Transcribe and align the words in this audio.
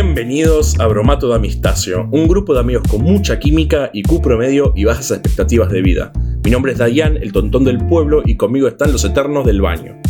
Bienvenidos 0.00 0.78
a 0.78 0.86
Bromato 0.86 1.28
de 1.28 1.34
Amistacio, 1.34 2.08
un 2.12 2.28
grupo 2.28 2.54
de 2.54 2.60
amigos 2.60 2.86
con 2.88 3.02
mucha 3.02 3.40
química, 3.40 3.90
y 3.92 3.98
IQ 3.98 4.22
promedio 4.22 4.72
y 4.76 4.84
bajas 4.84 5.10
expectativas 5.10 5.70
de 5.70 5.82
vida. 5.82 6.12
Mi 6.44 6.52
nombre 6.52 6.70
es 6.70 6.78
Dayan, 6.78 7.16
el 7.16 7.32
tontón 7.32 7.64
del 7.64 7.84
pueblo, 7.84 8.22
y 8.24 8.36
conmigo 8.36 8.68
están 8.68 8.92
los 8.92 9.04
eternos 9.04 9.44
del 9.44 9.60
baño. 9.60 10.00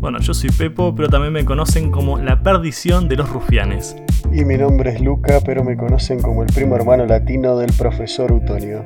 Bueno, 0.00 0.18
yo 0.18 0.34
soy 0.34 0.50
Pepo, 0.50 0.92
pero 0.96 1.08
también 1.08 1.32
me 1.32 1.44
conocen 1.44 1.92
como 1.92 2.18
la 2.18 2.42
perdición 2.42 3.08
de 3.08 3.14
los 3.14 3.30
rufianes. 3.30 3.94
Y 4.32 4.44
mi 4.44 4.56
nombre 4.56 4.90
es 4.90 5.00
Luca, 5.00 5.38
pero 5.46 5.62
me 5.62 5.76
conocen 5.76 6.20
como 6.20 6.42
el 6.42 6.52
primo 6.52 6.74
hermano 6.74 7.06
latino 7.06 7.56
del 7.56 7.72
profesor 7.74 8.32
Utonio. 8.32 8.84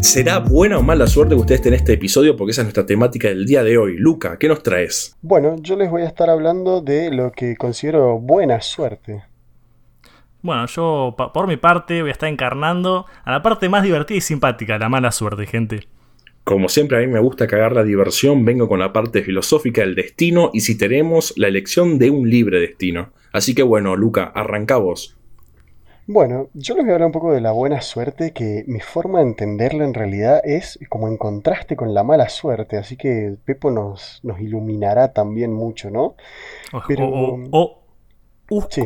¿Será 0.00 0.38
buena 0.38 0.78
o 0.78 0.82
mala 0.82 1.06
suerte 1.06 1.34
que 1.34 1.40
ustedes 1.40 1.60
estén 1.60 1.74
en 1.74 1.80
este 1.80 1.92
episodio? 1.92 2.36
Porque 2.36 2.52
esa 2.52 2.62
es 2.62 2.66
nuestra 2.66 2.86
temática 2.86 3.28
del 3.28 3.46
día 3.46 3.62
de 3.62 3.78
hoy. 3.78 3.96
Luca, 3.96 4.38
¿qué 4.38 4.48
nos 4.48 4.62
traes? 4.62 5.16
Bueno, 5.22 5.56
yo 5.60 5.76
les 5.76 5.90
voy 5.90 6.02
a 6.02 6.06
estar 6.06 6.28
hablando 6.28 6.80
de 6.80 7.10
lo 7.10 7.30
que 7.32 7.56
considero 7.56 8.18
buena 8.18 8.60
suerte. 8.60 9.24
Bueno, 10.42 10.66
yo 10.66 11.14
por 11.16 11.46
mi 11.46 11.56
parte 11.56 12.00
voy 12.00 12.10
a 12.10 12.12
estar 12.12 12.28
encarnando 12.28 13.06
a 13.24 13.30
la 13.30 13.42
parte 13.42 13.68
más 13.68 13.82
divertida 13.82 14.18
y 14.18 14.22
simpática, 14.22 14.78
la 14.78 14.88
mala 14.88 15.12
suerte, 15.12 15.46
gente. 15.46 15.86
Como 16.44 16.68
siempre 16.68 16.96
a 16.96 17.00
mí 17.00 17.06
me 17.06 17.20
gusta 17.20 17.46
cagar 17.46 17.72
la 17.72 17.84
diversión, 17.84 18.44
vengo 18.44 18.66
con 18.66 18.80
la 18.80 18.92
parte 18.92 19.22
filosófica 19.22 19.82
del 19.82 19.94
destino 19.94 20.50
y 20.52 20.60
si 20.60 20.76
tenemos 20.76 21.34
la 21.36 21.48
elección 21.48 21.98
de 21.98 22.10
un 22.10 22.28
libre 22.28 22.58
destino. 22.58 23.12
Así 23.32 23.54
que 23.54 23.62
bueno, 23.62 23.94
Luca, 23.94 24.32
arranca 24.34 24.78
vos. 24.78 25.19
Bueno, 26.06 26.48
yo 26.54 26.74
les 26.74 26.84
voy 26.84 26.90
a 26.90 26.94
hablar 26.94 27.06
un 27.06 27.12
poco 27.12 27.32
de 27.32 27.40
la 27.40 27.52
buena 27.52 27.80
suerte, 27.82 28.32
que 28.32 28.64
mi 28.66 28.80
forma 28.80 29.20
de 29.20 29.26
entenderla 29.26 29.84
en 29.84 29.94
realidad 29.94 30.40
es 30.44 30.78
como 30.88 31.06
en 31.08 31.16
contraste 31.16 31.76
con 31.76 31.94
la 31.94 32.02
mala 32.02 32.28
suerte, 32.28 32.76
así 32.76 32.96
que 32.96 33.36
Pepo 33.44 33.70
nos, 33.70 34.20
nos 34.22 34.40
iluminará 34.40 35.12
también 35.12 35.52
mucho, 35.52 35.90
¿no? 35.90 36.16
Pero, 36.88 37.08
o, 37.52 37.80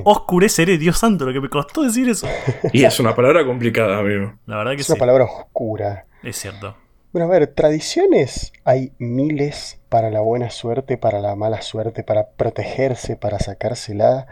oscureceré, 0.04 0.76
Dios 0.76 0.98
santo, 0.98 1.24
lo 1.24 1.32
que 1.32 1.40
me 1.40 1.48
costó 1.48 1.82
decir 1.82 2.08
eso. 2.08 2.26
y 2.72 2.84
es 2.84 3.00
una 3.00 3.14
palabra 3.14 3.44
complicada, 3.46 3.98
amigo. 3.98 4.34
La 4.46 4.58
verdad 4.58 4.72
que 4.74 4.82
es 4.82 4.90
una 4.90 4.98
palabra 4.98 5.24
oscura. 5.24 6.06
Es 6.22 6.36
cierto. 6.36 6.76
Bueno, 7.12 7.28
a 7.28 7.30
ver, 7.30 7.46
tradiciones 7.46 8.52
hay 8.64 8.92
miles 8.98 9.80
para 9.88 10.10
la 10.10 10.20
buena 10.20 10.50
suerte, 10.50 10.98
para 10.98 11.20
la 11.20 11.36
mala 11.36 11.62
suerte, 11.62 12.02
para 12.02 12.30
protegerse, 12.30 13.16
para 13.16 13.38
sacársela. 13.38 14.26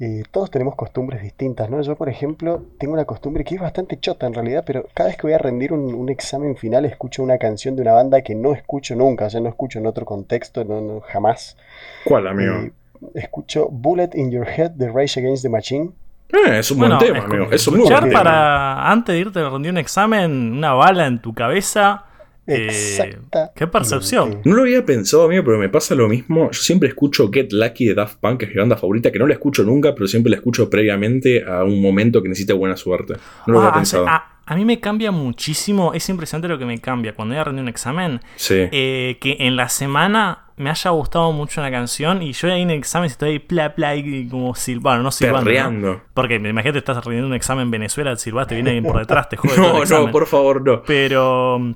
Eh, 0.00 0.24
todos 0.30 0.50
tenemos 0.50 0.74
costumbres 0.74 1.22
distintas, 1.22 1.70
¿no? 1.70 1.80
Yo, 1.80 1.94
por 1.94 2.08
ejemplo, 2.08 2.64
tengo 2.78 2.94
una 2.94 3.04
costumbre 3.04 3.44
que 3.44 3.54
es 3.54 3.60
bastante 3.60 3.98
chota 4.00 4.26
en 4.26 4.34
realidad, 4.34 4.64
pero 4.66 4.86
cada 4.92 5.08
vez 5.08 5.16
que 5.16 5.22
voy 5.22 5.32
a 5.34 5.38
rendir 5.38 5.72
un, 5.72 6.08
examen 6.08 6.56
final 6.56 6.84
escucho 6.84 7.22
una 7.22 7.38
canción 7.38 7.76
de 7.76 7.82
una 7.82 7.92
banda 7.92 8.22
que 8.22 8.34
no 8.34 8.52
escucho 8.54 8.94
nunca, 8.96 9.26
o 9.26 9.30
sea, 9.30 9.40
no 9.40 9.48
escucho 9.48 9.78
en 9.78 9.86
otro 9.86 10.04
contexto, 10.04 10.64
no, 10.64 11.00
jamás. 11.00 11.56
¿Cuál, 12.04 12.26
amigo? 12.26 12.54
Eh, 12.54 12.72
escucho 13.14 13.68
Bullet 13.70 14.10
in 14.14 14.30
Your 14.30 14.46
Head 14.48 14.72
de 14.72 14.90
Rage 14.90 15.20
Against 15.20 15.42
the 15.42 15.48
Machine. 15.48 15.90
Eh, 16.30 16.58
es 16.58 16.70
un 16.70 16.78
buen 16.78 16.98
tema, 16.98 17.20
amigo. 17.20 17.46
Es 17.50 17.66
un 17.68 17.78
muy 17.78 17.88
buen 17.88 18.10
para, 18.10 18.90
antes 18.90 19.14
de 19.14 19.20
irte 19.20 19.38
a 19.38 19.48
rendir 19.48 19.70
un 19.70 19.78
examen, 19.78 20.52
una 20.52 20.72
bala 20.72 21.06
en 21.06 21.20
tu 21.20 21.32
cabeza 21.34 22.04
Exacta. 22.46 23.52
qué 23.54 23.66
percepción. 23.66 24.40
No 24.44 24.54
lo 24.54 24.62
había 24.62 24.84
pensado, 24.84 25.24
amigo, 25.24 25.44
pero 25.44 25.58
me 25.58 25.68
pasa 25.68 25.94
lo 25.94 26.08
mismo. 26.08 26.50
Yo 26.50 26.60
siempre 26.60 26.88
escucho 26.88 27.30
Get 27.32 27.52
Lucky 27.52 27.86
de 27.86 27.94
Daft 27.94 28.18
Punk, 28.20 28.40
que 28.40 28.44
es 28.46 28.50
mi 28.52 28.58
banda 28.58 28.76
favorita, 28.76 29.10
que 29.10 29.18
no 29.18 29.26
la 29.26 29.34
escucho 29.34 29.62
nunca, 29.62 29.94
pero 29.94 30.06
siempre 30.06 30.30
la 30.30 30.36
escucho 30.36 30.68
previamente 30.68 31.44
a 31.44 31.64
un 31.64 31.80
momento 31.80 32.22
que 32.22 32.28
necesita 32.28 32.54
buena 32.54 32.76
suerte. 32.76 33.14
No 33.46 33.54
lo 33.54 33.58
había 33.60 33.70
ah, 33.70 33.74
pensado. 33.74 34.06
A, 34.06 34.54
mí 34.56 34.64
me 34.64 34.78
cambia 34.78 35.10
muchísimo, 35.10 35.94
es 35.94 36.08
impresionante 36.08 36.48
lo 36.48 36.58
que 36.58 36.66
me 36.66 36.78
cambia 36.78 37.14
cuando 37.14 37.34
voy 37.34 37.40
a 37.40 37.44
rendir 37.44 37.62
un 37.62 37.68
examen. 37.68 38.20
Eh, 38.50 39.16
que 39.20 39.36
en 39.40 39.56
la 39.56 39.68
semana 39.70 40.44
me 40.56 40.70
haya 40.70 40.90
gustado 40.90 41.32
mucho 41.32 41.60
una 41.60 41.70
canción 41.70 42.22
y 42.22 42.32
yo 42.32 42.52
ahí 42.52 42.62
en 42.62 42.70
el 42.70 42.78
examen 42.78 43.10
estoy 43.10 43.30
ahí 43.30 43.38
pla 43.40 43.74
pla 43.74 43.96
y 43.96 44.28
como 44.28 44.54
silbando, 44.54 45.02
no 45.02 45.10
silbando. 45.10 46.02
Porque 46.12 46.36
imagínate 46.36 46.78
estás 46.78 47.02
rendiendo 47.04 47.26
un 47.26 47.34
examen 47.34 47.62
en 47.62 47.70
Venezuela, 47.70 48.14
silbaste, 48.16 48.54
viene 48.54 48.70
alguien 48.70 48.84
por 48.84 48.98
detrás, 48.98 49.28
te 49.28 49.36
jode. 49.38 49.56
no, 49.56 49.84
no, 49.84 50.10
por 50.12 50.26
favor, 50.26 50.62
no. 50.62 50.82
Pero 50.82 51.74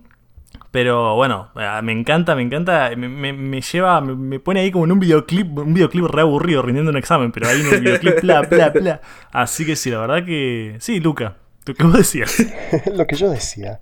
pero 0.71 1.15
bueno, 1.17 1.51
eh, 1.57 1.81
me 1.83 1.93
encanta, 1.93 2.35
me 2.35 2.43
encanta. 2.43 2.91
Me, 2.97 3.61
lleva, 3.61 4.01
me, 4.01 4.39
pone 4.39 4.61
ahí 4.61 4.71
como 4.71 4.85
en 4.85 4.93
un 4.93 5.01
videoclip, 5.01 5.59
un 5.59 5.75
videoclip 5.75 6.05
re 6.07 6.23
aburrido 6.23 6.63
rindiendo 6.63 6.91
un 6.91 6.97
examen, 6.97 7.33
pero 7.33 7.49
ahí 7.49 7.61
en 7.61 7.67
un 7.67 7.81
videoclip, 7.81 8.21
bla, 8.21 8.43
bla, 8.51 8.71
bla. 8.71 9.01
Así 9.33 9.65
que 9.65 9.77
sí, 9.77 9.91
la 9.91 10.01
verdad 10.01 10.25
que. 10.25 10.77
Sí, 10.81 11.01
Luca, 11.01 11.37
¿tú 11.65 11.75
qué 11.75 11.85
vos 11.85 11.95
decías? 11.95 12.37
Lo 12.95 13.07
que 13.07 13.17
yo 13.17 13.31
decía. 13.31 13.81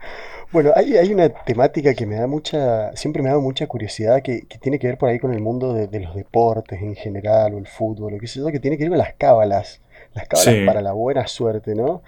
Bueno, 0.52 0.70
hay, 0.76 0.96
hay, 0.96 1.12
una 1.12 1.28
temática 1.28 1.92
que 1.92 2.06
me 2.06 2.14
da 2.14 2.28
mucha, 2.28 2.94
siempre 2.96 3.20
me 3.20 3.28
ha 3.28 3.32
dado 3.32 3.42
mucha 3.42 3.66
curiosidad, 3.66 4.22
que, 4.22 4.46
tiene 4.60 4.78
que 4.78 4.86
ver 4.86 4.96
por 4.96 5.08
ahí 5.08 5.18
con 5.18 5.34
el 5.34 5.40
mundo 5.40 5.74
de, 5.74 6.00
los 6.00 6.14
deportes 6.14 6.80
en 6.80 6.94
general, 6.94 7.54
o 7.54 7.58
el 7.58 7.66
fútbol, 7.66 8.14
o 8.14 8.18
qué 8.18 8.28
sé 8.28 8.38
yo, 8.38 8.46
que 8.46 8.60
tiene 8.60 8.78
que 8.78 8.84
ver 8.84 8.90
con 8.90 8.98
las 8.98 9.14
cábalas, 9.14 9.80
las 10.14 10.28
cábalas 10.28 10.64
para 10.64 10.82
la 10.82 10.92
buena 10.92 11.26
suerte, 11.26 11.74
¿no? 11.74 12.02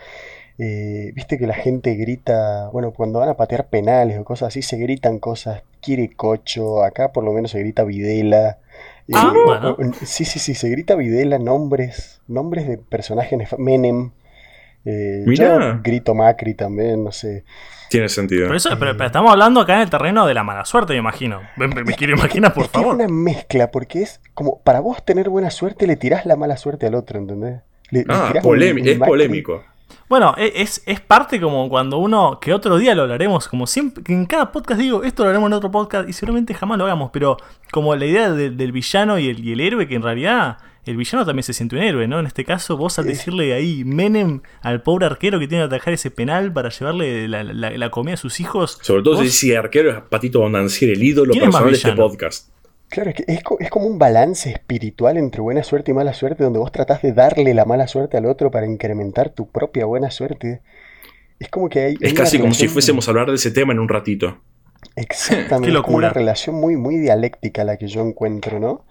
Eh, 0.61 1.13
viste 1.15 1.39
que 1.39 1.47
la 1.47 1.55
gente 1.55 1.95
grita, 1.95 2.69
bueno, 2.73 2.91
cuando 2.91 3.21
van 3.21 3.29
a 3.29 3.35
patear 3.35 3.69
penales 3.69 4.19
o 4.19 4.25
cosas 4.25 4.49
así, 4.49 4.63
se 4.63 4.77
gritan 4.77 5.21
cosas, 5.21 5.63
quiere 5.81 6.11
cocho, 6.11 6.83
acá 6.83 7.13
por 7.13 7.23
lo 7.23 7.33
menos 7.33 7.53
se 7.53 7.61
grita 7.61 7.85
Videla. 7.85 8.59
Eh, 9.07 9.13
ah, 9.15 9.77
Sí, 10.03 10.25
sí, 10.25 10.41
sí, 10.41 10.55
se 10.55 10.69
grita 10.69 10.97
Videla, 10.97 11.39
nombres, 11.39 12.21
nombres 12.27 12.67
de 12.67 12.77
personajes, 12.77 13.57
Menem. 13.57 14.11
Eh, 14.85 15.25
yo 15.27 15.81
grito 15.83 16.15
Macri 16.15 16.55
también, 16.55 17.05
no 17.05 17.13
sé. 17.13 17.45
Tiene 17.89 18.09
sentido. 18.09 18.49
Pero, 18.49 19.05
estamos 19.05 19.31
hablando 19.31 19.61
acá 19.61 19.77
en 19.77 19.83
el 19.83 19.91
terreno 19.91 20.27
de 20.27 20.35
la 20.35 20.43
mala 20.43 20.65
suerte, 20.65 20.93
me 20.93 20.99
imagino. 20.99 21.41
Me, 21.57 21.69
quiero 21.95 22.15
imaginar, 22.15 22.53
por 22.53 22.67
favor. 22.67 22.89
Es 22.89 22.95
una 22.95 23.09
mezcla, 23.09 23.71
porque 23.71 24.03
es 24.03 24.21
como, 24.35 24.61
para 24.63 24.81
vos 24.81 25.05
tener 25.05 25.29
buena 25.31 25.51
suerte, 25.51 25.87
le 25.87 25.97
tirás 25.97 26.27
la 26.27 26.37
mala 26.37 26.57
suerte 26.57 26.87
al 26.87 26.97
otro, 26.97 27.19
¿entendés? 27.19 27.61
ah, 28.09 28.33
es 28.35 28.43
polémico. 28.43 29.63
Bueno, 30.09 30.35
e, 30.39 30.53
es, 30.57 30.83
es, 30.87 31.01
parte 31.01 31.41
como 31.41 31.69
cuando 31.69 31.99
uno, 31.99 32.39
que 32.41 32.55
otro 32.55 32.79
día 32.79 32.95
lo 32.95 33.03
hablaremos, 33.03 33.47
como 33.47 33.67
siempre, 33.67 34.03
que 34.03 34.13
en 34.13 34.27
cada 34.27 34.51
podcast 34.53 34.81
digo, 34.81 35.05
esto 35.05 35.23
lo 35.25 35.31
haremos 35.31 35.49
en 35.49 35.53
otro 35.53 35.71
podcast 35.71 36.09
y 36.09 36.13
seguramente 36.13 36.55
jamás 36.55 36.79
lo 36.79 36.85
hagamos, 36.85 37.11
pero 37.13 37.37
como 37.71 37.95
la 37.95 38.07
idea 38.07 38.31
del 38.31 38.73
villano 38.73 39.19
y 39.19 39.29
el, 39.29 39.45
y 39.45 39.53
el, 39.53 39.61
héroe, 39.61 39.87
que 39.87 39.97
en 39.97 40.03
realidad 40.03 40.59
el 40.87 40.97
villano 40.97 41.27
también 41.27 41.43
se 41.43 41.53
siente 41.53 41.77
un 41.77 41.83
héroe, 41.83 42.09
¿no? 42.09 42.19
En 42.21 42.27
este 42.27 42.45
caso, 42.47 42.79
vos 42.79 42.99
al 42.99 43.05
decirle 43.05 43.53
ahí 43.53 43.85
Menem 43.85 44.41
al 44.63 44.83
pobre 44.83 45.05
arquero 45.05 45.39
que 45.39 45.47
tiene 45.47 45.63
que 45.65 45.75
atajar 45.75 45.93
ese 45.93 46.11
penal 46.11 46.51
para 46.53 46.71
llevarle 46.71 47.29
la, 47.29 47.91
comida 47.91 48.15
a 48.15 48.17
sus 48.17 48.41
hijos. 48.41 48.79
Sobre 48.81 49.03
todo 49.03 49.23
si 49.25 49.51
el 49.51 49.59
arquero 49.59 49.91
es 49.91 50.01
Patito 50.03 50.41
Bondancier, 50.41 50.93
el 50.93 51.03
ídolo 51.03 51.35
personal 51.35 51.71
de 51.71 51.77
este 51.77 51.93
podcast. 51.93 52.49
Claro, 52.89 53.11
es, 53.11 53.17
que 53.17 53.25
es, 53.27 53.71
como 53.71 53.87
un 53.87 53.99
balance 53.99 54.51
espiritual 54.51 55.19
entre 55.19 55.43
buena 55.43 55.63
suerte 55.63 55.91
y 55.91 55.95
mala 55.95 56.15
suerte, 56.15 56.43
donde 56.43 56.59
vos 56.59 56.73
tratás 56.73 57.03
de 57.03 57.13
darle 57.13 57.53
la 57.53 57.67
mala 57.67 57.87
suerte 57.87 58.17
al 58.17 58.27
otro 58.27 58.51
para 58.51 58.67
incrementar 58.67 59.31
tu 59.31 59.49
propia 59.51 59.85
buena 59.85 60.11
suerte. 60.11 60.63
Es 61.39 61.49
como 61.51 61.69
que 61.69 61.81
hay. 61.81 61.97
Es 62.01 62.15
casi 62.15 62.39
como 62.39 62.55
si 62.55 62.69
fuésemos 62.69 63.07
a 63.07 63.11
hablar 63.11 63.29
de 63.29 63.35
ese 63.35 63.51
tema 63.51 63.73
en 63.73 63.79
un 63.79 63.89
ratito. 63.89 64.41
Exactamente. 64.97 65.77
Qué 65.77 65.83
Como 65.83 65.99
una 65.99 66.11
relación 66.11 66.57
muy, 66.57 66.77
muy 66.77 66.97
dialéctica 66.97 67.65
la 67.65 67.77
que 67.77 67.89
yo 67.89 68.01
encuentro, 68.01 68.59
¿no? 68.59 68.85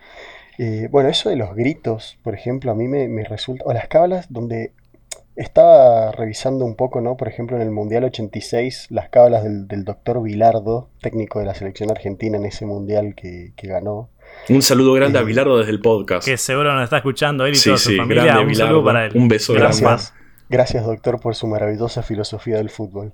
Eh, 0.60 0.88
bueno, 0.92 1.10
eso 1.10 1.30
de 1.30 1.36
los 1.36 1.56
gritos, 1.56 2.20
por 2.24 2.36
ejemplo, 2.36 2.72
a 2.72 2.76
mí 2.76 2.88
me, 2.88 3.08
me 3.08 3.24
resulta. 3.24 3.64
O 3.66 3.74
las 3.74 3.88
cábalas 3.88 4.28
donde 4.30 4.74
estaba 5.38 6.12
revisando 6.12 6.66
un 6.66 6.76
poco, 6.76 7.00
¿no? 7.00 7.16
Por 7.16 7.28
ejemplo, 7.28 7.56
en 7.56 7.62
el 7.62 7.72
Mundial 7.72 8.04
86, 8.04 8.88
las 8.90 9.10
cábalas 9.10 9.44
del, 9.44 9.86
doctor 9.86 10.22
Vilardo, 10.22 10.90
técnico 11.00 11.40
de 11.40 11.46
la 11.46 11.54
selección 11.54 11.92
argentina 11.92 12.38
en 12.38 12.46
ese 12.46 12.66
Mundial 12.66 13.14
que, 13.16 13.54
ganó. 13.64 14.10
Un 14.50 14.62
saludo 14.62 14.94
grande 14.94 15.20
a 15.20 15.22
Vilardo 15.22 15.60
desde 15.60 15.72
el 15.72 15.80
podcast. 15.80 16.26
Que 16.26 16.38
seguro 16.38 16.74
nos 16.74 16.84
está 16.84 16.98
escuchando 16.98 17.46
él 17.46 17.56
y 17.56 17.60
toda 17.62 17.78
su 17.78 17.96
familia. 17.96 18.40
un 18.42 18.56
saludo 18.56 18.84
para 18.84 19.06
él. 19.06 19.12
Un 19.16 19.28
beso 19.28 19.54
gracias, 19.54 20.14
Gracias, 20.50 20.86
doctor, 20.86 21.20
por 21.20 21.36
su 21.36 21.46
maravillosa 21.46 22.02
filosofía 22.02 22.58
del 22.58 22.70
fútbol. 22.70 23.14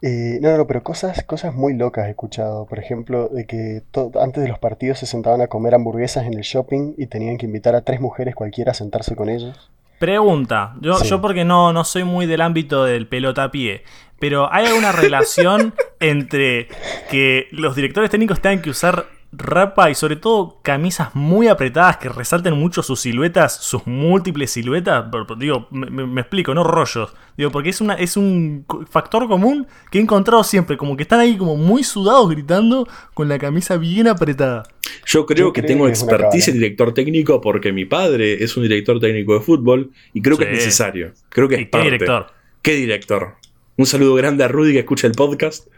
Eh, 0.00 0.38
no, 0.40 0.56
no, 0.56 0.66
pero 0.66 0.82
cosas, 0.82 1.22
cosas 1.24 1.54
muy 1.54 1.74
locas 1.74 2.06
he 2.06 2.10
escuchado. 2.10 2.66
Por 2.66 2.78
ejemplo, 2.78 3.28
de 3.28 3.46
que 3.46 3.82
antes 4.20 4.42
de 4.42 4.48
los 4.48 4.58
partidos 4.58 4.98
se 4.98 5.06
sentaban 5.06 5.40
a 5.42 5.48
comer 5.48 5.74
hamburguesas 5.74 6.24
en 6.24 6.34
el 6.34 6.42
shopping 6.42 6.94
y 6.96 7.06
tenían 7.06 7.36
que 7.36 7.46
invitar 7.46 7.74
a 7.74 7.82
tres 7.82 8.00
mujeres 8.00 8.34
cualquiera 8.34 8.72
a 8.72 8.74
sentarse 8.74 9.14
con 9.16 9.28
ellos. 9.28 9.70
Pregunta, 10.02 10.74
yo, 10.80 11.00
yo 11.04 11.20
porque 11.20 11.44
no, 11.44 11.72
no 11.72 11.84
soy 11.84 12.02
muy 12.02 12.26
del 12.26 12.40
ámbito 12.40 12.82
del 12.82 13.06
pie, 13.06 13.84
pero 14.18 14.52
¿hay 14.52 14.66
alguna 14.66 14.90
relación 14.90 15.74
entre 16.00 16.66
que 17.08 17.46
los 17.52 17.76
directores 17.76 18.10
técnicos 18.10 18.40
tengan 18.40 18.62
que 18.62 18.70
usar 18.70 19.06
rapa 19.32 19.90
y 19.90 19.94
sobre 19.94 20.16
todo 20.16 20.60
camisas 20.62 21.14
muy 21.14 21.48
apretadas 21.48 21.96
que 21.96 22.10
resalten 22.10 22.54
mucho 22.54 22.82
sus 22.82 23.00
siluetas, 23.00 23.56
sus 23.56 23.86
múltiples 23.86 24.50
siluetas. 24.50 25.06
Digo, 25.38 25.68
me, 25.70 26.20
explico, 26.20 26.54
no 26.54 26.62
rollos. 26.64 27.14
Digo, 27.36 27.50
porque 27.50 27.70
es, 27.70 27.80
una, 27.80 27.94
es 27.94 28.18
un 28.18 28.66
factor 28.90 29.26
común 29.26 29.66
que 29.90 29.98
he 29.98 30.02
encontrado 30.02 30.44
siempre, 30.44 30.76
como 30.76 30.96
que 30.96 31.04
están 31.04 31.20
ahí 31.20 31.38
como 31.38 31.56
muy 31.56 31.82
sudados 31.82 32.28
gritando 32.28 32.86
con 33.14 33.28
la 33.28 33.38
camisa 33.38 33.78
bien 33.78 34.06
apretada. 34.06 34.64
Yo 35.06 35.24
creo 35.24 35.52
que 35.52 35.62
tengo 35.62 35.88
expertise 35.88 36.48
en 36.48 36.54
director 36.54 36.92
técnico 36.92 37.40
porque 37.40 37.72
mi 37.72 37.86
padre 37.86 38.44
es 38.44 38.56
un 38.56 38.64
director 38.64 39.00
técnico 39.00 39.34
de 39.34 39.40
fútbol 39.40 39.90
y 40.12 40.20
creo 40.20 40.36
que 40.36 40.44
es 40.44 40.50
necesario. 40.50 41.12
Creo 41.30 41.48
que 41.48 41.54
es 41.56 41.68
parte. 41.68 41.86
¿Qué 41.86 41.92
director? 41.92 42.26
¿Qué 42.60 42.74
director? 42.74 43.36
Un 43.78 43.86
saludo 43.86 44.14
grande 44.14 44.44
a 44.44 44.48
Rudy 44.48 44.72
que 44.72 44.80
escucha 44.80 45.06
el 45.06 45.14
podcast. 45.14 45.68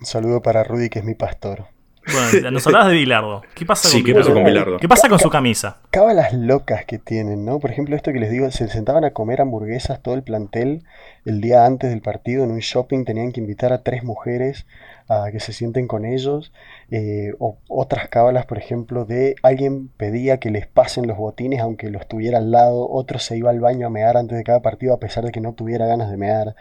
Un 0.00 0.06
saludo 0.06 0.42
para 0.42 0.64
Rudy 0.64 0.90
que 0.90 0.98
es 0.98 1.04
mi 1.04 1.14
pastor. 1.14 1.75
Bueno, 2.12 2.50
nos 2.52 2.66
hablabas 2.66 2.88
de 2.88 2.94
Bilardo. 2.94 3.42
¿Qué 3.54 3.66
pasa 3.66 3.88
Sí, 3.88 3.96
con 3.98 4.04
¿qué 4.04 4.12
Bilardo? 4.12 4.28
pasó 4.28 4.34
con 4.34 4.44
Bilardo? 4.44 4.76
¿Qué 4.78 4.88
pasa 4.88 5.08
con 5.08 5.18
su 5.18 5.28
camisa? 5.30 5.78
Cábalas 5.90 6.32
locas 6.32 6.84
que 6.84 6.98
tienen, 6.98 7.44
¿no? 7.44 7.58
Por 7.58 7.70
ejemplo, 7.70 7.96
esto 7.96 8.12
que 8.12 8.20
les 8.20 8.30
digo, 8.30 8.50
se 8.50 8.68
sentaban 8.68 9.04
a 9.04 9.10
comer 9.10 9.40
hamburguesas 9.40 10.00
todo 10.02 10.14
el 10.14 10.22
plantel 10.22 10.84
el 11.24 11.40
día 11.40 11.66
antes 11.66 11.90
del 11.90 12.02
partido 12.02 12.44
en 12.44 12.52
un 12.52 12.60
shopping, 12.60 13.04
tenían 13.04 13.32
que 13.32 13.40
invitar 13.40 13.72
a 13.72 13.82
tres 13.82 14.04
mujeres 14.04 14.66
a 15.08 15.30
que 15.32 15.40
se 15.40 15.52
sienten 15.52 15.86
con 15.88 16.04
ellos, 16.04 16.52
eh, 16.90 17.32
o 17.38 17.58
otras 17.68 18.08
cábalas, 18.08 18.46
por 18.46 18.58
ejemplo, 18.58 19.04
de 19.04 19.34
alguien 19.42 19.88
pedía 19.96 20.38
que 20.38 20.50
les 20.50 20.66
pasen 20.66 21.06
los 21.06 21.16
botines 21.16 21.60
aunque 21.60 21.90
los 21.90 22.06
tuviera 22.08 22.38
al 22.38 22.50
lado, 22.52 22.88
otro 22.88 23.18
se 23.18 23.36
iba 23.36 23.50
al 23.50 23.60
baño 23.60 23.86
a 23.86 23.90
mear 23.90 24.16
antes 24.16 24.36
de 24.38 24.44
cada 24.44 24.62
partido 24.62 24.94
a 24.94 24.98
pesar 25.00 25.24
de 25.24 25.32
que 25.32 25.40
no 25.40 25.52
tuviera 25.54 25.86
ganas 25.86 26.10
de 26.10 26.16
mear. 26.16 26.54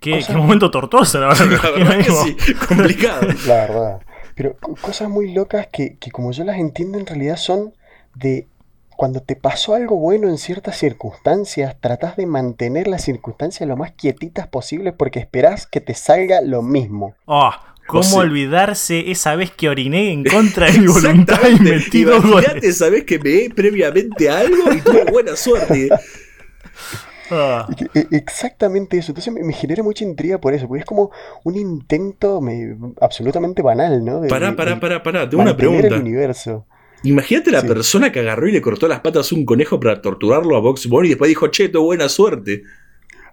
¿Qué, 0.00 0.12
Cosas- 0.12 0.28
qué 0.28 0.36
momento 0.36 0.70
tortuoso, 0.70 1.20
la 1.20 1.28
verdad. 1.28 1.46
La 1.62 1.70
verdad 1.84 1.98
que 1.98 2.10
sí, 2.10 2.54
complicado. 2.68 3.20
La 3.46 3.54
verdad. 3.54 4.00
Pero 4.40 4.56
co- 4.58 4.74
cosas 4.80 5.10
muy 5.10 5.32
locas 5.34 5.66
que, 5.70 5.98
que 5.98 6.10
como 6.10 6.32
yo 6.32 6.44
las 6.44 6.56
entiendo 6.58 6.98
en 6.98 7.04
realidad 7.06 7.36
son 7.36 7.74
de 8.14 8.48
cuando 8.96 9.20
te 9.22 9.36
pasó 9.36 9.74
algo 9.74 9.96
bueno 9.96 10.28
en 10.30 10.38
ciertas 10.38 10.78
circunstancias, 10.78 11.76
tratás 11.80 12.16
de 12.16 12.24
mantener 12.26 12.86
las 12.88 13.02
circunstancias 13.04 13.68
lo 13.68 13.76
más 13.76 13.92
quietitas 13.92 14.48
posible 14.48 14.92
porque 14.92 15.18
esperás 15.20 15.66
que 15.66 15.80
te 15.82 15.92
salga 15.94 16.40
lo 16.40 16.62
mismo. 16.62 17.16
Oh, 17.26 17.52
¿Cómo 17.86 18.16
olvidarse 18.18 19.10
esa 19.10 19.34
vez 19.36 19.50
que 19.52 19.68
oriné 19.68 20.12
en 20.12 20.24
contra 20.26 20.70
de 20.70 20.78
mi 20.78 20.86
voluntad 20.86 21.40
y 21.50 21.60
Exactamente. 21.60 21.70
metí 21.70 22.04
dos 22.04 22.24
Imagínate, 22.24 22.72
goles? 22.72 22.72
¿sabés 22.72 23.04
que 23.04 23.18
me 23.18 23.50
previamente 23.54 24.30
algo 24.30 24.72
y 24.72 24.82
tuve 24.82 25.04
buena 25.04 25.36
suerte? 25.36 25.94
Ah, 27.30 27.68
e- 27.94 28.06
exactamente 28.10 28.98
eso. 28.98 29.12
Entonces 29.12 29.32
me, 29.32 29.42
me 29.44 29.52
genera 29.52 29.82
mucha 29.82 30.04
intriga 30.04 30.38
por 30.38 30.52
eso, 30.54 30.66
porque 30.68 30.80
es 30.80 30.86
como 30.86 31.10
un 31.44 31.56
intento 31.56 32.40
me- 32.40 32.76
absolutamente 33.00 33.62
banal, 33.62 34.04
¿no? 34.04 34.20
De- 34.20 34.28
Pará, 34.28 34.54
pará, 34.56 34.80
pará, 34.80 35.02
pará. 35.02 35.28
Tengo 35.28 35.42
una 35.42 35.52
el 35.52 35.56
pregunta. 35.56 35.96
universo. 35.96 36.66
Imagínate 37.02 37.50
la 37.50 37.62
Sí. 37.62 37.66
persona 37.68 38.12
que 38.12 38.20
agarró 38.20 38.46
y 38.48 38.52
le 38.52 38.60
cortó 38.60 38.86
las 38.86 39.00
patas 39.00 39.32
a 39.32 39.34
un 39.34 39.46
conejo 39.46 39.80
para 39.80 40.02
torturarlo 40.02 40.54
a 40.56 40.60
Box 40.60 40.86
Bunny 40.86 41.06
y 41.06 41.10
después 41.10 41.28
dijo, 41.30 41.48
che, 41.48 41.68
tu 41.70 41.82
buena 41.82 42.08
suerte. 42.10 42.62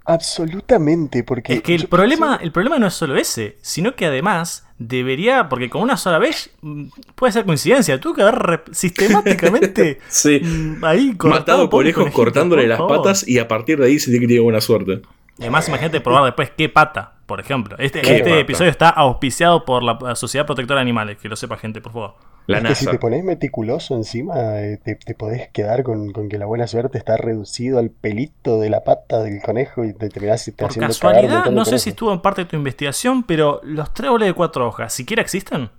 Absolutamente, 0.07 1.23
porque 1.23 1.55
es 1.55 1.61
que 1.61 1.75
el 1.75 1.87
problema, 1.87 2.39
el 2.41 2.53
problema 2.53 2.79
no 2.79 2.87
es 2.87 2.93
solo 2.93 3.17
ese, 3.17 3.57
sino 3.61 3.93
que 3.95 4.05
además 4.05 4.65
debería, 4.79 5.49
porque 5.49 5.69
con 5.69 5.81
una 5.81 5.97
sola 5.97 6.17
vez 6.17 6.49
mm, 6.61 6.85
puede 7.13 7.33
ser 7.33 7.45
coincidencia, 7.45 7.99
tuvo 7.99 8.13
que 8.13 8.21
haber 8.21 8.63
sistemáticamente 8.71 9.99
Sí. 10.07 10.39
mm, 10.41 10.85
ahí 10.85 11.15
Matado 11.23 11.69
conejito, 11.69 12.09
cortándole 12.11 12.67
las 12.67 12.77
favor. 12.77 12.97
patas 12.97 13.27
y 13.27 13.39
a 13.39 13.47
partir 13.49 13.79
de 13.79 13.87
ahí 13.87 13.99
se 13.99 14.09
tiene 14.11 14.27
que 14.27 14.39
buena 14.39 14.61
suerte. 14.61 15.01
Y 15.37 15.43
además 15.43 15.67
imagínate 15.67 15.99
probar 16.01 16.23
después 16.23 16.51
qué 16.57 16.69
pata, 16.69 17.15
por 17.25 17.39
ejemplo. 17.39 17.75
Este, 17.77 18.01
¿Qué 18.01 18.17
este 18.17 18.29
pata? 18.29 18.39
episodio 18.39 18.71
está 18.71 18.89
auspiciado 18.89 19.65
por 19.65 19.83
la 19.83 20.15
Sociedad 20.15 20.45
Protectora 20.45 20.79
de 20.79 20.83
Animales, 20.83 21.17
que 21.17 21.27
lo 21.27 21.35
sepa 21.35 21.57
gente, 21.57 21.81
por 21.81 21.91
favor. 21.91 22.15
La 22.47 22.59
Es 22.59 22.63
que 22.63 22.75
si 22.75 22.85
te 22.85 22.97
pones 22.97 23.23
meticuloso 23.25 23.95
encima, 23.95 24.61
eh, 24.61 24.79
te, 24.81 24.95
te 24.95 25.13
podés 25.15 25.49
quedar 25.49 25.83
con, 25.83 26.11
con 26.13 26.29
que 26.29 26.37
la 26.37 26.45
buena 26.45 26.65
suerte 26.65 26.97
está 26.97 27.17
reducido 27.17 27.77
al 27.77 27.89
pelito 27.89 28.59
de 28.59 28.69
la 28.69 28.85
pata 28.85 29.21
del 29.21 29.41
conejo 29.41 29.83
y 29.83 29.93
te 29.93 30.07
terminás 30.09 30.49
Por 30.57 30.69
haciendo 30.69 30.87
casualidad, 30.93 31.51
no 31.51 31.65
sé 31.65 31.77
si 31.77 31.89
estuvo 31.89 32.13
en 32.13 32.21
parte 32.21 32.43
de 32.43 32.49
tu 32.49 32.55
investigación, 32.55 33.23
pero 33.23 33.59
los 33.63 33.93
tréboles 33.93 34.29
de 34.29 34.33
cuatro 34.33 34.65
hojas, 34.67 34.93
¿siquiera 34.93 35.21
existen? 35.21 35.69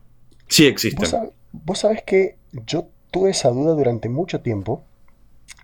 Sí 0.47 0.65
¿Vos, 0.65 0.73
existen. 0.73 1.05
sab- 1.11 1.33
vos 1.53 1.79
sabés 1.79 2.03
que 2.03 2.37
yo 2.67 2.87
tuve 3.11 3.31
esa 3.31 3.49
duda 3.49 3.73
durante 3.73 4.11
mucho 4.11 4.41
tiempo, 4.41 4.85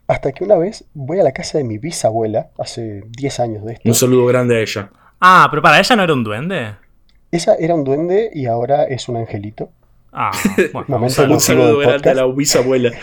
hasta 0.06 0.32
que 0.32 0.44
una 0.44 0.56
vez 0.56 0.84
voy 0.94 1.20
a 1.20 1.22
la 1.22 1.32
casa 1.32 1.58
de 1.58 1.64
mi 1.64 1.78
bisabuela, 1.78 2.48
hace 2.58 3.02
10 3.08 3.40
años 3.40 3.64
de 3.64 3.74
esto. 3.74 3.88
Un 3.88 3.94
saludo 3.94 4.26
grande 4.26 4.56
a 4.56 4.60
ella. 4.60 4.90
Ah, 5.20 5.48
pero 5.50 5.62
para 5.62 5.78
ella 5.78 5.96
no 5.96 6.02
era 6.02 6.12
un 6.14 6.24
duende. 6.24 6.76
Esa 7.30 7.54
era 7.56 7.74
un 7.74 7.84
duende 7.84 8.30
y 8.34 8.46
ahora 8.46 8.84
es 8.84 9.08
un 9.08 9.16
angelito. 9.16 9.70
Ah, 10.14 10.30
bueno. 10.72 10.86
Momento 10.88 11.24
un 11.24 11.40
saludo. 11.40 11.78
Un 11.78 11.82
grande 11.84 12.10
a 12.10 12.14
la 12.14 12.26
bisabuela. 12.26 12.90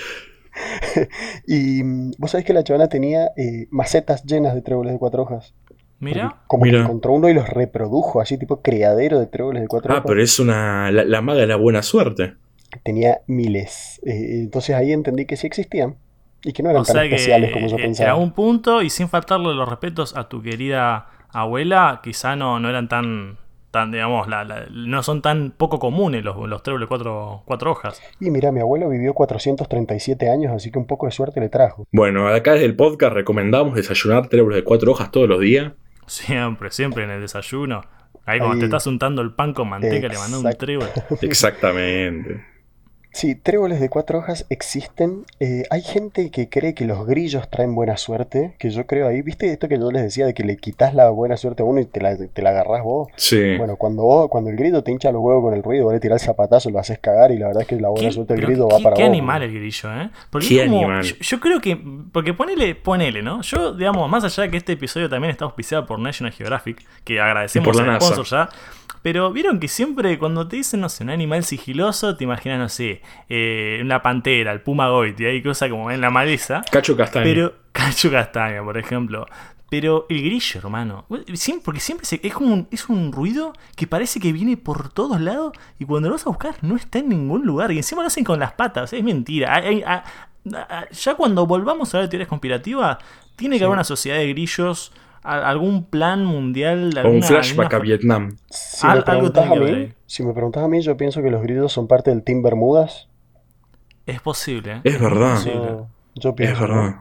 Y 1.48 1.84
mm, 1.84 2.12
vos 2.18 2.32
sabés 2.32 2.46
que 2.46 2.54
la 2.54 2.64
chavana 2.64 2.88
tenía 2.90 3.28
eh, 3.38 3.68
macetas 3.72 4.24
llenas 4.26 4.54
de 4.54 4.62
tréboles 4.62 4.94
de 4.94 5.00
cuatro 5.00 5.24
hojas. 5.24 5.54
Mira, 6.00 6.42
Como 6.48 6.64
Mira. 6.66 6.80
que 6.80 6.84
encontró 6.86 7.14
uno 7.14 7.30
y 7.30 7.34
los 7.34 7.48
reprodujo, 7.48 8.22
así 8.22 8.38
tipo 8.38 8.62
criadero 8.62 9.20
de 9.20 9.28
tréboles 9.28 9.62
de 9.62 9.68
cuatro 9.68 9.92
Ah, 9.94 9.98
hojas. 9.98 10.06
pero 10.08 10.22
es 10.24 10.40
una. 10.40 10.92
La, 10.92 11.04
la 11.06 11.22
maga 11.22 11.42
de 11.42 11.48
la 11.48 11.56
buena 11.58 11.84
suerte. 11.84 12.34
Tenía 12.84 13.22
miles. 13.28 14.02
Eh, 14.06 14.40
entonces 14.42 14.76
ahí 14.76 14.92
entendí 14.94 15.26
que 15.26 15.38
sí 15.38 15.46
existían 15.48 15.96
y 16.44 16.54
que 16.54 16.64
no 16.64 16.70
eran 16.72 16.82
o 16.82 16.86
tan 16.86 16.96
sea 16.96 17.04
que 17.04 17.16
especiales 17.16 17.52
como 17.52 17.68
yo 17.68 17.76
eh, 17.76 17.80
en 17.82 17.86
pensaba. 17.88 18.12
algún 18.12 18.32
punto, 18.32 18.82
y 18.82 18.90
sin 18.90 19.10
faltarle 19.10 19.54
los 19.54 19.70
respetos 19.70 20.16
a 20.18 20.28
tu 20.28 20.42
querida 20.42 21.08
abuela, 21.30 22.00
quizá 22.04 22.36
no, 22.36 22.60
no 22.60 22.68
eran 22.70 22.88
tan, 22.90 23.38
tan 23.72 23.92
digamos, 23.92 24.28
la- 24.28 24.44
la- 24.44 24.66
no 24.72 25.02
son 25.02 25.22
tan 25.22 25.52
poco 25.52 25.80
comunes 25.80 26.24
los, 26.24 26.38
los 26.48 26.62
tréboles 26.62 26.86
de 26.86 26.90
cuatro, 26.90 27.42
cuatro 27.46 27.72
hojas. 27.72 28.02
Y 28.20 28.30
mira, 28.30 28.52
mi 28.52 28.60
abuelo 28.60 28.90
vivió 28.90 29.14
437 29.14 30.30
años, 30.30 30.54
así 30.54 30.72
que 30.72 30.78
un 30.80 30.86
poco 30.86 31.06
de 31.06 31.12
suerte 31.14 31.40
le 31.40 31.50
trajo. 31.50 31.88
Bueno, 31.92 32.28
acá 32.28 32.54
desde 32.54 32.66
el 32.66 32.76
podcast 32.76 33.14
recomendamos 33.14 33.76
desayunar 33.76 34.28
tréboles 34.28 34.58
de 34.58 34.64
cuatro 34.64 34.92
hojas 34.92 35.10
todos 35.12 35.28
los 35.30 35.40
días. 35.40 35.72
Siempre, 36.06 36.70
siempre 36.72 37.06
en 37.06 37.12
el 37.12 37.22
desayuno. 37.22 37.82
Ahí 38.26 38.40
cuando 38.40 38.60
te 38.60 38.66
estás 38.66 38.86
untando 38.88 39.22
el 39.22 39.34
pan 39.34 39.54
con 39.54 39.70
manteca, 39.70 40.08
le 40.08 40.18
mandó 40.18 40.42
un 40.42 40.54
trébol. 40.54 40.88
Exactamente. 41.22 42.46
Sí, 43.14 43.36
tréboles 43.36 43.82
de 43.82 43.90
cuatro 43.90 44.20
hojas 44.20 44.46
existen. 44.50 45.26
Eh, 45.42 45.64
hay 45.70 45.82
gente 45.82 46.32
que 46.32 46.48
cree 46.48 46.74
que 46.74 46.86
los 46.86 47.06
grillos 47.06 47.50
traen 47.50 47.76
buena 47.76 47.98
suerte, 47.98 48.56
que 48.58 48.70
yo 48.70 48.88
creo 48.88 49.08
ahí, 49.10 49.22
¿viste 49.22 49.52
esto 49.52 49.68
que 49.68 49.78
yo 49.78 49.92
les 49.92 50.02
decía 50.02 50.26
de 50.26 50.34
que 50.34 50.44
le 50.44 50.56
quitas 50.56 50.94
la 50.96 51.10
buena 51.10 51.36
suerte 51.36 51.62
a 51.62 51.66
uno 51.66 51.82
y 51.82 51.86
te 51.86 52.00
la, 52.00 52.16
te 52.16 52.42
la 52.42 52.52
agarrás 52.52 52.84
vos? 52.84 53.10
Sí. 53.18 53.58
Bueno, 53.58 53.76
cuando 53.76 54.04
vos- 54.04 54.30
cuando 54.30 54.50
el 54.50 54.56
grillo 54.56 54.82
te 54.82 54.92
hincha 54.92 55.12
los 55.12 55.22
huevos 55.22 55.44
con 55.44 55.54
el 55.54 55.62
ruido, 55.62 55.84
vos 55.86 55.94
le 55.94 56.00
tirás 56.00 56.22
el 56.22 56.26
zapatazo, 56.28 56.70
lo 56.70 56.80
haces 56.80 57.00
cagar 57.00 57.32
y 57.32 57.38
la 57.38 57.48
verdad 57.48 57.64
es 57.64 57.68
que 57.68 57.76
la 57.80 57.90
buena 57.90 58.08
¿Qué, 58.08 58.14
suerte 58.14 58.34
del 58.36 58.46
grillo 58.46 58.68
qué- 58.70 58.76
va 58.76 58.80
para 58.82 58.96
qué 58.96 59.04
vos. 59.04 59.10
animal 59.10 59.44
el 59.44 59.54
grillo, 59.54 59.94
¿eh? 60.02 60.10
Porque 60.30 60.48
Qué 60.48 60.66
como- 60.66 60.78
animal. 60.78 61.04
Yo, 61.04 61.16
yo 61.20 61.40
creo 61.42 61.60
que. 61.60 61.78
Porque 62.14 62.34
ponele, 62.34 62.76
ponele, 62.76 63.22
¿no? 63.22 63.42
Yo, 63.42 63.74
digamos, 63.74 64.10
más 64.10 64.24
allá 64.24 64.44
de 64.44 64.52
que 64.52 64.58
este 64.58 64.72
episodio 64.72 65.10
también 65.10 65.32
está 65.32 65.44
auspiciado 65.44 65.86
por 65.86 66.00
National 66.00 66.32
Geographic, 66.32 66.86
que 67.04 67.20
agradecemos 67.20 67.66
por 67.68 67.76
la 67.76 67.82
al 67.82 67.88
NASA. 68.00 68.14
sponsor 68.14 68.26
ya. 68.26 68.50
Pero 69.04 69.32
vieron 69.34 69.60
que 69.60 69.68
siempre 69.68 70.20
cuando 70.20 70.48
te 70.48 70.58
dicen, 70.58 70.80
no 70.80 70.88
sé, 70.88 71.04
un 71.04 71.10
animal 71.10 71.44
sigiloso, 71.44 72.16
te 72.16 72.24
imaginas, 72.24 72.60
no 72.60 72.70
sé, 72.70 73.01
eh, 73.30 73.80
una 73.82 74.02
pantera, 74.02 74.52
el 74.52 74.62
puma 74.62 74.90
goiti, 74.90 75.26
hay 75.26 75.42
cosas 75.42 75.70
como 75.70 75.92
en 75.92 76.02
la 76.02 76.10
maleza. 76.10 76.62
Cacho 76.72 76.96
castaño. 76.98 77.24
Pero, 77.26 77.54
Cacho 77.72 78.12
Castaña, 78.12 78.64
por 78.64 78.78
ejemplo. 78.78 79.26
Pero 79.70 80.06
el 80.10 80.22
grillo, 80.22 80.60
hermano. 80.60 81.06
Siempre, 81.34 81.64
porque 81.64 81.80
siempre 81.80 82.06
se- 82.06 82.20
es 82.22 82.34
como 82.34 82.54
un, 82.54 82.68
es 82.72 82.90
un 82.90 83.14
ruido 83.14 83.54
que 83.78 83.88
parece 83.88 84.20
que 84.20 84.34
viene 84.34 84.58
por 84.58 84.90
todos 84.92 85.22
lados 85.22 85.54
y 85.80 85.86
cuando 85.86 86.10
lo 86.10 86.16
vas 86.16 86.26
a 86.28 86.30
buscar 86.30 86.56
no 86.62 86.76
está 86.76 87.00
en 87.00 87.08
ningún 87.08 87.46
lugar. 87.46 87.72
Y 87.72 87.78
encima 87.78 88.02
lo 88.02 88.08
hacen 88.08 88.26
con 88.26 88.38
las 88.40 88.52
patas. 88.52 88.92
Es 88.92 89.02
mentira. 89.04 89.56
Hay- 89.56 89.82
hay- 89.86 90.02
ya 90.92 91.16
cuando 91.16 91.46
volvamos 91.46 91.94
a 91.94 91.98
hablar 91.98 92.08
de 92.08 92.12
teorías 92.12 92.28
conspirativas, 92.30 92.98
tiene 93.38 93.56
que 93.56 93.60
Sí. 93.60 93.64
haber 93.64 93.76
una 93.76 93.84
sociedad 93.84 94.18
de 94.18 94.28
grillos, 94.28 94.92
algún 95.24 95.86
plan 95.86 96.26
mundial. 96.26 96.88
o 96.88 96.90
un 96.90 96.98
alguna- 96.98 97.28
flashback 97.28 97.74
a 97.74 97.76
alguna- 97.78 97.80
Vietnam. 97.80 98.36
Si 98.50 98.86
Al- 98.88 99.04
me 99.08 99.14
algo 99.14 99.32
tiene 99.32 99.54
que 99.54 99.60
ver 99.60 99.76
ahí. 99.76 99.94
Si 100.12 100.24
me 100.24 100.34
preguntás 100.34 100.64
a 100.64 100.68
mí, 100.68 100.82
yo 100.82 100.98
pienso 100.98 101.22
que 101.22 101.32
los 101.32 101.42
grillos 101.42 101.72
son 101.72 101.88
parte 101.88 102.10
del 102.12 102.24
Team 102.24 102.42
Bermudas. 102.44 103.08
Es 104.06 104.20
posible. 104.22 104.74
¿eh? 104.74 104.82
Es 104.84 105.00
verdad. 105.00 105.36
posible. 105.36 105.56
Yo, 105.56 105.88
yo 106.16 106.30
Es 106.32 106.36
pienso. 106.36 106.68
¿no? 106.68 106.76
verdad. 106.76 106.96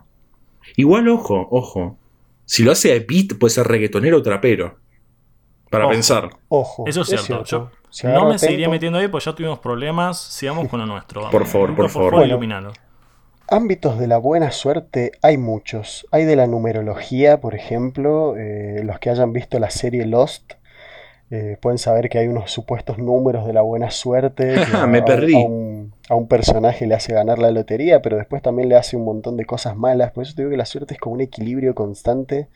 Igual, 0.77 1.09
ojo, 1.09 1.49
ojo. 1.51 1.97
Si 2.45 2.63
lo 2.63 2.71
hace 2.73 2.93
a 2.93 2.99
beat, 2.99 3.37
puede 3.39 3.51
ser 3.53 3.67
reggaetonero 3.67 4.19
o 4.19 4.23
trapero. 4.23 4.77
Para 5.71 5.85
Ojo. 5.87 5.93
pensar. 5.93 6.31
Ojo, 6.49 6.85
Eso 6.87 7.03
es 7.03 7.09
cierto. 7.09 7.45
Yo 7.45 7.71
no 8.05 8.29
me 8.29 8.39
seguiría 8.39 8.69
metiendo 8.69 8.99
ahí 8.99 9.09
porque 9.09 9.25
ya 9.25 9.35
tuvimos 9.35 9.59
problemas. 9.59 10.19
Sigamos 10.21 10.69
con 10.69 10.79
lo 10.81 10.87
nuestro. 10.87 11.31
Por 11.31 11.47
favor, 11.47 11.75
por 11.75 11.89
favor. 11.89 11.91
favor, 11.91 12.13
Bueno. 12.13 12.27
iluminalo. 12.27 12.73
Ámbitos 13.49 13.99
de 13.99 14.07
la 14.07 14.19
buena 14.19 14.53
suerte 14.53 15.11
hay 15.23 15.37
muchos. 15.37 16.07
Hay 16.13 16.25
de 16.25 16.37
la 16.37 16.47
numerología, 16.47 17.41
por 17.41 17.57
ejemplo, 17.57 18.37
eh, 18.37 18.83
los 18.85 19.01
que 19.01 19.11
hayan 19.11 19.33
visto 19.33 19.59
la 19.59 19.71
serie 19.71 20.07
Lost 20.07 20.53
eh, 21.31 21.57
pueden 21.61 21.79
saber 21.79 22.09
que 22.09 22.19
hay 22.19 22.27
unos 22.29 22.51
supuestos 22.51 22.99
números 22.99 23.47
de 23.47 23.53
la 23.53 23.63
buena 23.63 23.91
suerte 23.91 24.55
que 24.67 24.77
a, 24.77 24.87
Me 24.87 24.99
a- 24.99 25.05
perdí. 25.05 25.35
a 25.35 25.39
un, 25.39 25.95
a 26.09 26.15
un 26.17 26.27
personaje 26.27 26.87
le 26.87 26.95
hace 26.95 27.13
ganar 27.13 27.39
la 27.39 27.51
lotería, 27.51 28.03
pero 28.03 28.17
después 28.17 28.43
también 28.43 28.69
le 28.69 28.77
hace 28.77 28.97
un 28.97 29.05
montón 29.05 29.37
de 29.37 29.45
cosas 29.45 29.77
malas. 29.77 30.11
Por 30.13 30.25
eso 30.25 30.35
te 30.35 30.43
digo 30.43 30.51
que 30.51 30.57
la 30.57 30.67
suerte 30.67 30.95
es 30.95 31.01
como 31.01 31.15
un 31.15 31.21
equilibrio 31.21 31.75
constante 31.75 32.49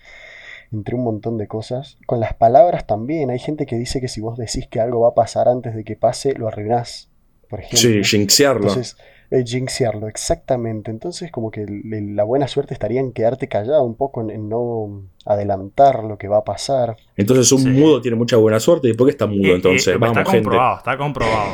entre 0.72 0.96
un 0.96 1.04
montón 1.04 1.38
de 1.38 1.46
cosas. 1.46 1.98
Con 2.06 2.18
las 2.18 2.34
palabras 2.34 2.84
también. 2.86 3.30
Hay 3.30 3.38
gente 3.38 3.64
que 3.66 3.76
dice 3.76 4.00
que 4.00 4.08
si 4.08 4.20
vos 4.20 4.36
decís 4.36 4.66
que 4.66 4.80
algo 4.80 5.00
va 5.02 5.10
a 5.10 5.14
pasar 5.14 5.48
antes 5.48 5.74
de 5.76 5.84
que 5.84 5.94
pase, 5.94 6.34
lo 6.34 6.48
arruinás. 6.48 7.08
Por 7.48 7.60
ejemplo. 7.60 7.78
Sí, 7.78 8.02
jinxearlo. 8.02 8.68
Entonces, 8.68 8.96
eh, 9.38 9.44
jinxearlo, 9.44 10.08
exactamente. 10.08 10.90
Entonces, 10.90 11.30
como 11.32 11.50
que 11.50 11.64
la 11.68 12.24
buena 12.24 12.46
suerte 12.48 12.74
estaría 12.74 13.00
en 13.00 13.12
quedarte 13.12 13.48
callado 13.48 13.82
un 13.82 13.94
poco, 13.96 14.20
en, 14.20 14.30
en 14.30 14.48
no 14.48 15.02
adelantar 15.26 16.04
lo 16.04 16.18
que 16.18 16.28
va 16.28 16.38
a 16.38 16.44
pasar. 16.44 16.96
Entonces 17.16 17.50
un 17.52 17.62
Sí. 17.62 17.68
mudo 17.70 18.00
tiene 18.02 18.16
mucha 18.16 18.36
buena 18.36 18.60
suerte. 18.60 18.88
¿Y 18.88 18.92
por 18.94 19.06
qué 19.06 19.12
está 19.12 19.26
mudo 19.26 19.52
Eh, 19.52 19.56
entonces? 19.56 19.88
eh, 19.88 19.96
Vamos, 19.96 20.18
está 20.18 20.30
gente. 20.30 20.44
comprobado, 20.48 20.76
está 20.78 20.96
comprobado. 20.98 21.50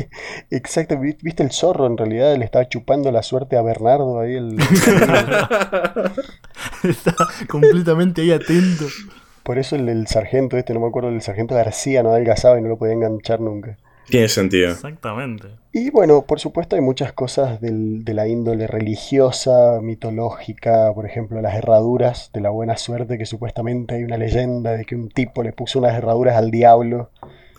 Exacto, 0.50 0.98
vi- 1.00 1.16
viste 1.22 1.42
el 1.42 1.50
zorro, 1.50 1.86
en 1.86 1.96
realidad 1.96 2.36
le 2.36 2.44
estaba 2.44 2.68
chupando 2.68 3.10
la 3.10 3.22
suerte 3.22 3.56
a 3.56 3.62
Bernardo 3.62 4.20
ahí. 4.20 4.34
El, 4.34 4.56
está 6.84 7.14
completamente 7.48 8.22
ahí 8.22 8.32
atento. 8.32 8.84
por 9.42 9.58
eso 9.58 9.76
el, 9.76 9.88
el 9.88 10.06
sargento 10.06 10.56
este, 10.56 10.74
no 10.74 10.80
me 10.80 10.88
acuerdo, 10.88 11.08
el 11.10 11.22
sargento 11.22 11.54
García 11.54 12.02
no 12.02 12.10
adelgazaba 12.10 12.58
y 12.58 12.62
no 12.62 12.68
lo 12.68 12.78
podía 12.78 12.94
enganchar 12.94 13.40
nunca. 13.40 13.76
Tiene 14.08 14.28
sentido. 14.28 14.70
Exactamente. 14.70 15.48
Y 15.72 15.90
bueno, 15.90 16.24
por 16.26 16.38
supuesto 16.40 16.76
hay 16.76 16.82
muchas 16.82 17.12
cosas 17.12 17.60
del- 17.60 18.04
de 18.04 18.14
la 18.14 18.28
índole 18.28 18.66
religiosa, 18.66 19.80
mitológica, 19.82 20.92
por 20.94 21.06
ejemplo 21.06 21.40
las 21.40 21.54
herraduras 21.56 22.30
de 22.32 22.40
la 22.40 22.50
buena 22.50 22.76
suerte, 22.76 23.18
que 23.18 23.26
supuestamente 23.26 23.94
hay 23.96 24.04
una 24.04 24.16
leyenda 24.18 24.72
de 24.72 24.84
que 24.84 24.94
un 24.94 25.08
tipo 25.08 25.42
le 25.42 25.52
puso 25.52 25.78
unas 25.78 25.96
herraduras 25.96 26.36
al 26.36 26.50
diablo, 26.50 27.10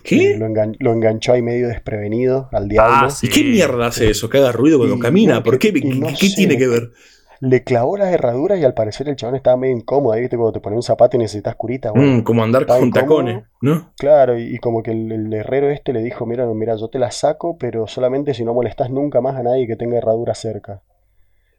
¿Qué? 0.02 0.36
lo, 0.38 0.46
engan- 0.46 0.76
lo 0.78 0.92
enganchó 0.92 1.32
ahí 1.32 1.42
medio 1.42 1.66
desprevenido 1.68 2.48
al 2.52 2.68
diablo, 2.68 3.06
Ah, 3.08 3.10
sí. 3.10 3.26
¿Y 3.26 3.30
qué 3.30 3.42
mierda 3.44 3.86
hace 3.88 4.08
eso? 4.08 4.30
Que 4.30 4.38
haga 4.38 4.52
ruido 4.52 4.78
cuando 4.78 4.96
Y 4.96 5.00
camina. 5.00 5.34
no, 5.34 5.42
¿Por 5.42 5.58
qué? 5.58 5.72
¿Qué, 5.72 5.80
sé, 6.28 6.36
tiene 6.36 6.56
que 6.56 6.68
ver? 6.68 6.90
Le 7.40 7.62
clavó 7.64 7.96
las 7.96 8.12
herraduras 8.12 8.58
y 8.58 8.64
al 8.64 8.74
parecer 8.74 9.08
el 9.08 9.16
chabón 9.16 9.36
estaba 9.36 9.56
medio 9.56 9.76
incómodo, 9.76 10.12
ahí 10.12 10.22
viste 10.22 10.36
cuando 10.36 10.52
te 10.52 10.60
pones 10.60 10.76
un 10.76 10.82
zapato 10.82 11.16
y 11.16 11.20
necesitas 11.20 11.54
curita, 11.56 11.90
bueno, 11.92 12.18
Mm, 12.18 12.22
como 12.22 12.42
andar 12.42 12.66
con 12.66 12.76
incómodo. 12.78 12.92
tacones, 13.02 13.44
¿no? 13.60 13.92
Claro, 13.98 14.38
y, 14.38 14.54
y 14.54 14.58
como 14.58 14.82
que 14.82 14.92
el, 14.92 15.12
el 15.12 15.32
herrero 15.34 15.68
este 15.70 15.92
le 15.92 16.02
dijo, 16.02 16.24
mira, 16.26 16.46
mira, 16.46 16.76
yo 16.76 16.88
te 16.88 16.98
la 16.98 17.10
saco, 17.10 17.56
pero 17.58 17.86
solamente 17.86 18.32
si 18.34 18.44
no 18.44 18.54
molestas 18.54 18.90
nunca 18.90 19.20
más 19.20 19.36
a 19.36 19.42
nadie 19.42 19.66
que 19.66 19.76
tenga 19.76 19.98
herradura 19.98 20.34
cerca. 20.34 20.82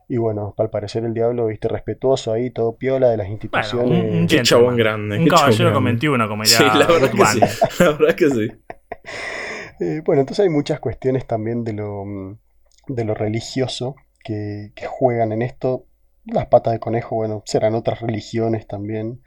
Y 0.10 0.16
bueno, 0.18 0.56
al 0.58 0.70
parecer 0.70 1.04
el 1.04 1.14
diablo, 1.14 1.48
viste, 1.48 1.68
respetuoso 1.68 2.32
ahí, 2.32 2.50
todo 2.50 2.78
piola 2.78 3.10
de 3.10 3.18
las 3.18 3.28
Bueno, 3.28 3.34
instituciones. 3.34 3.90
un, 3.92 4.20
un 4.22 4.28
Qué 4.28 4.36
gentleman. 4.38 4.44
chabón 4.46 4.78
grande. 4.78 5.20
Un 5.20 5.28
caballero 5.28 5.74
con 5.74 5.84
grande. 5.84 5.90
21, 6.08 6.28
como 6.30 6.44
diría 6.44 6.58
Sí, 6.58 6.64
la 6.80 6.88
verdad 6.88 7.12
que 7.12 7.26
sí. 7.26 7.40
La 7.84 7.90
verdad 7.92 8.16
que 8.16 8.30
sí. 8.30 8.48
Eh, 9.80 10.02
bueno, 10.06 10.22
entonces 10.22 10.44
hay 10.44 10.50
muchas 10.50 10.80
cuestiones 10.80 11.28
también 11.28 11.64
de 11.64 11.74
lo, 11.74 12.04
mm, 12.06 12.38
de 12.88 13.04
lo 13.04 13.14
religioso 13.14 13.96
que, 14.28 14.86
juegan 14.88 15.32
en 15.32 15.42
esto. 15.42 15.86
Las 16.26 16.48
patas 16.48 16.74
de 16.74 16.80
conejo, 16.80 17.16
bueno, 17.16 17.42
serán 17.46 17.74
otras 17.76 18.02
religiones 18.02 18.68
también. 18.68 19.22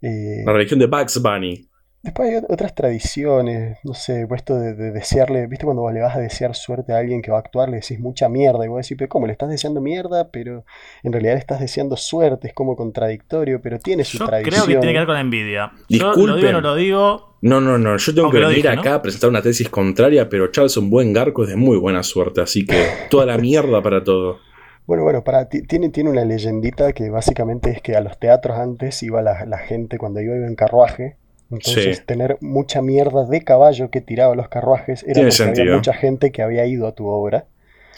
Eh, 0.00 0.42
La 0.46 0.52
religión 0.52 0.80
de 0.80 0.86
Bugs 0.86 1.20
Bunny. 1.20 1.68
Después 2.02 2.28
hay 2.30 2.34
ot- 2.40 2.46
otras 2.48 2.74
tradiciones, 2.74 3.78
no 3.84 3.94
sé, 3.94 4.26
pues 4.26 4.40
esto 4.40 4.56
de, 4.58 4.74
de 4.74 4.90
desearle, 4.90 5.46
¿viste 5.46 5.64
cuando 5.64 5.82
vos 5.82 5.92
le 5.92 6.00
vas 6.00 6.16
a 6.16 6.20
desear 6.20 6.56
suerte 6.56 6.92
a 6.92 6.98
alguien 6.98 7.22
que 7.22 7.30
va 7.30 7.36
a 7.36 7.40
actuar, 7.40 7.68
le 7.68 7.76
decís 7.76 8.00
mucha 8.00 8.28
mierda 8.28 8.64
y 8.64 8.68
vos 8.68 8.82
decís, 8.82 8.96
pero 8.98 9.08
¿cómo? 9.08 9.26
Le 9.26 9.32
estás 9.32 9.48
deseando 9.50 9.80
mierda, 9.80 10.28
pero 10.30 10.64
en 11.04 11.12
realidad 11.12 11.34
le 11.34 11.38
estás 11.38 11.60
deseando 11.60 11.96
suerte, 11.96 12.48
es 12.48 12.54
como 12.54 12.74
contradictorio, 12.74 13.60
pero 13.62 13.78
tiene 13.78 14.02
su 14.04 14.18
Yo 14.18 14.26
tradición. 14.26 14.52
creo 14.52 14.66
que 14.66 14.80
tiene 14.80 14.92
que 14.94 14.98
ver 14.98 15.06
con 15.06 15.14
la 15.14 15.20
envidia. 15.20 15.72
Yo 15.88 16.12
lo 16.16 16.16
Disculpen. 16.16 16.36
digo 16.38 16.48
o 16.48 16.52
no 16.52 16.60
lo 16.60 16.74
digo. 16.74 17.36
No, 17.42 17.60
no, 17.60 17.78
no. 17.78 17.96
Yo 17.96 18.14
tengo 18.14 18.30
que 18.30 18.38
venir 18.38 18.56
dije, 18.56 18.74
¿no? 18.74 18.80
acá 18.80 18.94
a 18.96 19.02
presentar 19.02 19.30
una 19.30 19.42
tesis 19.42 19.68
contraria, 19.68 20.28
pero 20.28 20.48
Charles 20.50 20.76
un 20.76 20.90
buen 20.90 21.12
garco 21.12 21.44
es 21.44 21.50
de 21.50 21.56
muy 21.56 21.76
buena 21.76 22.02
suerte, 22.02 22.40
así 22.40 22.64
que 22.66 22.84
toda 23.10 23.26
la 23.26 23.38
mierda 23.38 23.80
para 23.80 24.02
todo. 24.02 24.38
Bueno, 24.86 25.04
bueno, 25.04 25.22
para, 25.22 25.48
ti- 25.48 25.62
tiene, 25.62 25.88
tiene 25.90 26.10
una 26.10 26.24
leyendita 26.24 26.92
que 26.92 27.10
básicamente 27.10 27.70
es 27.70 27.80
que 27.80 27.94
a 27.94 28.00
los 28.00 28.18
teatros 28.18 28.58
antes 28.58 29.02
iba 29.04 29.22
la, 29.22 29.44
la 29.46 29.58
gente 29.58 29.98
cuando 29.98 30.20
iba, 30.20 30.34
iba 30.36 30.46
en 30.48 30.56
carruaje. 30.56 31.16
Entonces, 31.52 31.98
Sí. 31.98 32.02
tener 32.06 32.38
mucha 32.40 32.82
mierda 32.82 33.24
de 33.26 33.42
caballo 33.44 33.90
que 33.90 34.00
tiraba 34.00 34.34
los 34.34 34.48
carruajes 34.48 35.04
era 35.06 35.20
porque 35.22 35.60
había 35.60 35.74
mucha 35.76 35.92
gente 35.92 36.32
que 36.32 36.42
había 36.42 36.66
ido 36.66 36.86
a 36.86 36.92
tu 36.92 37.06
obra. 37.06 37.46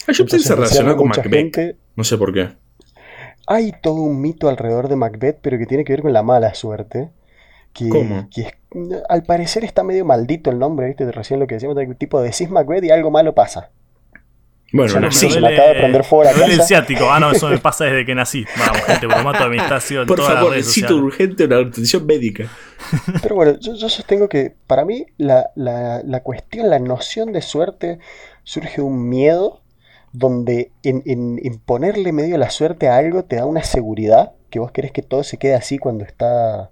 Ah, 0.07 0.13
yo 0.13 0.27
pensé 0.27 0.55
desearle 0.57 0.97
con 0.97 1.09
Macbeth. 1.09 1.33
gente- 1.33 1.77
No 1.97 2.05
sé 2.05 2.19
por 2.19 2.33
qué. 2.35 2.49
Hay 3.47 3.73
todo 3.83 4.03
un 4.03 4.21
mito 4.21 4.49
alrededor 4.49 4.89
de 4.89 4.97
Macbeth, 4.97 5.39
pero 5.41 5.57
que 5.59 5.67
tiene 5.67 5.85
que 5.85 5.93
ver 5.93 6.03
con 6.03 6.13
la 6.13 6.23
mala 6.23 6.55
suerte. 6.55 7.11
Que, 7.73 7.89
¿Cómo? 7.89 8.29
que 8.33 8.43
es- 8.43 8.55
al 9.09 9.23
parecer 9.25 9.65
está 9.65 9.83
medio 9.83 10.05
maldito 10.05 10.51
el 10.51 10.59
nombre, 10.59 10.87
¿viste? 10.87 11.11
Recién 11.11 11.41
lo 11.41 11.47
que 11.47 11.55
decíamos, 11.57 11.77
de 11.77 11.87
tipo 11.95 12.21
decís 12.23 12.49
Macbeth 12.51 12.85
y 12.85 12.91
algo 12.91 13.11
malo 13.11 13.35
pasa. 13.35 13.71
Bueno, 14.77 14.95
no 15.01 15.07
me 15.07 15.13
sé. 15.13 15.29
duele. 15.29 15.55
acaba 15.55 15.69
de 15.69 15.75
prender 15.75 16.05
fuego 16.05 16.25
la 16.25 16.31
me 16.33 16.37
duele 16.39 16.53
el 16.55 16.59
casa. 16.59 16.69
ciático. 16.69 17.11
Ah, 17.11 17.21
no, 17.21 17.31
eso 17.31 17.49
me 17.49 17.59
pasa 17.59 17.85
desde 17.85 18.05
que 18.05 18.15
nací. 18.15 18.45
Vamos, 18.59 18.83
gente, 18.83 19.07
bromato 19.07 19.39
de 19.39 19.45
amistad 19.45 19.83
en 19.91 20.07
Por 20.07 20.17
todas 20.17 20.31
las 20.33 20.39
favor, 20.41 20.53
redes 20.53 20.67
necesito 20.67 20.89
sociales. 20.89 21.05
urgente 21.15 21.45
una 21.45 21.59
atención 21.59 22.07
médica. 22.07 22.49
Pero 23.23 23.35
bueno, 23.37 23.57
yo, 23.61 23.75
yo 23.75 23.89
sostengo 23.89 24.29
que 24.29 24.55
para 24.67 24.85
mí 24.85 25.07
la, 25.17 25.51
la- 25.55 26.03
la 26.05 26.21
cuestión, 26.23 26.69
la 26.71 26.79
noción 26.81 27.33
de 27.33 27.41
suerte 27.43 27.99
surge 28.43 28.77
de 28.77 28.83
un 28.83 29.09
miedo 29.09 29.63
donde 30.13 30.73
en, 30.83 31.03
en- 31.07 31.41
en 31.43 31.59
ponerle 31.59 32.13
medio 32.13 32.37
la 32.39 32.51
suerte 32.51 32.89
a 32.89 32.97
algo 32.97 33.25
te 33.25 33.37
da 33.37 33.47
una 33.47 33.63
seguridad, 33.65 34.33
que 34.51 34.59
vos 34.59 34.71
querés 34.73 34.93
que 34.93 35.03
todo 35.03 35.25
se 35.25 35.39
quede 35.39 35.55
así 35.55 35.79
cuando 35.79 36.05
está 36.05 36.71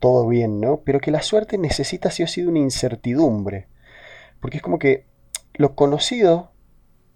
todo 0.00 0.26
bien, 0.26 0.60
¿no? 0.60 0.80
Pero 0.84 1.00
que 1.00 1.10
la 1.10 1.22
suerte 1.22 1.58
necesita 1.58 2.10
sí 2.10 2.22
o 2.22 2.26
sí 2.26 2.42
de 2.42 2.48
una 2.48 2.58
incertidumbre. 2.58 3.66
Porque 4.40 4.56
es 4.58 4.62
como 4.62 4.78
que 4.78 5.04
lo 5.54 5.74
conocido, 5.74 6.51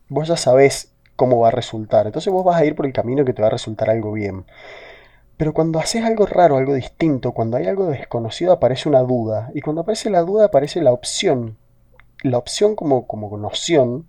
vos 0.09 0.29
ya 0.29 0.37
sabés 0.37 0.93
cómo 1.17 1.41
va 1.41 1.49
a 1.49 1.53
resultar. 1.53 2.07
Entonces 2.07 2.33
vos 2.33 2.45
vas 2.45 2.61
a 2.61 2.65
ir 2.65 2.75
por 2.75 2.87
el 2.87 2.93
camino 2.93 3.25
que 3.25 3.33
te 3.33 3.43
va 3.43 3.49
a 3.49 3.53
resultar 3.53 3.91
algo 3.91 4.13
bien. 4.13 4.45
Pero 5.37 5.53
cuando 5.53 5.79
haces 5.79 6.05
algo 6.05 6.27
raro, 6.27 6.57
algo 6.57 6.75
distinto, 6.75 7.33
cuando 7.33 7.57
hay 7.57 7.67
algo 7.67 7.87
desconocido, 7.87 8.53
aparece 8.53 8.89
una 8.89 9.01
duda. 9.01 9.51
Y 9.55 9.61
cuando 9.61 9.83
aparece 9.83 10.09
la 10.11 10.23
duda, 10.23 10.47
aparece 10.47 10.81
la 10.81 10.93
opción. 10.93 11.59
La 12.23 12.39
opción 12.39 12.75
como, 12.75 13.07
como 13.07 13.37
noción. 13.37 14.09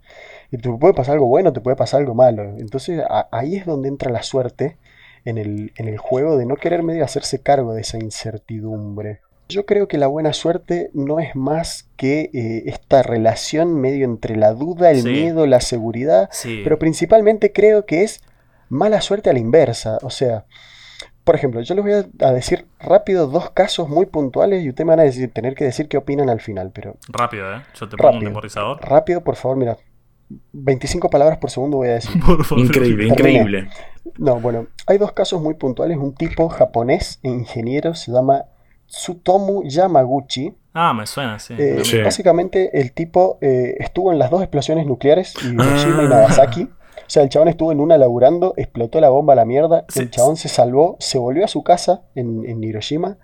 Y 0.52 0.58
te 0.58 0.72
puede 0.72 0.94
pasar 0.94 1.16
algo 1.16 1.28
bueno, 1.28 1.52
te 1.52 1.62
puede 1.62 1.76
pasar 1.76 2.00
algo 2.00 2.14
malo. 2.14 2.44
Entonces 2.58 3.04
ahí 3.32 3.58
es 3.58 3.66
donde 3.66 3.90
entra 3.90 4.12
la 4.12 4.24
suerte 4.24 4.78
en 5.26 5.38
el, 5.38 5.74
en 5.76 5.90
el 5.90 5.98
juego 5.98 6.38
de 6.38 6.46
no 6.46 6.56
querer 6.56 6.84
medio 6.84 7.04
hacerse 7.04 7.42
cargo 7.42 7.74
de 7.74 7.82
esa 7.82 7.98
incertidumbre. 7.98 9.22
Yo 9.50 9.66
creo 9.66 9.88
que 9.88 9.98
la 9.98 10.08
buena 10.08 10.34
suerte 10.34 10.90
no 10.94 11.20
es 11.20 11.36
más 11.36 11.90
que 11.96 12.30
eh, 12.34 12.64
esta 12.66 13.02
relación 13.04 13.80
medio 13.80 14.06
entre 14.06 14.36
la 14.36 14.54
duda, 14.54 14.92
el 14.92 15.02
Sí. 15.04 15.10
miedo, 15.10 15.46
la 15.48 15.62
seguridad, 15.62 16.28
Sí. 16.32 16.62
pero 16.64 16.78
principalmente 16.80 17.52
creo 17.54 17.86
que 17.86 18.04
es 18.04 18.22
mala 18.70 19.00
suerte 19.02 19.30
a 19.30 19.34
la 19.34 19.40
inversa. 19.40 20.00
O 20.02 20.10
sea, 20.10 20.46
por 21.24 21.36
ejemplo, 21.36 21.62
yo 21.62 21.76
les 21.76 21.84
voy 21.84 21.94
a, 22.20 22.32
decir 22.34 22.66
rápido 22.80 23.28
dos 23.28 23.50
casos 23.52 23.88
muy 23.90 24.06
puntuales 24.06 24.64
y 24.64 24.70
ustedes 24.70 24.86
me 24.86 24.92
van 24.92 25.00
a 25.02 25.04
decir, 25.04 25.32
tener 25.32 25.56
que 25.56 25.64
decir 25.66 25.88
qué 25.88 25.98
opinan 25.98 26.30
al 26.30 26.42
final, 26.42 26.72
pero 26.74 26.98
Rápido, 27.10 27.54
¿eh? 27.56 27.62
Yo 27.80 27.88
te 27.88 27.96
pongo 27.98 28.10
un 28.10 28.14
Rápido. 28.16 28.30
temporizador. 28.32 28.80
rápido, 28.82 29.24
por 29.24 29.36
favor, 29.36 29.58
mira. 29.58 29.78
25 30.52 31.10
palabras 31.10 31.38
por 31.38 31.50
segundo 31.52 31.78
voy 31.78 31.88
a 31.88 31.94
decir. 31.94 32.12
Por 32.26 32.44
favor. 32.44 32.66
Increíble, 32.66 33.08
Terminé. 33.16 33.40
increíble. 33.40 33.70
No, 34.18 34.40
bueno, 34.42 34.68
hay 34.86 34.98
dos 34.98 35.14
casos 35.14 35.42
muy 35.42 35.54
puntuales. 35.54 35.98
Un 35.98 36.14
tipo 36.14 36.50
japonés 36.50 37.20
e 37.24 37.30
ingeniero 37.30 37.94
se 37.94 38.12
llama 38.12 38.44
Tsutomu 38.88 39.64
Yamaguchi. 39.64 40.54
Ah, 40.74 40.94
me 40.94 41.06
suena, 41.08 41.40
sí. 41.40 41.56
Eh, 41.58 41.80
Sí. 41.84 42.02
Básicamente 42.02 42.80
el 42.80 42.92
tipo 42.94 43.38
eh, 43.42 43.76
estuvo 43.80 44.12
en 44.12 44.20
las 44.20 44.30
dos 44.32 44.42
explosiones 44.42 44.86
nucleares, 44.86 45.34
Hiroshima 45.44 46.04
y. 46.04 46.08
Nagasaki. 46.08 46.64
O 46.64 47.10
sea, 47.10 47.24
el 47.24 47.30
chabón 47.30 47.48
estuvo 47.48 47.72
en 47.72 47.80
una 47.80 47.98
laburando, 47.98 48.54
explotó 48.58 49.00
la 49.00 49.10
bomba 49.10 49.34
a 49.34 49.36
la 49.38 49.46
mierda, 49.46 49.86
Sí. 49.88 50.02
el 50.02 50.10
chabón 50.12 50.36
se 50.36 50.50
salvó, 50.50 50.98
se 51.00 51.18
volvió 51.18 51.46
a 51.46 51.48
su 51.48 51.64
casa 51.64 52.02
en, 52.16 52.44
en 52.46 52.62
Hiroshima 52.64 53.18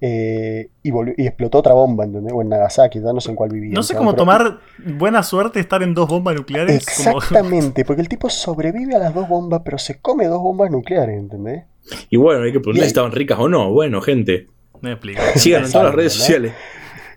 eh, 0.00 0.68
y, 0.82 0.90
volvió- 0.90 1.14
y 1.18 1.26
explotó 1.26 1.58
otra 1.58 1.74
bomba, 1.74 2.04
¿entendés? 2.04 2.32
O 2.34 2.40
en 2.42 2.48
Nagasaki, 2.48 3.00
ya 3.00 3.12
no 3.12 3.20
sé 3.20 3.30
en 3.30 3.36
cuál 3.36 3.50
vivía. 3.50 3.74
No 3.74 3.82
sé 3.82 3.94
cómo 3.94 4.14
tomar 4.14 4.58
buena 4.98 5.22
suerte 5.22 5.60
estar 5.60 5.82
en 5.82 5.92
dos 5.94 6.08
bombas 6.08 6.34
nucleares. 6.34 6.86
como- 7.04 7.18
Exactamente, 7.18 7.84
porque 7.86 8.00
el 8.02 8.08
tipo 8.08 8.30
sobrevive 8.30 8.94
a 8.94 8.98
las 8.98 9.14
dos 9.14 9.28
bombas, 9.28 9.62
pero 9.64 9.76
se 9.78 10.00
come 10.00 10.26
dos 10.26 10.40
bombas 10.40 10.70
nucleares, 10.70 11.18
¿entendés? 11.18 11.64
Y 12.10 12.16
bueno, 12.16 12.42
hay 12.42 12.52
que 12.52 12.58
preguntar 12.60 12.74
Bien. 12.74 12.84
si 12.84 12.88
estaban 12.88 13.12
ricas 13.12 13.38
o 13.38 13.48
no. 13.48 13.70
Bueno, 13.70 14.00
gente. 14.00 14.46
Me 14.80 14.92
explico. 14.92 15.20
Sigan 15.36 15.64
en 15.64 15.72
todas 15.72 15.86
las 15.86 15.94
redes 15.94 16.14
¿no? 16.14 16.20
sociales. 16.20 16.52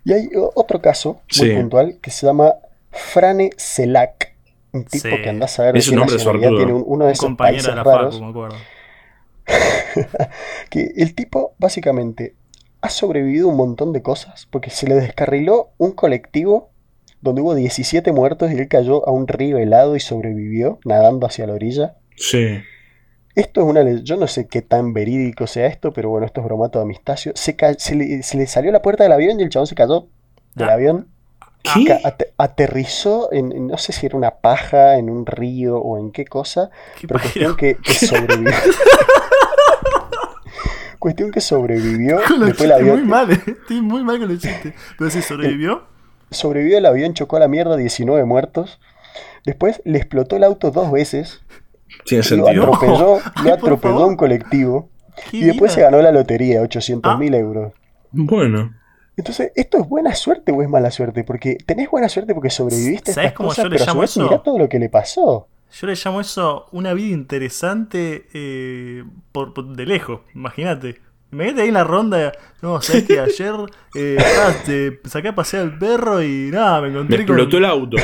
Y 0.05 0.13
hay 0.13 0.29
otro 0.55 0.81
caso 0.81 1.21
muy 1.39 1.49
Sí. 1.49 1.55
puntual 1.55 1.97
que 2.01 2.11
se 2.11 2.25
llama 2.25 2.53
Frane 2.91 3.49
Selak. 3.57 4.33
Un 4.71 4.85
tipo 4.85 5.07
Sí. 5.09 5.21
que 5.23 5.29
anda 5.29 5.45
a 5.45 5.49
saber 5.49 5.73
de 5.73 5.79
Es 5.79 5.85
qué 5.85 5.91
un 5.91 5.97
nombre 5.97 6.15
nacionalidad 6.15 6.49
tiene 6.57 6.73
un- 6.73 6.83
uno 6.85 7.05
de 7.05 7.09
Un 7.09 7.13
esos 7.13 7.35
países 7.35 7.65
de 7.67 7.75
la 7.75 7.83
raros. 7.83 8.15
Facu, 8.15 8.23
me 8.25 8.29
acuerdo. 8.29 8.55
Que 10.69 10.91
el 10.97 11.15
tipo 11.15 11.53
básicamente 11.57 12.35
ha 12.81 12.89
sobrevivido 12.89 13.47
un 13.47 13.57
montón 13.57 13.91
de 13.93 14.01
cosas 14.01 14.47
porque 14.51 14.69
se 14.69 14.87
le 14.87 14.95
descarriló 14.95 15.69
un 15.77 15.91
colectivo 15.91 16.69
donde 17.21 17.41
hubo 17.41 17.55
17 17.55 18.11
muertos 18.13 18.51
y 18.51 18.55
él 18.55 18.67
cayó 18.69 19.05
a 19.07 19.11
un 19.11 19.27
río 19.27 19.57
helado 19.57 19.95
y 19.95 19.99
sobrevivió 19.99 20.79
nadando 20.85 21.27
hacia 21.27 21.47
la 21.47 21.53
orilla. 21.53 21.95
Sí. 22.15 22.59
Esto 23.39 23.61
es 23.61 23.67
una 23.67 23.83
yo 24.03 24.17
no 24.17 24.27
sé 24.27 24.47
qué 24.47 24.61
tan 24.61 24.93
verídico 24.93 25.47
sea 25.47 25.67
esto, 25.67 25.93
pero 25.93 26.09
bueno, 26.09 26.25
esto 26.25 26.41
es 26.41 26.45
bromato 26.45 26.79
de 26.79 26.83
Amistacio. 26.83 27.31
Se, 27.35 27.55
le, 27.95 28.23
se 28.23 28.37
le 28.37 28.47
salió 28.47 28.71
la 28.71 28.81
puerta 28.81 29.03
del 29.03 29.13
avión 29.13 29.39
y 29.39 29.43
el 29.43 29.49
chabón 29.49 29.67
se 29.67 29.75
cayó 29.75 30.07
del 30.55 30.69
Ah. 30.69 30.73
avión. 30.73 31.07
¿Qué? 31.61 31.93
Ate- 32.03 32.33
aterrizó 32.37 33.31
en, 33.31 33.51
en- 33.51 33.67
no 33.67 33.77
sé 33.77 33.91
si 33.93 34.05
era 34.05 34.17
una 34.17 34.31
paja, 34.31 34.97
en 34.97 35.09
un 35.09 35.25
río 35.25 35.77
o 35.77 35.97
en 35.97 36.11
qué 36.11 36.25
cosa, 36.25 36.69
Qué 36.99 37.07
pero 37.07 37.19
cuestión 37.19 37.55
que, 37.57 37.75
que 37.75 37.93
sobrevivió. 38.07 38.51
cuestión 40.99 41.31
que 41.31 41.41
sobrevivió. 41.41 42.19
Con 42.27 42.45
Después 42.45 42.69
el 42.69 42.85
muy 42.85 43.03
mal, 43.03 43.31
eh. 43.31 43.39
Estoy 43.45 43.81
muy 43.81 44.03
mal 44.03 44.19
con 44.19 44.29
los 44.29 44.39
chistes. 44.39 44.73
Pero 44.97 45.09
si 45.11 45.21
sobrevivió. 45.21 45.83
sobrevivió 46.31 46.77
el 46.77 46.85
avión, 46.85 47.13
chocó 47.13 47.37
a 47.37 47.39
la 47.39 47.47
mierda, 47.47 47.77
19 47.77 48.25
muertos. 48.25 48.79
Después 49.45 49.81
le 49.85 49.97
explotó 49.97 50.35
el 50.35 50.43
auto 50.43 50.71
dos 50.71 50.91
veces, 50.91 51.41
Tiene 52.09 52.23
lo 52.23 52.27
sentido. 52.29 52.65
No. 52.65 52.73
atropelló, 52.73 53.19
lo 53.43 53.53
atropelló 53.53 54.07
un 54.07 54.15
colectivo 54.17 54.89
¿Qué 55.31 55.37
y 55.37 55.41
después 55.45 55.71
se 55.71 55.81
ganó 55.81 56.01
la 56.01 56.11
lotería, 56.11 56.61
800 56.61 57.11
Ah. 57.13 57.17
mil 57.17 57.33
euros. 57.33 57.73
Bueno. 58.11 58.73
Entonces, 59.17 59.51
¿esto 59.55 59.77
es 59.79 59.87
buena 59.89 60.15
suerte 60.15 60.51
o 60.53 60.61
es 60.61 60.69
mala 60.69 60.91
suerte? 60.91 61.23
Porque 61.25 61.57
tenés 61.65 61.89
buena 61.91 62.07
suerte 62.07 62.33
porque 62.33 62.49
sobreviviste 62.49 63.11
a 63.11 63.13
¿Sabés 63.15 63.27
estas 63.27 63.37
cómo 63.37 63.49
cosas, 63.49 63.63
yo 63.65 63.69
le 63.69 63.75
pero 63.77 63.85
llamo 63.87 64.03
eso? 64.03 64.23
mirá 64.23 64.41
todo 64.43 64.57
lo 64.57 64.69
que 64.69 64.79
le 64.79 64.87
pasó. 64.89 65.47
Yo 65.73 65.87
le 65.87 65.93
llamo 65.95 66.21
eso 66.21 66.65
una 66.71 66.93
vida 66.93 67.13
interesante 67.13 68.27
eh, 68.33 69.03
por, 69.33 69.53
por- 69.53 69.75
de 69.75 69.85
lejos. 69.85 70.21
Imagínate. 70.33 70.99
Imagínate 71.31 71.61
ahí 71.61 71.67
en 71.67 71.73
la 71.75 71.83
ronda. 71.83 72.31
No, 72.61 72.81
sabes 72.81 73.03
que 73.03 73.19
ayer 73.19 73.53
eh, 73.95 74.17
te 74.65 74.99
saqué 75.07 75.29
a 75.29 75.35
pasear 75.35 75.63
al 75.63 75.77
perro 75.77 76.21
y 76.23 76.49
nada, 76.51 76.81
me 76.81 76.89
encontré 76.89 77.17
me 77.17 77.23
explotó 77.23 77.57
el 77.57 77.65
auto. 77.65 77.97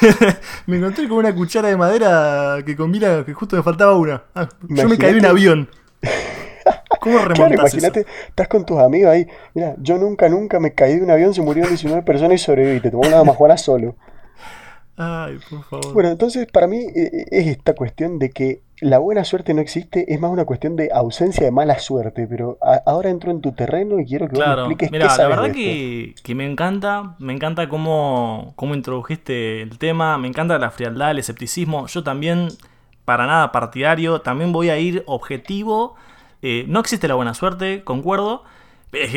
me 0.66 0.76
encontré 0.78 1.08
con 1.08 1.18
una 1.18 1.34
cuchara 1.34 1.68
de 1.68 1.76
madera 1.76 2.58
que 2.66 2.76
combina, 2.76 3.24
que 3.24 3.32
justo 3.32 3.56
me 3.56 3.62
faltaba 3.62 3.96
una. 3.96 4.24
Ah, 4.34 4.48
yo 4.68 4.88
me 4.88 4.98
caí 4.98 5.12
de 5.12 5.20
un 5.20 5.26
avión. 5.26 5.70
¿Cómo 7.00 7.18
claro, 7.32 7.54
imagínate, 7.54 8.06
estás 8.28 8.48
con 8.48 8.66
tus 8.66 8.78
amigos 8.78 9.12
ahí. 9.12 9.26
Mira, 9.54 9.74
yo 9.78 9.96
nunca, 9.96 10.28
nunca 10.28 10.58
me 10.58 10.74
caí 10.74 10.96
de 10.96 11.04
un 11.04 11.10
avión, 11.10 11.32
se 11.32 11.42
murieron 11.42 11.70
19 11.70 12.02
personas 12.02 12.34
y 12.34 12.44
sobreviví. 12.44 12.80
Te 12.80 12.90
tomó 12.90 13.06
una 13.06 13.22
majuana 13.24 13.56
solo. 13.56 13.96
Ay, 14.96 15.38
por 15.48 15.62
favor. 15.62 15.94
Bueno, 15.94 16.10
entonces 16.10 16.48
para 16.52 16.66
mí 16.66 16.78
eh, 16.94 17.24
es 17.30 17.46
esta 17.46 17.74
cuestión 17.74 18.18
de 18.18 18.30
que 18.30 18.62
la 18.80 18.98
buena 18.98 19.24
suerte 19.24 19.54
no 19.54 19.60
existe, 19.60 20.12
es 20.12 20.20
más 20.20 20.30
una 20.30 20.44
cuestión 20.44 20.76
de 20.76 20.90
ausencia 20.92 21.44
de 21.44 21.50
mala 21.50 21.78
suerte, 21.78 22.26
pero 22.28 22.58
ahora 22.86 23.10
entro 23.10 23.30
en 23.30 23.40
tu 23.40 23.52
terreno 23.52 23.98
y 23.98 24.06
quiero 24.06 24.28
que 24.28 24.36
claro. 24.36 24.62
vos 24.62 24.68
me 24.68 24.74
expliques 24.74 24.92
Mira, 24.92 25.04
qué 25.06 25.10
sabes 25.10 25.30
la 25.30 25.42
verdad 25.42 25.54
de 25.54 25.60
que, 25.60 26.14
que, 26.22 26.34
me 26.34 26.50
encanta, 26.50 27.16
me 27.18 27.32
encanta 27.32 27.68
cómo, 27.68 28.52
cómo 28.56 28.74
introdujiste 28.74 29.62
el 29.62 29.78
tema, 29.78 30.18
me 30.18 30.28
encanta 30.28 30.58
la 30.58 30.70
frialdad, 30.70 31.10
el 31.10 31.18
escepticismo, 31.18 31.86
yo 31.86 32.02
también, 32.02 32.48
para 33.04 33.26
nada 33.26 33.52
partidario, 33.52 34.20
también 34.20 34.52
voy 34.52 34.70
a 34.70 34.78
ir 34.78 35.02
objetivo, 35.06 35.96
eh, 36.42 36.64
no 36.68 36.80
existe 36.80 37.08
la 37.08 37.14
buena 37.14 37.34
suerte, 37.34 37.82
concuerdo, 37.84 38.44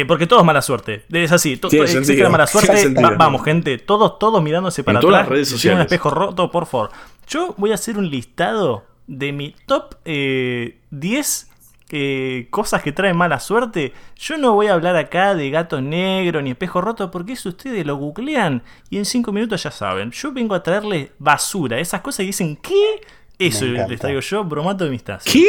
porque 0.07 0.27
todo 0.27 0.39
es 0.39 0.45
mala 0.45 0.61
suerte. 0.61 1.05
Es 1.11 1.31
así. 1.31 1.55
Todo, 1.57 1.71
existe 1.71 2.17
la 2.17 2.29
mala 2.29 2.47
suerte. 2.47 2.93
vamos, 3.17 3.43
gente. 3.43 3.77
Todos, 3.77 4.19
todos 4.19 4.43
mirándose 4.43 4.83
para 4.83 4.99
en 4.99 5.01
todas 5.01 5.15
atrás. 5.15 5.29
las 5.29 5.31
redes 5.31 5.49
sociales. 5.49 5.77
un 5.77 5.81
espejo 5.83 6.09
roto, 6.09 6.51
por 6.51 6.65
favor. 6.65 6.91
Yo 7.27 7.53
voy 7.57 7.71
a 7.71 7.75
hacer 7.75 7.97
un 7.97 8.09
listado 8.09 8.83
de 9.11 9.31
mi 9.33 9.55
top 9.65 9.95
10 10.05 11.47
eh, 11.93 12.47
cosas 12.49 12.81
que 12.81 12.91
traen 12.93 13.17
mala 13.17 13.39
suerte. 13.39 13.93
Yo 14.15 14.37
no 14.37 14.53
voy 14.53 14.67
a 14.67 14.73
hablar 14.73 14.95
acá 14.95 15.35
de 15.35 15.49
gato 15.49 15.81
negro 15.81 16.41
ni 16.41 16.51
espejo 16.51 16.79
roto 16.79 17.11
porque 17.11 17.33
eso 17.33 17.49
ustedes 17.49 17.85
lo 17.85 17.97
googlean 17.97 18.63
y 18.89 18.97
en 18.97 19.05
5 19.05 19.31
minutos 19.33 19.63
ya 19.63 19.71
saben. 19.71 20.11
Yo 20.11 20.31
vengo 20.31 20.55
a 20.55 20.63
traerles 20.63 21.09
basura. 21.19 21.79
Esas 21.79 21.99
cosas 22.01 22.19
que 22.19 22.27
dicen, 22.27 22.55
¿qué? 22.57 23.01
Eso 23.37 23.65
les 23.65 23.99
traigo 23.99 24.19
yo, 24.21 24.43
bromato 24.45 24.85
de 24.85 24.91
mis 24.91 25.03
tazas. 25.03 25.31
¿Qué? 25.31 25.45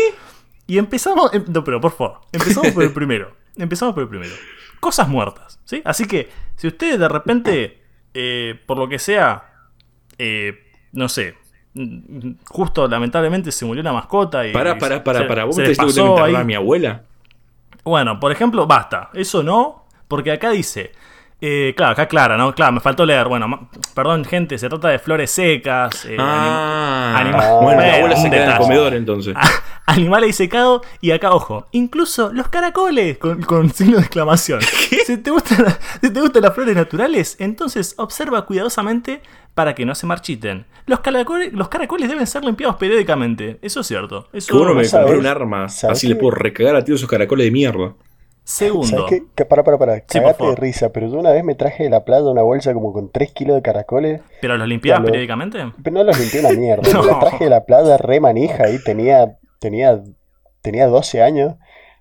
Y 0.66 0.78
empezamos. 0.78 1.32
em- 1.34 1.44
No, 1.48 1.62
pero 1.62 1.80
por 1.80 1.92
favor. 1.92 2.20
Empezamos 2.32 2.72
por 2.72 2.82
el 2.82 2.92
primero. 2.94 3.36
Empezamos 3.56 3.94
por 3.94 4.02
el 4.04 4.08
primero. 4.08 4.32
Cosas 4.80 5.08
muertas. 5.08 5.60
¿sí? 5.64 5.80
Así 5.84 6.06
que, 6.06 6.28
si 6.56 6.66
ustedes 6.66 6.98
de 6.98 7.08
repente, 7.08 7.82
eh, 8.14 8.58
por 8.66 8.78
lo 8.78 8.88
que 8.88 8.98
sea, 8.98 9.52
eh, 10.18 10.54
no 10.92 11.08
sé, 11.08 11.34
justo 12.46 12.86
lamentablemente 12.88 13.50
se 13.52 13.64
murió 13.64 13.80
una 13.80 13.92
mascota 13.92 14.46
y. 14.46 14.52
Pará, 14.52 14.78
pará, 14.78 15.02
pará, 15.02 15.20
se- 15.20 15.24
pará. 15.26 15.44
¿Vos 15.44 15.56
que 15.56 15.74
pasó 15.74 16.14
te 16.16 16.20
ahí. 16.22 16.34
a 16.34 16.44
mi 16.44 16.54
abuela? 16.54 17.02
Bueno, 17.84 18.20
por 18.20 18.30
ejemplo, 18.32 18.66
basta. 18.66 19.10
Eso 19.14 19.42
no, 19.42 19.84
porque 20.08 20.32
acá 20.32 20.50
dice. 20.50 20.92
Eh, 21.44 21.74
claro, 21.76 21.92
acá 21.92 22.06
clara, 22.06 22.36
¿no? 22.36 22.54
Claro, 22.54 22.72
me 22.72 22.80
faltó 22.80 23.04
leer. 23.04 23.26
Bueno, 23.26 23.68
perdón, 23.94 24.24
gente, 24.24 24.56
se 24.58 24.68
trata 24.68 24.88
de 24.88 24.98
flores 25.00 25.30
secas. 25.30 26.04
eh, 26.06 26.16
Ah, 26.18 27.16
anim- 27.18 27.34
anima- 27.34 27.60
bueno, 27.60 27.82
abuela 27.82 28.16
se 28.16 28.30
queda 28.30 28.44
en 28.44 28.50
el 28.52 28.56
comedor 28.58 28.94
entonces. 28.94 29.34
Animales 29.86 30.30
y 30.30 30.32
secado. 30.34 30.82
Y 31.00 31.10
acá, 31.10 31.32
ojo, 31.32 31.66
incluso 31.72 32.32
los 32.32 32.46
caracoles 32.48 33.18
con, 33.18 33.42
con 33.42 33.70
signo 33.74 33.96
de 33.96 34.02
exclamación. 34.02 34.60
Si 35.02 35.16
te, 35.16 35.30
gustan, 35.32 35.66
si 36.00 36.10
te 36.12 36.20
gustan 36.20 36.42
las 36.42 36.54
flores 36.54 36.76
naturales, 36.76 37.36
entonces 37.40 37.94
observa 37.98 38.46
cuidadosamente 38.46 39.20
para 39.52 39.74
que 39.74 39.84
no 39.84 39.96
se 39.96 40.06
marchiten. 40.06 40.64
Los 40.86 41.00
caracoles, 41.00 41.52
los 41.52 41.68
caracoles 41.68 42.08
deben 42.08 42.26
ser 42.26 42.44
limpiados 42.44 42.76
periódicamente. 42.76 43.58
Eso 43.62 43.80
es 43.80 43.86
cierto. 43.88 44.28
Eso 44.32 44.52
Qué 44.52 44.58
bueno 44.58 44.74
me 44.74 44.88
compré 44.88 45.18
un 45.18 45.26
arma. 45.26 45.68
¿Sabes 45.68 45.98
Así 45.98 46.06
le 46.06 46.14
puedo 46.14 46.30
recagar 46.36 46.76
a 46.76 46.84
ti 46.84 46.94
esos 46.94 47.08
caracoles 47.10 47.44
de 47.46 47.50
mierda. 47.50 47.94
Segundo. 48.44 48.86
¿Sabes 49.06 49.22
qué? 49.34 49.44
Para, 49.44 49.62
para, 49.62 49.78
para. 49.78 50.00
Cagate 50.00 50.44
de 50.44 50.56
risa, 50.56 50.92
pero 50.92 51.06
yo 51.08 51.18
una 51.18 51.30
vez 51.30 51.44
me 51.44 51.54
traje 51.54 51.84
de 51.84 51.90
la 51.90 52.04
playa 52.04 52.24
una 52.28 52.42
bolsa 52.42 52.74
como 52.74 52.92
con 52.92 53.10
3 53.10 53.32
kilos 53.32 53.56
de 53.56 53.62
caracoles. 53.62 54.20
¿Pero 54.40 54.56
los 54.58 54.66
limpiabas 54.68 55.00
lo- 55.02 55.06
periódicamente? 55.06 55.58
Pero 55.82 55.94
no 55.94 56.02
los 56.04 56.18
limpié 56.18 56.40
una 56.40 56.50
mierda. 56.50 56.82
No. 56.92 57.02
Me 57.02 57.06
la 57.12 57.18
traje 57.20 57.44
de 57.44 57.50
la 57.50 57.64
playa 57.64 57.96
re 57.96 58.20
manija 58.20 58.64
ahí. 58.64 58.78
Tenía, 58.84 59.38
tenía, 59.60 60.02
tenía 60.60 60.86
12 60.88 61.22
años. 61.22 61.54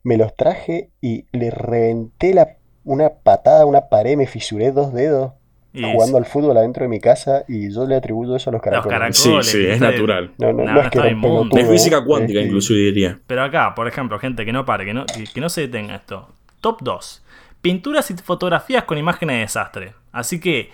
Me 0.04 0.17
los 0.17 0.36
traje 0.36 0.89
y 0.99 1.25
le 1.32 1.51
reventé 1.51 2.34
la, 2.34 2.58
una 2.84 3.10
patada 3.10 3.62
a 3.62 3.65
una 3.67 3.89
pared. 3.89 4.17
Me 4.17 4.25
fisuré 4.25 4.71
dos 4.71 4.93
dedos 4.93 5.34
Y 5.73 5.84
jugando 5.84 6.17
al 6.17 6.25
fútbol 6.25 6.57
adentro 6.57 6.84
de 6.84 6.89
mi 6.89 6.99
casa. 6.99 7.43
Y 7.47 7.73
yo 7.73 7.86
le 7.86 7.95
atribuyo 7.95 8.36
eso 8.36 8.49
a 8.49 8.53
los 8.53 8.62
caracoles. 8.62 8.91
caracoles. 8.99 9.45
Sí, 9.47 9.57
sí, 9.60 9.65
es 9.65 9.79
natural. 9.79 10.31
No, 10.38 10.51
no, 10.51 10.63
No, 10.65 10.73
no 10.73 10.81
es 10.81 10.89
que 10.89 10.97
está 10.97 11.07
era 11.07 11.15
un 11.17 11.23
inmundo. 11.23 11.43
De 11.43 11.49
pelotudo, 11.62 11.71
física 11.73 12.03
cuántica, 12.03 12.39
es 12.39 12.43
que- 12.43 12.47
inclusive 12.47 12.79
diría. 12.79 13.19
Pero 13.27 13.43
acá, 13.43 13.73
por 13.75 13.88
ejemplo, 13.88 14.19
gente 14.19 14.43
que 14.45 14.51
no 14.51 14.65
pare, 14.65 14.86
que 14.86 14.93
no, 14.93 15.05
que, 15.05 15.23
que 15.23 15.39
no 15.41 15.49
se 15.49 15.62
detenga 15.62 15.95
esto. 15.95 16.27
Top 16.60 16.79
2. 16.81 17.23
Pinturas 17.62 18.10
y 18.12 18.15
fotografías 18.15 18.84
con 18.84 18.97
imágenes 18.97 19.36
de 19.36 19.39
desastre. 19.41 19.93
Así 20.12 20.39
que, 20.39 20.69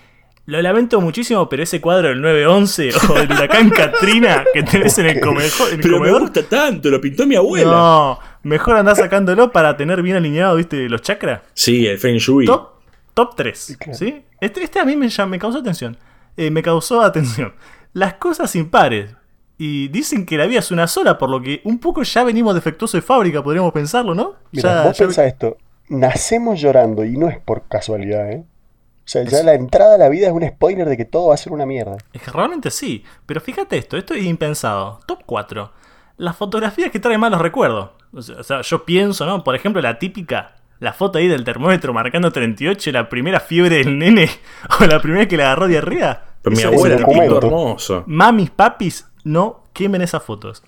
lo 0.45 0.61
lamento 0.61 1.01
muchísimo, 1.01 1.49
pero 1.49 1.61
ese 1.63 1.81
cuadro 1.81 2.07
del 2.07 2.21
911 2.21 2.89
o 3.09 3.13
del 3.15 3.29
huracán 3.31 3.69
Katrina 3.69 4.45
que 4.53 4.63
tenés 4.63 4.97
en 4.97 5.07
el, 5.07 5.17
en 5.17 5.27
el 5.27 5.51
Pero 5.81 5.99
me 5.99 6.07
comedor. 6.07 6.21
gusta 6.21 6.43
tanto, 6.43 6.89
lo 6.89 7.01
pintó 7.01 7.27
mi 7.27 7.35
abuela. 7.35 7.69
No, 7.69 8.19
mejor 8.43 8.77
andar 8.77 8.95
sacándolo 8.95 9.51
para 9.51 9.75
tener 9.75 10.01
bien 10.01 10.15
alineado, 10.15 10.55
viste, 10.55 10.87
los 10.87 11.01
chakras. 11.01 11.41
Sí, 11.53 11.85
el 11.85 11.97
Feng 11.97 12.15
Shui. 12.17 12.45
Top, 12.45 12.76
top 13.17 13.35
3. 13.35 13.77
claro. 13.79 13.97
¿sí? 13.97 14.23
Este, 14.39 14.63
este 14.63 14.79
a 14.79 14.85
mí 14.85 14.95
me, 14.95 15.09
causó 15.39 15.57
atención. 15.59 15.97
Eh, 16.37 16.51
me 16.51 16.61
causó 16.61 17.01
atención. 17.03 17.53
Las 17.93 18.13
cosas 18.15 18.55
impares. 18.55 19.15
Y 19.57 19.87
dicen 19.87 20.25
que 20.27 20.37
la 20.37 20.45
vida 20.45 20.59
es 20.59 20.69
una 20.69 20.85
sola, 20.87 21.17
por 21.17 21.29
lo 21.31 21.41
que 21.41 21.61
un 21.63 21.79
poco 21.79 22.03
ya 22.03 22.23
venimos 22.23 22.53
defectuosos 22.53 23.01
de 23.01 23.01
fábrica, 23.01 23.41
podríamos 23.43 23.71
pensarlo, 23.73 24.13
¿no? 24.13 24.35
Mira, 24.51 24.69
Ya- 24.75 24.83
vos 24.87 24.97
ya- 24.97 25.05
pensás 25.05 25.25
esto. 25.25 25.57
Nacemos 25.89 26.59
llorando 26.61 27.03
y 27.05 27.17
no 27.17 27.27
es 27.27 27.39
por 27.39 27.63
casualidad, 27.67 28.29
¿eh? 28.31 28.43
O 28.45 29.09
sea, 29.09 29.23
ya 29.23 29.39
Es- 29.39 29.45
la 29.45 29.53
entrada 29.55 29.95
a 29.95 29.97
la 29.97 30.09
vida 30.09 30.27
es 30.27 30.33
un 30.33 30.45
spoiler 30.47 30.87
de 30.87 30.95
que 30.97 31.05
todo 31.05 31.29
va 31.29 31.33
a 31.33 31.37
ser 31.37 31.53
una 31.53 31.65
mierda. 31.65 31.97
Es 32.13 32.21
que 32.21 32.29
realmente 32.29 32.69
sí. 32.69 33.03
Pero 33.25 33.41
fíjate 33.41 33.77
esto, 33.77 33.97
esto 33.97 34.13
es 34.13 34.23
impensado. 34.25 34.99
Top 35.07 35.21
4. 35.25 35.71
Las 36.17 36.35
fotografías 36.35 36.91
que 36.91 36.99
traen 36.99 37.19
malos 37.19 37.41
recuerdos. 37.41 37.91
O 38.13 38.21
sea, 38.21 38.61
yo 38.61 38.85
pienso, 38.85 39.25
¿no? 39.25 39.43
Por 39.43 39.55
ejemplo, 39.55 39.81
la 39.81 39.97
típica. 39.97 40.56
La 40.79 40.93
foto 40.93 41.17
ahí 41.17 41.27
del 41.27 41.43
termómetro 41.43 41.93
marcando 41.93 42.31
38, 42.31 42.91
la 42.91 43.09
primera 43.09 43.39
fiebre 43.39 43.77
del 43.77 43.97
nene, 43.97 44.29
o 44.79 44.85
la 44.85 45.01
primera 45.01 45.27
que 45.27 45.37
le 45.37 45.43
agarró 45.43 45.67
diarrea. 45.67 46.23
Pero 46.41 46.55
mi 46.55 46.63
abuela 46.63 46.95
hermoso. 46.95 48.03
Mamis, 48.05 48.51
papis, 48.51 49.07
no 49.23 49.63
quemen 49.73 50.01
esas 50.01 50.23
fotos. 50.23 50.63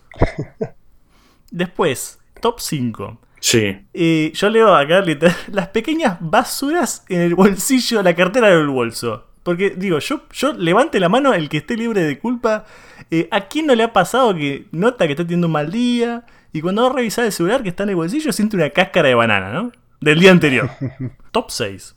Después, 1.51 2.19
top 2.41 2.59
5. 2.59 3.19
Sí. 3.39 3.85
Y 3.93 4.31
yo 4.33 4.49
leo 4.49 4.75
acá 4.75 5.01
literal, 5.01 5.35
las 5.51 5.69
pequeñas 5.69 6.17
basuras 6.19 7.05
en 7.09 7.21
el 7.21 7.35
bolsillo, 7.35 8.01
la 8.01 8.15
cartera 8.15 8.49
del 8.49 8.67
bolso. 8.67 9.25
Porque 9.43 9.71
digo, 9.71 9.99
yo, 9.99 10.23
yo 10.31 10.53
levante 10.53 10.99
la 10.99 11.09
mano 11.09 11.33
el 11.33 11.49
que 11.49 11.57
esté 11.57 11.77
libre 11.77 12.03
de 12.03 12.19
culpa. 12.19 12.65
Eh, 13.09 13.27
¿A 13.31 13.47
quién 13.47 13.67
no 13.67 13.75
le 13.75 13.83
ha 13.83 13.93
pasado 13.93 14.35
que 14.35 14.67
nota 14.71 15.05
que 15.07 15.13
está 15.13 15.23
teniendo 15.23 15.47
un 15.47 15.53
mal 15.53 15.71
día? 15.71 16.25
Y 16.51 16.61
cuando 16.61 16.83
va 16.83 16.89
a 16.89 16.93
revisar 16.93 17.25
el 17.25 17.31
celular 17.31 17.63
que 17.63 17.69
está 17.69 17.83
en 17.83 17.89
el 17.89 17.95
bolsillo 17.95 18.33
siente 18.33 18.57
una 18.57 18.69
cáscara 18.69 19.07
de 19.07 19.15
banana, 19.15 19.51
¿no? 19.53 19.71
Del 20.01 20.19
día 20.19 20.31
anterior. 20.31 20.69
Top 21.31 21.49
6. 21.49 21.95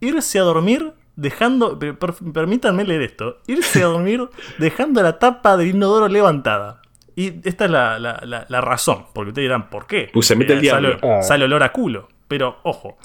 Irse 0.00 0.38
a 0.38 0.42
dormir 0.42 0.92
dejando... 1.16 1.78
per- 1.78 1.98
per- 1.98 2.14
permítanme 2.32 2.84
leer 2.84 3.02
esto. 3.02 3.38
Irse 3.46 3.82
a 3.82 3.86
dormir 3.86 4.28
dejando 4.58 5.02
la 5.02 5.18
tapa 5.18 5.56
del 5.56 5.68
inodoro 5.68 6.08
levantada. 6.08 6.82
Y 7.16 7.46
esta 7.48 7.66
es 7.66 7.70
la, 7.70 7.98
la- 7.98 8.20
la- 8.24 8.44
la 8.48 8.60
razón, 8.60 9.06
porque 9.14 9.28
ustedes 9.30 9.44
dirán, 9.46 9.70
¿por 9.70 9.86
qué? 9.86 10.10
Pues 10.12 10.26
se 10.26 10.36
mete 10.36 10.52
el 10.54 10.64
Eh, 10.64 10.68
sale- 10.70 10.88
diablo. 10.96 11.08
Ah. 11.18 11.22
sale 11.22 11.44
olor 11.44 11.62
a 11.62 11.72
culo. 11.72 12.08
Pero 12.28 12.58
ojo, 12.64 12.98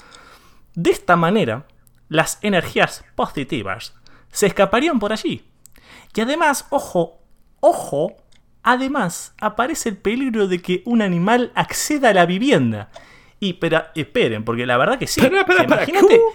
de 0.74 0.90
esta 0.90 1.16
manera, 1.16 1.66
las 2.08 2.38
energías 2.42 3.04
positivas 3.14 3.94
se 4.32 4.46
escaparían 4.46 4.98
por 4.98 5.12
allí. 5.12 5.44
Y 6.14 6.20
además, 6.20 6.66
ojo, 6.70 7.20
ojo, 7.60 8.16
además 8.62 9.34
aparece 9.40 9.90
el 9.90 9.96
peligro 9.96 10.48
de 10.48 10.60
que 10.60 10.82
un 10.86 11.02
animal 11.02 11.52
acceda 11.54 12.08
a 12.10 12.14
la 12.14 12.26
vivienda. 12.26 12.90
Y 13.42 13.54
pero, 13.54 13.82
esperen, 13.94 14.44
porque 14.44 14.66
la 14.66 14.76
verdad 14.76 14.98
que 14.98 15.06
sí. 15.06 15.18
Pará, 15.20 15.46
pará, 15.46 15.66
pará, 15.66 15.86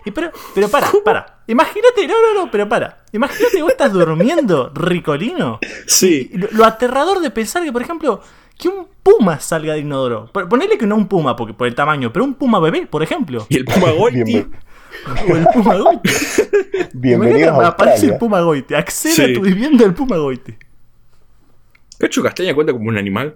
y 0.06 0.10
pero, 0.12 0.32
pero 0.56 0.70
para, 0.70 0.88
para. 1.04 1.44
Imagínate, 1.46 2.08
no, 2.08 2.16
no, 2.20 2.46
no, 2.46 2.52
pero 2.52 2.68
para. 2.68 3.04
Imagínate 3.12 3.62
vos 3.62 3.70
estás 3.72 3.94
durmiendo, 3.94 4.72
ricolino. 4.74 5.60
Sí. 5.86 6.32
Y 6.34 6.38
Lo, 6.40 6.48
lo 6.52 6.66
aterrador 6.66 7.20
de 7.20 7.30
pensar 7.30 7.64
que, 7.64 7.72
por 7.72 7.84
ejemplo, 7.84 8.22
que 8.58 8.70
un 8.70 8.88
puma 9.04 9.40
salga 9.40 9.74
del 9.74 9.84
inodoro. 9.86 10.32
Pon- 10.34 10.50
Ponele 10.50 10.80
que 10.80 10.88
no 10.88 10.96
un 10.96 11.08
puma 11.08 11.36
porque 11.36 11.54
por 11.54 11.68
el 11.68 11.76
tamaño, 11.76 12.12
pero 12.12 12.26
un 12.26 12.34
puma 12.34 12.60
bebé, 12.60 12.88
por 12.88 13.04
ejemplo. 13.04 13.46
Y 13.50 13.58
el 13.58 13.66
Puma 13.66 13.92
Goiti. 13.92 14.48
O 15.30 15.36
el 15.36 15.46
puma 15.54 15.76
goite. 15.76 16.10
Bienvenidos 16.94 17.40
Imagínate, 17.42 17.66
a 17.66 17.68
aparece 17.68 18.06
el 18.08 18.18
puma 18.18 18.42
goite. 18.42 18.76
Accede 18.76 19.14
Sí. 19.14 19.22
a 19.26 19.34
tu 19.36 19.42
vivienda 19.42 19.86
el 19.86 19.94
puma 19.94 20.18
goite. 20.18 20.58
¿Cacho 22.00 22.24
Castaña 22.24 22.56
cuenta 22.56 22.74
como 22.74 22.90
un 22.90 22.98
animal? 22.98 23.36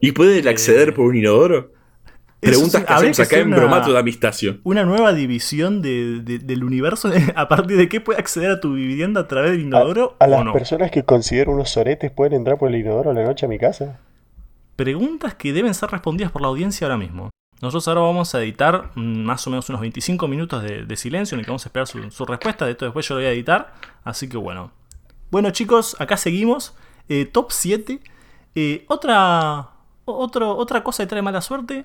¿Y 0.00 0.12
puede 0.12 0.46
acceder 0.48 0.92
por 0.94 1.06
un 1.06 1.16
inodoro? 1.16 1.72
Preguntas 2.40 2.80
sí, 2.80 2.86
que 2.86 2.92
hacemos 2.92 3.20
acá 3.20 3.38
en 3.38 3.50
Bromato 3.50 3.92
de 3.92 3.98
Amistacio. 3.98 4.58
Una 4.62 4.84
nueva 4.84 5.12
división 5.12 5.82
de- 5.82 6.20
de- 6.20 6.38
del 6.38 6.62
universo. 6.62 7.10
¿A 7.34 7.48
partir 7.48 7.76
de 7.76 7.88
qué 7.88 8.00
puede 8.00 8.20
acceder 8.20 8.50
a 8.50 8.60
tu 8.60 8.74
vivienda 8.74 9.22
a 9.22 9.28
través 9.28 9.52
del 9.52 9.62
inodoro 9.62 10.16
A 10.20 10.26
o 10.26 10.28
las 10.28 10.44
no? 10.44 10.52
personas 10.52 10.90
que 10.92 11.02
considero 11.04 11.52
unos 11.52 11.70
soretes 11.70 12.10
pueden 12.12 12.34
entrar 12.34 12.56
por 12.58 12.68
el 12.68 12.76
inodoro 12.76 13.10
a 13.10 13.14
la 13.14 13.24
noche 13.24 13.46
a 13.46 13.48
mi 13.48 13.58
casa. 13.58 13.98
Preguntas 14.76 15.34
que 15.34 15.52
deben 15.52 15.74
ser 15.74 15.90
respondidas 15.90 16.30
por 16.30 16.42
la 16.42 16.48
audiencia 16.48 16.86
ahora 16.86 16.96
mismo. 16.96 17.30
Nosotros 17.60 17.88
ahora 17.88 18.02
vamos 18.02 18.32
a 18.36 18.40
editar 18.40 18.92
mm, 18.94 19.24
más 19.24 19.44
o 19.48 19.50
menos 19.50 19.68
unos 19.68 19.80
25 19.80 20.28
minutos 20.28 20.62
de, 20.62 20.96
silencio 20.96 21.34
en 21.34 21.40
el 21.40 21.44
que 21.44 21.50
vamos 21.50 21.66
a 21.66 21.68
esperar 21.68 21.88
su, 21.88 22.24
respuesta. 22.24 22.64
De 22.66 22.70
esto 22.70 22.84
después 22.84 23.06
yo 23.08 23.14
lo 23.16 23.20
voy 23.20 23.26
a 23.26 23.32
editar. 23.32 23.74
Así 24.04 24.28
que 24.28 24.36
bueno. 24.36 24.70
Bueno 25.32 25.50
chicos, 25.50 25.96
acá 25.98 26.16
seguimos. 26.16 26.76
Eh, 27.08 27.24
top 27.24 27.50
7. 27.50 27.98
Eh, 28.54 28.84
otra, 28.86 29.70
otra 30.04 30.84
cosa 30.84 31.02
que 31.02 31.08
trae 31.08 31.22
mala 31.22 31.40
suerte. 31.40 31.84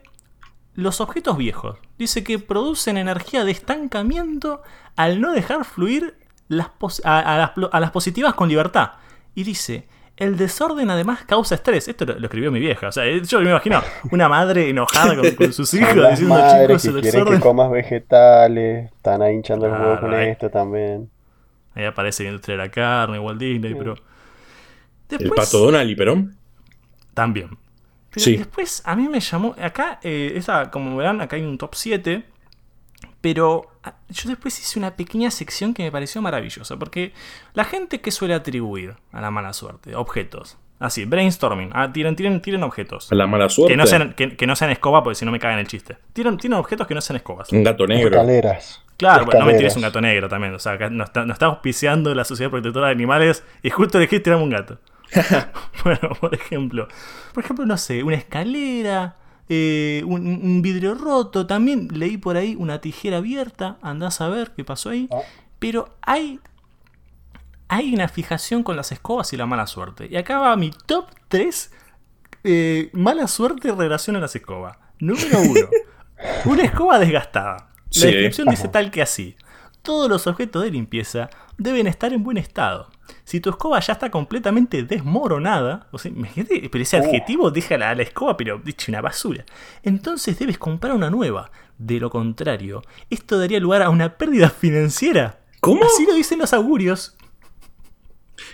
Los 0.75 1.01
objetos 1.01 1.37
viejos. 1.37 1.77
Dice 1.97 2.23
que 2.23 2.39
producen 2.39 2.97
energía 2.97 3.43
de 3.45 3.51
estancamiento 3.51 4.61
al 4.95 5.21
no 5.21 5.31
dejar 5.31 5.65
fluir 5.65 6.15
las 6.47 6.69
a, 7.03 7.53
a 7.53 7.79
las 7.79 7.91
positivas 7.91 8.33
con 8.33 8.49
libertad. 8.49 8.91
Y 9.35 9.43
dice, 9.43 9.87
el 10.17 10.37
desorden 10.37 10.89
además 10.89 11.23
causa 11.25 11.55
estrés. 11.55 11.87
Esto 11.87 12.05
lo, 12.05 12.13
escribió 12.17 12.51
mi 12.51 12.59
vieja. 12.59 12.87
O 12.87 12.91
sea, 12.91 13.03
yo 13.05 13.39
me 13.41 13.49
imagino 13.49 13.81
una 14.11 14.29
madre 14.29 14.69
enojada 14.69 15.15
con, 15.15 15.53
sus 15.53 15.73
hijos 15.73 15.95
diciendo 16.09 16.77
chicos, 16.77 16.83
que 16.83 17.01
quieren 17.01 17.25
que 17.25 17.39
comas 17.39 17.71
vegetales, 17.71 18.91
están 18.91 19.21
ahí 19.21 19.35
hinchando 19.35 19.65
el 19.65 19.71
huevo 19.73 19.99
con 19.99 20.13
esto 20.13 20.49
también. 20.49 21.09
Ahí 21.75 21.85
aparece 21.85 22.23
la 22.23 22.29
industria 22.29 22.57
de 22.57 22.63
la 22.63 22.69
carne, 22.69 23.19
Walt 23.19 23.39
Disney, 23.39 23.73
pero. 23.73 23.95
el 25.09 25.29
pato 25.31 25.59
Donald 25.59 25.89
y 25.89 25.95
Perón. 25.95 26.35
También. 27.13 27.57
Pero 28.13 28.23
sí. 28.23 28.37
después 28.37 28.81
a 28.85 28.95
mí 28.95 29.07
me 29.09 29.19
llamó. 29.19 29.55
Acá, 29.61 29.99
eh, 30.03 30.33
esa, 30.35 30.69
como 30.69 30.95
verán, 30.97 31.21
acá 31.21 31.35
hay 31.35 31.43
un 31.43 31.57
top 31.57 31.75
7. 31.75 32.23
Pero 33.21 33.67
ah, 33.83 33.95
yo 34.09 34.29
después 34.29 34.59
hice 34.59 34.77
una 34.77 34.95
pequeña 34.95 35.31
sección 35.31 35.73
que 35.73 35.83
me 35.83 35.91
pareció 35.91 36.21
maravillosa, 36.21 36.77
porque 36.77 37.13
la 37.53 37.63
gente 37.63 38.01
que 38.01 38.11
suele 38.11 38.33
atribuir 38.33 38.95
a 39.11 39.21
la 39.21 39.31
mala 39.31 39.53
suerte 39.53 39.95
objetos, 39.95 40.57
así, 40.79 41.05
brainstorming, 41.05 41.69
ah, 41.73 41.91
tiren, 41.93 42.15
tiren, 42.15 42.41
tiren 42.41 42.63
objetos. 42.63 43.11
A 43.11 43.15
la 43.15 43.25
mala 43.25 43.47
suerte. 43.49 43.73
Que 43.73 43.77
no 43.77 43.87
sean, 43.87 44.13
que, 44.13 44.45
no 44.45 44.55
sean 44.57 44.71
escoba, 44.71 45.03
porque 45.03 45.15
si 45.15 45.25
no 45.25 45.31
me 45.31 45.39
cagan 45.39 45.59
el 45.59 45.67
chiste. 45.67 45.97
Tiren, 46.11 46.37
tiren 46.37 46.57
objetos 46.57 46.85
que 46.85 46.93
no 46.93 47.01
sean 47.01 47.15
escobas. 47.17 47.49
Un 47.51 47.63
gato 47.63 47.87
negro. 47.87 48.09
Escaleras. 48.09 48.83
Claro, 48.97 49.25
no 49.25 49.45
me 49.45 49.55
tires 49.55 49.75
un 49.75 49.81
gato 49.81 50.01
negro 50.01 50.29
también. 50.29 50.53
O 50.53 50.59
sea, 50.59 50.77
nos 50.89 51.07
está, 51.07 51.25
nos 51.25 51.35
está 51.35 51.47
auspiciando 51.47 52.13
la 52.13 52.25
Sociedad 52.25 52.51
Protectora 52.51 52.87
de 52.87 52.93
Animales 52.93 53.43
y 53.63 53.69
justo 53.69 53.97
elegí 53.97 54.19
tirarme 54.19 54.43
un 54.43 54.49
gato. 54.49 54.79
bueno, 55.83 56.09
por 56.19 56.33
ejemplo. 56.33 56.87
Por 57.33 57.43
ejemplo, 57.43 57.65
no 57.65 57.77
sé, 57.77 58.03
una 58.03 58.15
escalera 58.15 59.17
eh, 59.49 60.03
un, 60.05 60.61
vidrio 60.61 60.95
roto, 60.95 61.45
también 61.45 61.89
leí 61.91 62.17
por 62.17 62.37
ahí 62.37 62.55
una 62.57 62.79
tijera 62.79 63.17
abierta, 63.17 63.77
andás 63.81 64.21
a 64.21 64.29
ver 64.29 64.51
qué 64.55 64.63
pasó 64.63 64.89
ahí. 64.89 65.09
Ah. 65.11 65.19
Pero 65.59 65.95
hay, 66.01 66.39
hay 67.67 67.93
una 67.93 68.07
fijación 68.07 68.63
con 68.63 68.75
las 68.75 68.91
escobas 68.91 69.33
y 69.33 69.37
la 69.37 69.45
mala 69.45 69.67
suerte. 69.67 70.07
Y 70.09 70.15
acá 70.15 70.39
va 70.39 70.55
mi 70.55 70.71
top 70.71 71.07
3 71.27 71.71
eh, 72.45 72.89
mala 72.93 73.27
suerte 73.27 73.69
en 73.69 73.77
relación 73.77 74.15
a 74.15 74.19
las 74.19 74.35
escobas. 74.35 74.77
Número 74.99 75.39
1. 75.39 75.59
una 76.45 76.63
escoba 76.63 76.99
desgastada. 76.99 77.69
La 77.95 78.05
descripción 78.07 78.47
dice 78.49 78.69
tal 78.69 78.91
que 78.91 79.01
así. 79.01 79.35
Todos 79.81 80.09
los 80.09 80.25
objetos 80.27 80.63
de 80.63 80.71
limpieza 80.71 81.29
deben 81.57 81.87
estar 81.87 82.13
en 82.13 82.23
buen 82.23 82.37
estado. 82.37 82.89
Si 83.23 83.39
tu 83.39 83.49
escoba 83.49 83.79
ya 83.79 83.93
está 83.93 84.09
completamente 84.09 84.83
desmoronada, 84.83 85.87
o 85.91 85.97
sea, 85.97 86.11
imagínate, 86.11 86.69
pero 86.71 86.81
ese 86.83 86.97
oh. 86.97 87.03
adjetivo 87.03 87.51
deja 87.51 87.77
la, 87.77 87.95
la 87.95 88.03
escoba, 88.03 88.37
pero 88.37 88.59
dicho 88.59 88.91
una 88.91 89.01
basura, 89.01 89.45
entonces 89.83 90.37
debes 90.37 90.57
comprar 90.57 90.93
una 90.93 91.09
nueva. 91.09 91.51
De 91.77 91.99
lo 91.99 92.09
contrario, 92.09 92.83
esto 93.09 93.39
daría 93.39 93.59
lugar 93.59 93.81
a 93.81 93.89
una 93.89 94.17
pérdida 94.17 94.49
financiera. 94.49 95.39
¿Cómo? 95.59 95.83
Así 95.83 96.05
lo 96.05 96.13
dicen 96.13 96.39
los 96.39 96.53
augurios. 96.53 97.17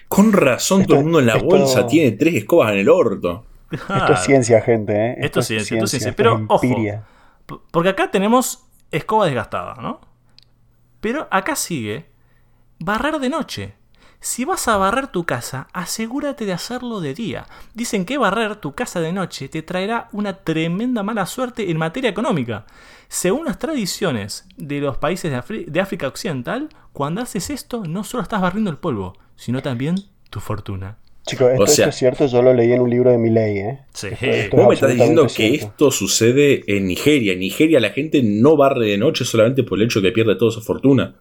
Con 0.08 0.32
razón, 0.32 0.86
todo 0.86 0.98
el 0.98 1.04
mundo 1.04 1.20
en 1.20 1.28
la 1.28 1.38
bolsa 1.38 1.86
tiene 1.86 2.12
tres 2.12 2.36
escobas 2.36 2.72
en 2.72 2.80
el 2.80 2.90
orto. 2.90 3.46
Esto 3.72 4.14
es 4.14 4.20
ciencia, 4.22 4.62
gente, 4.62 4.94
¿eh? 4.94 5.16
Esto, 5.20 5.42
es 5.42 5.48
ciencia, 5.48 5.76
esto 5.76 5.86
es 5.86 5.92
ciencia. 5.92 6.16
Pero 6.16 6.46
ojo, 6.48 6.68
porque 7.72 7.90
acá 7.90 8.10
tenemos 8.10 8.68
escoba 8.92 9.26
desgastada, 9.26 9.76
¿no? 9.76 10.02
Pero 11.02 11.28
acá 11.32 11.56
sigue 11.56 12.08
barrer 12.80 13.20
de 13.20 13.30
noche. 13.30 13.76
Si 14.22 14.44
vas 14.44 14.68
a 14.68 14.76
barrer 14.76 15.08
tu 15.08 15.24
casa, 15.24 15.70
asegúrate 15.72 16.46
de 16.46 16.52
hacerlo 16.52 17.00
de 17.00 17.14
día. 17.14 17.46
Dicen 17.74 18.04
que 18.04 18.18
barrer 18.18 18.58
tu 18.58 18.74
casa 18.74 19.00
de 19.00 19.14
noche 19.14 19.48
te 19.48 19.62
traerá 19.62 20.10
una 20.12 20.40
tremenda 20.40 21.04
mala 21.04 21.26
suerte 21.26 21.72
en 21.72 21.78
materia 21.78 22.10
económica. 22.10 22.66
Según 23.08 23.46
las 23.46 23.60
tradiciones 23.60 24.46
de 24.58 24.82
los 24.82 24.98
países 24.98 25.32
de, 25.32 25.80
África 25.80 26.08
Occidental, 26.08 26.68
cuando 26.92 27.22
haces 27.22 27.50
esto 27.50 27.86
no 27.86 28.04
solo 28.04 28.22
estás 28.24 28.42
barriendo 28.42 28.70
el 28.70 28.78
polvo, 28.78 29.16
sino 29.38 29.62
también 29.62 29.96
tu 30.30 30.42
fortuna. 30.42 30.98
Chicos, 31.26 31.52
esto, 31.52 31.84
es 31.90 31.96
cierto, 31.96 32.26
yo 32.26 32.42
lo 32.42 32.54
leí 32.54 32.74
en 32.74 32.82
un 32.82 32.90
libro 32.90 33.12
de 33.12 33.18
mi 33.18 33.30
ley, 33.30 33.58
¿eh? 33.60 33.80
Sí. 33.94 34.10
¿Vos 34.52 34.68
me 34.68 34.74
estás 34.74 34.92
diciendo 34.92 35.28
que 35.34 35.56
esto 35.56 35.92
sucede 35.92 36.64
en 36.68 36.88
Nigeria? 36.88 37.34
En 37.34 37.40
Nigeria 37.40 37.80
la 37.80 37.92
gente 37.92 38.22
no 38.22 38.58
barre 38.58 38.88
de 38.88 38.98
noche 38.98 39.24
solamente 39.24 39.64
por 39.64 39.78
el 39.78 39.86
hecho 39.86 40.02
de 40.02 40.10
que 40.10 40.14
pierde 40.14 40.36
toda 40.36 40.52
su 40.52 40.62
fortuna. 40.62 41.16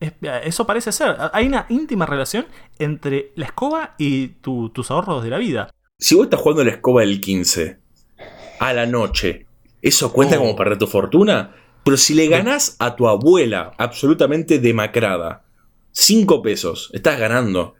Eso 0.00 0.66
parece 0.66 0.92
ser. 0.92 1.16
Hay 1.32 1.46
una 1.46 1.66
íntima 1.68 2.06
relación 2.06 2.46
entre 2.78 3.32
la 3.36 3.46
escoba 3.46 3.94
y 3.98 4.28
tus 4.28 4.90
ahorros 4.90 5.22
de 5.22 5.30
la 5.30 5.38
vida. 5.38 5.70
Si 5.98 6.14
vos 6.14 6.24
estás 6.24 6.40
jugando 6.40 6.64
la 6.64 6.70
escoba 6.70 7.02
del 7.02 7.20
15 7.20 7.78
a 8.60 8.72
la 8.72 8.86
noche, 8.86 9.46
¿eso 9.82 10.12
cuenta 10.12 10.38
como 10.38 10.56
perder 10.56 10.78
tu 10.78 10.86
fortuna? 10.86 11.54
Pero 11.84 11.96
si 11.96 12.14
le 12.14 12.28
ganas 12.28 12.76
a 12.78 12.96
tu 12.96 13.08
abuela 13.08 13.72
absolutamente 13.76 14.58
demacrada 14.58 15.44
5 15.92 16.42
pesos, 16.42 16.90
estás 16.94 17.18
ganando. 17.18 17.74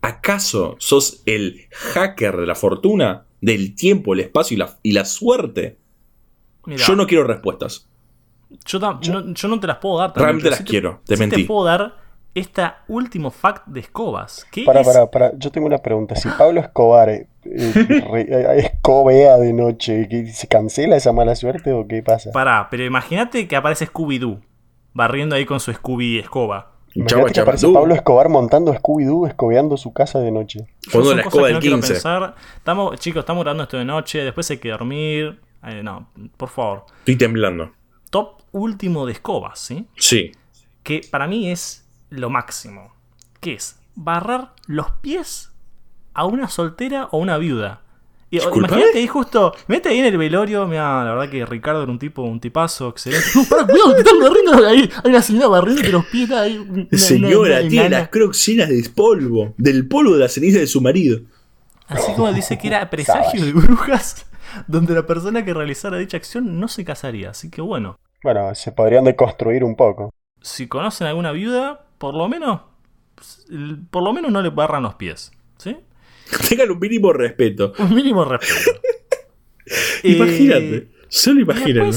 ¿Acaso 0.00 0.76
sos 0.78 1.22
el 1.26 1.66
hacker 1.72 2.36
de 2.36 2.46
la 2.46 2.54
fortuna? 2.54 3.26
¿Del 3.40 3.74
tiempo, 3.74 4.14
el 4.14 4.20
espacio 4.20 4.54
y 4.54 4.58
la, 4.58 4.78
y 4.82 4.92
la 4.92 5.04
suerte? 5.04 5.76
Yo 6.66 6.96
no 6.96 7.06
quiero 7.06 7.24
respuestas. 7.24 7.88
Yo, 8.64 8.78
no, 8.78 9.60
te 9.60 9.66
las 9.66 9.78
puedo 9.78 9.98
dar. 9.98 10.12
Realmente 10.14 10.50
las 10.50 10.60
quiero, 10.60 11.00
te, 11.04 11.16
te 11.16 11.44
puedo 11.44 11.64
dar 11.64 12.06
esta 12.36 12.84
último 12.88 13.30
fact 13.30 13.66
de 13.66 13.80
escobas. 13.80 14.46
para, 14.66 14.82
para, 14.82 15.10
para, 15.10 15.32
yo 15.38 15.50
tengo 15.50 15.66
una 15.66 15.78
pregunta. 15.78 16.14
Si 16.16 16.28
Pablo 16.28 16.60
Escobar 16.60 17.08
eh, 17.08 17.28
eh, 17.44 18.56
escobea 18.58 19.38
de 19.38 19.52
noche, 19.54 20.06
¿se 20.32 20.46
cancela 20.46 20.96
esa 20.96 21.12
mala 21.12 21.34
suerte 21.34 21.72
o 21.72 21.86
qué 21.88 22.02
pasa? 22.02 22.30
Pará, 22.32 22.68
pero 22.70 22.84
imagínate 22.84 23.48
que 23.48 23.56
aparece 23.56 23.86
Scooby-Doo 23.86 24.38
barriendo 24.92 25.34
ahí 25.34 25.46
con 25.46 25.60
su 25.60 25.72
Scooby 25.72 26.18
escoba. 26.18 26.72
Imagínate 26.94 27.32
que 27.32 27.40
aparece 27.40 27.68
Pablo 27.68 27.94
Escobar 27.94 28.28
montando 28.28 28.72
Scooby-Doo, 28.72 29.26
escobeando 29.26 29.76
su 29.76 29.92
casa 29.92 30.20
de 30.20 30.30
noche. 30.30 30.66
Fondo 30.90 31.14
la 31.14 31.22
escoba 31.22 31.48
del 31.48 31.58
15. 31.58 31.94
Estamos, 31.94 33.00
chicos, 33.00 33.20
estamos 33.20 33.44
grabando 33.44 33.62
esto 33.64 33.78
de 33.78 33.84
noche, 33.84 34.24
después 34.24 34.50
hay 34.50 34.58
que 34.58 34.70
dormir. 34.70 35.40
Eh, 35.66 35.82
no, 35.82 36.08
por 36.36 36.50
favor. 36.50 36.84
Estoy 37.00 37.16
temblando 37.16 37.75
top 38.10 38.42
último 38.52 39.06
de 39.06 39.12
escobas, 39.12 39.58
¿sí? 39.58 39.86
Sí. 39.96 40.32
Que 40.82 41.02
para 41.10 41.26
mí 41.26 41.50
es 41.50 41.84
lo 42.10 42.30
máximo. 42.30 42.94
Que 43.40 43.54
es 43.54 43.78
barrar 43.94 44.52
los 44.66 44.90
pies 45.00 45.50
a 46.14 46.24
una 46.24 46.48
soltera 46.48 47.08
o 47.12 47.18
una 47.18 47.38
viuda. 47.38 47.82
Y, 48.28 48.38
imagínate 48.38 48.98
ahí 48.98 49.06
justo, 49.06 49.54
mete 49.68 49.88
ahí 49.88 50.00
en 50.00 50.06
el 50.06 50.18
velorio, 50.18 50.66
mira, 50.66 51.04
la 51.04 51.12
verdad 51.12 51.30
que 51.30 51.46
Ricardo 51.46 51.84
era 51.84 51.92
un 51.92 51.98
tipo, 51.98 52.22
un 52.22 52.40
tipazo 52.40 52.88
excelente. 52.88 53.26
No, 53.36 53.44
para, 53.44 53.66
cuidado, 53.66 53.94
te 53.94 54.00
están 54.00 54.18
barriendo 54.18 54.66
ahí. 54.66 54.90
Hay 55.04 55.10
una 55.10 55.22
señora 55.22 55.48
barriendo 55.48 55.88
los 55.90 56.06
pies 56.06 56.30
ahí. 56.32 56.88
señora, 56.92 57.66
tiene 57.68 57.90
las 57.90 58.08
crocs 58.08 58.44
llenas 58.46 58.68
de 58.68 58.90
polvo, 58.94 59.54
del 59.56 59.86
polvo 59.86 60.14
de 60.14 60.20
la 60.20 60.28
ceniza 60.28 60.58
de 60.58 60.66
su 60.66 60.80
marido. 60.80 61.20
Así 61.86 62.12
como 62.14 62.32
dice 62.32 62.58
que 62.58 62.66
era 62.66 62.90
presagio 62.90 63.44
de 63.44 63.52
brujas 63.52 64.26
donde 64.66 64.94
la 64.94 65.06
persona 65.06 65.44
que 65.44 65.54
realizara 65.54 65.98
dicha 65.98 66.16
acción 66.16 66.60
no 66.60 66.68
se 66.68 66.84
casaría. 66.84 67.30
Así 67.30 67.50
que 67.50 67.60
bueno. 67.60 67.98
Bueno, 68.22 68.54
se 68.54 68.72
podrían 68.72 69.04
deconstruir 69.04 69.64
un 69.64 69.76
poco. 69.76 70.10
Si 70.40 70.68
conocen 70.68 71.06
a 71.06 71.10
alguna 71.10 71.32
viuda, 71.32 71.86
por 71.98 72.14
lo 72.14 72.28
menos, 72.28 72.60
por 73.90 74.02
lo 74.02 74.12
menos 74.12 74.30
no 74.30 74.42
le 74.42 74.50
barran 74.50 74.82
los 74.82 74.94
pies. 74.94 75.32
¿Sí? 75.58 75.76
Tengan 76.48 76.70
un 76.70 76.78
mínimo 76.78 77.12
respeto. 77.12 77.72
Un 77.78 77.94
mínimo 77.94 78.24
respeto. 78.24 78.80
imagínate. 80.02 80.76
Eh, 80.76 80.88
solo 81.08 81.40
imagínate. 81.40 81.96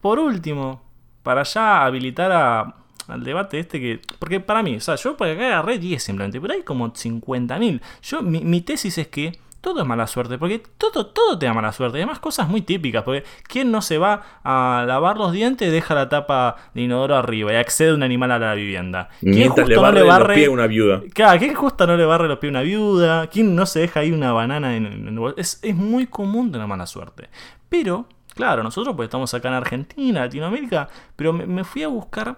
Por 0.00 0.18
último, 0.18 0.82
para 1.22 1.42
ya 1.44 1.84
habilitar 1.84 2.32
a, 2.32 2.76
al 3.08 3.24
debate 3.24 3.58
este 3.58 3.80
que. 3.80 4.00
Porque 4.18 4.40
para 4.40 4.62
mí, 4.62 4.76
o 4.76 4.80
sea, 4.80 4.96
yo 4.96 5.16
por 5.16 5.28
acá 5.28 5.46
agarré 5.46 5.78
10 5.78 6.02
simplemente, 6.02 6.40
pero 6.40 6.54
hay 6.54 6.62
como 6.62 6.92
50.000. 6.92 7.80
Yo, 8.02 8.22
mi 8.22 8.60
tesis 8.60 8.98
es 8.98 9.08
que 9.08 9.38
todo 9.62 9.80
es 9.80 9.86
mala 9.86 10.06
suerte, 10.06 10.36
porque 10.36 10.60
todo, 10.76 11.06
todo 11.06 11.38
te 11.38 11.46
da 11.46 11.54
mala 11.54 11.72
suerte. 11.72 11.96
Y 11.96 12.02
además 12.02 12.18
cosas 12.18 12.48
muy 12.48 12.60
típicas, 12.60 13.04
porque 13.04 13.24
¿quién 13.44 13.70
no 13.70 13.80
se 13.80 13.96
va 13.96 14.40
a 14.44 14.84
lavar 14.86 15.16
los 15.16 15.32
dientes 15.32 15.68
y 15.68 15.70
deja 15.70 15.94
la 15.94 16.08
tapa 16.10 16.56
de 16.74 16.82
inodoro 16.82 17.16
arriba 17.16 17.52
y 17.52 17.56
accede 17.56 17.94
un 17.94 18.02
animal 18.02 18.32
a 18.32 18.38
la 18.38 18.54
vivienda? 18.54 19.08
¿Quién 19.20 19.48
justo 19.48 19.64
le 19.64 19.76
barre 19.76 20.00
no 20.00 20.04
le 20.04 20.10
barre 20.10 20.26
los 20.26 20.34
pies 20.34 20.48
a 20.48 20.50
una 20.50 20.66
viuda? 20.66 21.02
Claro, 21.14 21.38
¿quién 21.38 21.54
justo 21.54 21.86
no 21.86 21.96
le 21.96 22.04
barre 22.04 22.28
los 22.28 22.38
pies 22.38 22.50
a 22.50 22.52
una 22.52 22.62
viuda? 22.62 23.26
¿Quién 23.28 23.54
no 23.54 23.64
se 23.64 23.80
deja 23.80 24.00
ahí 24.00 24.12
una 24.12 24.32
banana 24.32 24.76
en, 24.76 25.18
es, 25.36 25.60
es 25.62 25.74
muy 25.74 26.06
común 26.08 26.50
tener 26.50 26.66
mala 26.66 26.86
suerte. 26.86 27.30
Pero, 27.68 28.06
claro, 28.34 28.62
nosotros 28.62 28.96
pues 28.96 29.06
estamos 29.06 29.32
acá 29.32 29.48
en 29.48 29.54
Argentina, 29.54 30.20
Latinoamérica, 30.20 30.88
pero 31.16 31.32
me 31.32 31.62
fui 31.62 31.84
a 31.84 31.88
buscar 31.88 32.36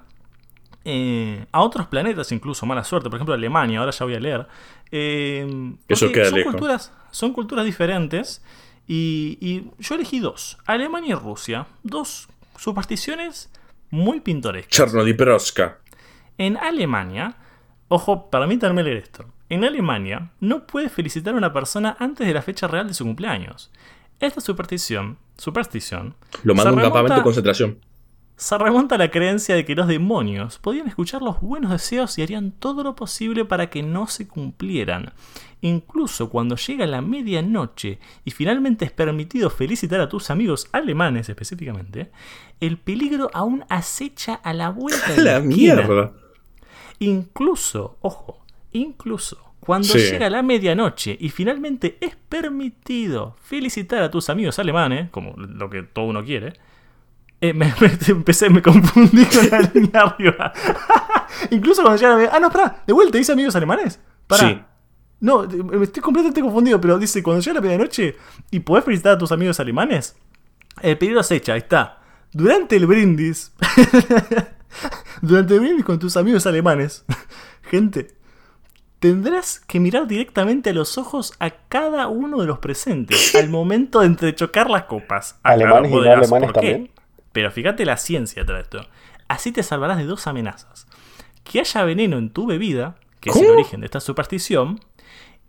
eh, 0.84 1.46
a 1.50 1.62
otros 1.62 1.86
planetas, 1.86 2.30
incluso, 2.32 2.66
mala 2.66 2.84
suerte, 2.84 3.08
por 3.08 3.16
ejemplo 3.16 3.34
Alemania, 3.34 3.80
ahora 3.80 3.90
ya 3.90 4.04
voy 4.04 4.14
a 4.14 4.20
leer. 4.20 4.46
Eh, 4.90 5.74
Eso 5.88 6.12
queda 6.12 6.28
son 6.28 6.42
Culturas, 6.42 6.92
son 7.14 7.32
culturas 7.32 7.64
diferentes 7.64 8.42
Y, 8.86 9.38
y 9.40 9.70
yo 9.78 9.94
elegí 9.94 10.20
dos, 10.20 10.58
Alemania 10.66 11.12
y 11.12 11.18
Rusia, 11.18 11.66
dos 11.82 12.28
supersticiones 12.58 13.50
muy 13.90 14.20
pintorescas. 14.20 14.76
Chernodiproska. 14.76 15.78
En 16.36 16.58
Alemania, 16.58 17.36
ojo, 17.88 18.28
permítanme 18.28 18.82
leer 18.82 18.98
esto. 18.98 19.24
En 19.48 19.64
Alemania 19.64 20.32
no 20.40 20.66
puedes 20.66 20.92
felicitar 20.92 21.34
a 21.34 21.38
una 21.38 21.52
persona 21.52 21.96
antes 21.98 22.26
de 22.26 22.34
la 22.34 22.42
fecha 22.42 22.66
real 22.66 22.88
de 22.88 22.94
su 22.94 23.04
cumpleaños. 23.04 23.70
Esta 24.20 24.40
superstición, 24.40 25.16
superstición, 25.38 26.14
Lo 26.42 26.54
manda 26.54 26.72
un 26.72 26.80
campamento 26.80 27.16
de 27.16 27.22
concentración. 27.22 27.78
Se 28.36 28.58
remonta 28.58 28.96
a 28.96 28.98
la 28.98 29.10
creencia 29.10 29.54
de 29.54 29.64
que 29.64 29.74
los 29.76 29.86
demonios 29.86 30.58
podían 30.58 30.88
escuchar 30.88 31.22
los 31.22 31.40
buenos 31.40 31.70
deseos 31.70 32.18
y 32.18 32.22
harían 32.22 32.50
todo 32.52 32.82
lo 32.82 32.96
posible 32.96 33.44
para 33.44 33.70
que 33.70 33.82
no 33.82 34.06
se 34.08 34.26
cumplieran. 34.26 35.12
Incluso 35.60 36.28
cuando 36.30 36.56
llega 36.56 36.86
la 36.86 37.00
medianoche 37.00 37.98
y 38.24 38.32
finalmente 38.32 38.84
es 38.84 38.90
permitido 38.92 39.48
felicitar 39.50 40.00
a 40.00 40.08
tus 40.08 40.30
amigos 40.30 40.68
alemanes 40.72 41.28
específicamente, 41.28 42.10
el 42.60 42.76
peligro 42.76 43.30
aún 43.32 43.64
acecha 43.68 44.34
a 44.34 44.52
la 44.52 44.68
vuelta 44.70 45.12
de 45.12 45.22
La 45.22 45.36
esquina. 45.38 45.74
mierda. 45.76 46.12
Incluso, 46.98 47.96
ojo, 48.00 48.44
incluso 48.72 49.38
cuando 49.60 49.88
Sí. 49.88 49.98
llega 49.98 50.28
la 50.28 50.42
medianoche 50.42 51.16
y 51.18 51.30
finalmente 51.30 51.96
es 52.00 52.16
permitido 52.28 53.34
felicitar 53.42 54.02
a 54.02 54.10
tus 54.10 54.28
amigos 54.28 54.58
alemanes, 54.58 55.08
como 55.10 55.34
lo 55.36 55.70
que 55.70 55.82
todo 55.82 56.04
uno 56.04 56.22
quiere, 56.24 56.52
eh, 57.48 57.52
me, 57.54 57.66
me- 57.80 57.98
empecé, 58.08 58.48
me 58.50 58.62
confundí 58.62 59.24
con 59.26 59.48
la 59.50 59.60
línea 59.74 60.00
arriba. 60.02 60.52
incluso 61.50 61.82
cuando 61.82 61.96
llega 61.98 62.10
la 62.10 62.16
medianoche. 62.16 62.36
Ah, 62.36 62.40
no, 62.40 62.50
pará, 62.50 62.82
de 62.86 62.92
vuelta, 62.92 63.18
dice 63.18 63.32
amigos 63.32 63.54
alemanes. 63.56 64.00
Pará. 64.26 64.48
Sí. 64.48 64.60
No, 65.20 65.44
eh, 65.44 65.48
estoy 65.82 66.02
completamente 66.02 66.40
confundido, 66.42 66.80
pero 66.80 66.98
dice, 66.98 67.22
cuando 67.22 67.40
llega 67.42 67.54
la 67.54 67.60
medianoche 67.60 68.16
y 68.50 68.60
podés 68.60 68.84
felicitar 68.84 69.12
a 69.14 69.18
tus 69.18 69.32
amigos 69.32 69.58
alemanes, 69.60 70.16
el 70.82 70.98
peligro 70.98 71.20
acecha, 71.20 71.52
ahí 71.54 71.60
está. 71.60 72.00
Durante 72.32 72.74
el 72.76 72.86
brindis, 72.86 73.52
durante 75.22 75.54
el 75.54 75.60
brindis 75.60 75.84
con 75.84 75.98
tus 75.98 76.16
amigos 76.16 76.46
alemanes, 76.46 77.04
gente, 77.62 78.08
tendrás 78.98 79.60
que 79.60 79.78
mirar 79.80 80.06
directamente 80.06 80.70
a 80.70 80.72
los 80.72 80.98
ojos 80.98 81.32
a 81.38 81.50
cada 81.68 82.08
uno 82.08 82.40
de 82.40 82.46
los 82.46 82.58
presentes 82.58 83.34
al 83.36 83.48
momento 83.50 84.00
de 84.00 84.06
entrechocar 84.06 84.68
las 84.68 84.84
copas. 84.84 85.38
¿Alemanes 85.42 85.92
y 85.92 85.94
no 85.94 86.00
alemanes 86.00 86.52
también? 86.52 86.90
Pero 87.34 87.50
fíjate 87.50 87.84
la 87.84 87.98
ciencia 87.98 88.46
tras 88.46 88.62
esto. 88.62 88.80
Así 89.28 89.52
te 89.52 89.62
salvarás 89.62 89.98
de 89.98 90.04
dos 90.04 90.26
amenazas. 90.26 90.86
Que 91.42 91.60
haya 91.60 91.84
veneno 91.84 92.16
en 92.16 92.30
tu 92.30 92.46
bebida, 92.46 92.96
que 93.20 93.28
es 93.28 93.36
el 93.36 93.50
origen 93.50 93.80
de 93.80 93.86
esta 93.86 94.00
superstición, 94.00 94.80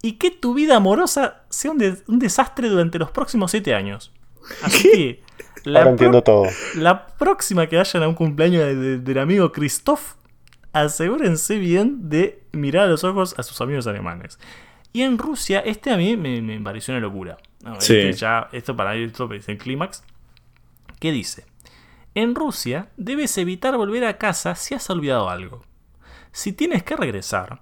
y 0.02 0.14
que 0.14 0.30
tu 0.32 0.54
vida 0.54 0.76
amorosa 0.76 1.44
sea 1.50 1.72
un, 1.72 1.78
de- 1.78 2.04
un 2.08 2.20
desastre 2.20 2.68
durante 2.68 3.00
los 3.00 3.12
próximos 3.12 3.52
siete 3.52 3.74
años. 3.74 4.12
Así 4.62 4.92
que 4.92 5.24
la, 5.64 5.80
Ahora 5.80 5.84
pro- 5.84 5.92
entiendo 5.92 6.22
todo. 6.22 6.44
la 6.76 7.08
próxima 7.08 7.68
que 7.68 7.78
vayan 7.78 8.04
a 8.04 8.08
un 8.10 8.16
cumpleaños 8.16 8.64
de- 8.64 8.76
de- 8.76 8.98
del 9.00 9.18
amigo 9.20 9.52
Christoph, 9.52 10.16
asegúrense 10.74 11.58
bien 11.58 12.10
de 12.10 12.44
mirar 12.52 12.86
a 12.86 12.88
los 12.88 13.04
ojos 13.04 13.34
a 13.38 13.44
sus 13.44 13.62
amigos 13.62 13.88
alemanes. 13.88 14.38
Y 14.94 15.02
en 15.02 15.18
Rusia, 15.18 15.60
este 15.60 15.92
a 15.92 15.98
mí 15.98 16.18
me, 16.18 16.42
me 16.42 16.60
pareció 16.62 16.94
una 16.94 17.02
locura. 17.02 17.38
No, 17.64 17.80
Sí. 17.82 17.96
este 17.98 18.14
ya, 18.14 18.50
esto 18.52 18.76
para 18.76 18.96
esto 18.96 19.32
es 19.34 19.48
el 19.50 19.58
clímax. 19.58 20.04
¿Qué 21.00 21.12
dice? 21.12 21.46
En 22.16 22.34
Rusia 22.34 22.88
debes 22.96 23.38
evitar 23.38 23.76
volver 23.76 24.06
a 24.06 24.18
casa 24.18 24.56
si 24.56 24.74
has 24.74 24.90
olvidado 24.90 25.30
algo. 25.30 25.66
Si 26.32 26.54
tienes 26.54 26.82
que 26.82 26.96
regresar, 26.96 27.62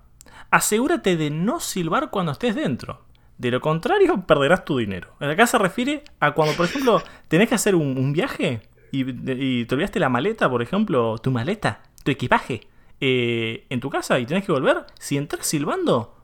asegúrate 0.52 1.18
de 1.18 1.32
no 1.32 1.60
silbar 1.60 2.12
cuando 2.12 2.34
estés 2.34 2.54
dentro. 2.54 3.04
De 3.40 3.50
lo 3.50 3.62
contrario, 3.62 4.28
perderás 4.28 4.64
tu 4.64 4.78
dinero. 4.78 5.16
Acá 5.20 5.48
se 5.48 5.58
refiere 5.58 6.04
a 6.20 6.34
cuando, 6.34 6.56
por 6.56 6.68
ejemplo, 6.68 7.02
tenés 7.30 7.50
que 7.50 7.56
hacer 7.56 7.74
un, 7.74 8.14
viaje 8.14 8.62
y, 8.92 9.66
te 9.66 9.74
olvidaste 9.74 10.00
la 10.00 10.10
maleta, 10.10 10.48
por 10.48 10.62
ejemplo, 10.62 11.18
tu 11.18 11.32
maleta, 11.32 11.82
tu 12.04 12.12
equipaje, 12.12 12.68
eh, 13.02 13.66
en 13.72 13.80
tu 13.80 13.90
casa 13.90 14.20
y 14.20 14.28
tenés 14.28 14.46
que 14.46 14.52
volver. 14.52 14.86
Si 15.00 15.18
entras 15.18 15.48
silbando 15.48 16.16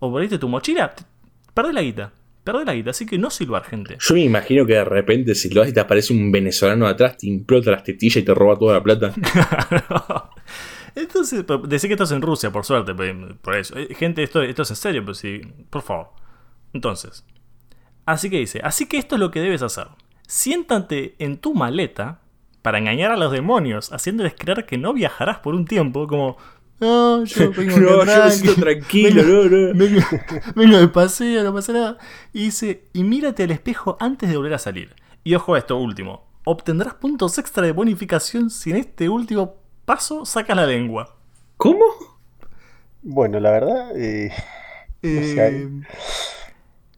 o 0.00 0.12
perdiste 0.12 0.38
tu 0.40 0.48
mochila, 0.48 0.92
perdés 1.54 1.72
la 1.72 1.82
guita. 1.82 2.12
Perdés 2.46 2.64
la 2.64 2.74
guita, 2.74 2.90
así 2.90 3.06
que 3.06 3.18
no 3.18 3.28
silbar, 3.28 3.64
gente. 3.64 3.96
Yo 3.98 4.14
me 4.14 4.20
imagino 4.20 4.64
que 4.64 4.74
de 4.74 4.84
repente, 4.84 5.34
si 5.34 5.50
lo 5.50 5.62
haces 5.62 5.72
y 5.72 5.74
te 5.74 5.80
aparece 5.80 6.12
un 6.12 6.30
venezolano 6.30 6.86
atrás, 6.86 7.16
te 7.16 7.26
implota 7.26 7.72
las 7.72 7.82
tetillas 7.82 8.18
y 8.18 8.22
te 8.22 8.32
roba 8.32 8.56
toda 8.56 8.74
la 8.74 8.82
plata. 8.84 9.12
Entonces, 10.94 11.44
decir 11.66 11.88
que 11.88 11.94
esto 11.94 12.04
es 12.04 12.12
en 12.12 12.22
Rusia, 12.22 12.52
por 12.52 12.64
suerte, 12.64 12.94
por 12.94 13.36
por 13.38 13.56
eso. 13.56 13.76
Eh, 13.76 13.92
Gente, 13.96 14.22
esto, 14.22 14.42
esto 14.42 14.62
es 14.62 14.70
en 14.70 14.76
serio, 14.76 15.02
pero 15.02 15.14
sí, 15.14 15.40
por 15.70 15.82
favor. 15.82 16.10
Entonces, 16.72 17.26
así 18.04 18.30
que 18.30 18.38
dice, 18.38 18.60
así 18.62 18.86
que 18.86 18.98
esto 18.98 19.16
es 19.16 19.20
lo 19.20 19.32
que 19.32 19.40
debes 19.40 19.62
hacer. 19.62 19.88
Siéntate 20.28 21.16
en 21.18 21.38
tu 21.38 21.52
maleta 21.52 22.20
para 22.62 22.78
engañar 22.78 23.10
a 23.10 23.16
los 23.16 23.32
demonios, 23.32 23.92
haciéndoles 23.92 24.34
creer 24.38 24.66
que 24.66 24.78
no 24.78 24.92
viajarás 24.92 25.40
por 25.40 25.56
un 25.56 25.64
tiempo, 25.64 26.06
como, 26.06 26.36
no, 26.80 27.24
yo 27.24 27.50
vengo 27.56 27.78
no, 27.78 28.04
yo 28.28 28.54
tranquilo, 28.54 29.22
vengo- 29.22 29.44
no, 29.50 29.72
no. 29.72 29.78
Vengo, 29.78 30.00
vengo 30.54 30.78
de 30.78 30.88
paseo, 30.88 31.42
no 31.44 31.54
pasa 31.54 31.72
nada. 31.72 31.98
Y 32.32 32.44
dice, 32.44 32.84
y 32.92 33.02
mírate 33.04 33.44
al 33.44 33.50
espejo 33.50 33.96
antes 34.00 34.28
de 34.28 34.36
volver 34.36 34.54
a 34.54 34.58
salir. 34.58 34.94
Y 35.24 35.34
ojo 35.34 35.54
a 35.54 35.58
esto 35.58 35.76
último. 35.78 36.24
Obtendrás 36.44 36.94
puntos 36.94 37.38
extra 37.38 37.64
de 37.64 37.72
bonificación 37.72 38.50
si 38.50 38.70
en 38.70 38.76
este 38.76 39.08
último 39.08 39.56
paso 39.84 40.24
sacas 40.24 40.56
la 40.56 40.66
lengua. 40.66 41.16
¿Cómo? 41.56 41.84
Bueno, 43.02 43.40
la 43.40 43.50
verdad, 43.50 43.90
eh, 43.96 44.30
No 45.02 45.22
sé, 45.22 45.40
hay- 45.40 45.54
Eh, 45.54 45.68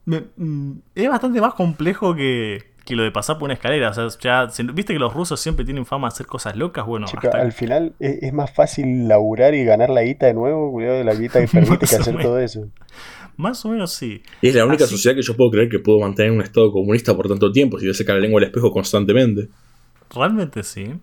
me- 0.05 0.25
mm, 0.37 0.73
es 0.95 1.09
bastante 1.09 1.41
más 1.41 1.55
complejo 1.55 2.15
que, 2.15 2.68
que 2.89 2.97
lo 2.97 3.03
de 3.03 3.11
pasar 3.13 3.37
por 3.39 3.45
una 3.47 3.55
escalera. 3.55 3.91
O 3.91 3.93
sea, 3.95 4.09
ya, 4.21 4.47
viste 4.73 4.93
que 4.95 4.99
los 4.99 5.13
rusos 5.13 5.39
siempre 5.39 5.65
tienen 5.65 5.85
fama 5.87 6.09
de 6.09 6.15
hacer 6.15 6.27
cosas 6.27 6.57
locas. 6.57 6.87
Bueno, 6.87 7.07
chica, 7.07 7.29
hasta- 7.29 7.41
al 7.41 7.53
final 7.53 7.93
es, 8.01 8.23
es 8.23 8.33
más 8.33 8.51
fácil 8.51 9.07
laburar 9.07 9.55
y 9.55 9.65
ganar 9.65 9.91
la 9.91 10.03
guita 10.03 10.27
de 10.27 10.35
nuevo, 10.35 10.73
cuidado 10.73 10.97
de 10.99 11.05
la 11.05 11.15
guita 11.15 11.41
que 11.41 11.49
permite 11.53 11.87
que 11.87 11.97
hacer 11.97 12.07
menos. 12.15 12.23
todo 12.23 12.39
eso. 12.41 12.67
más 13.37 13.65
o 13.65 13.69
menos 13.69 13.93
sí. 13.93 14.23
Es 14.43 14.55
la 14.55 14.65
única 14.65 14.85
Así- 14.85 14.95
sociedad 14.95 15.15
que 15.15 15.23
yo 15.23 15.37
puedo 15.37 15.51
creer 15.51 15.69
que 15.69 15.79
puedo 15.79 16.01
mantener 16.01 16.33
un 16.33 16.41
estado 16.43 16.73
comunista 16.73 17.15
por 17.15 17.29
tanto 17.29 17.53
tiempo 17.53 17.79
si 17.79 17.87
le 17.87 17.95
saca 17.95 18.15
la 18.15 18.21
lengua 18.21 18.41
al 18.41 18.47
espejo 18.47 18.73
constantemente. 18.73 19.49
Realmente 20.15 20.63
sí. 20.63 20.95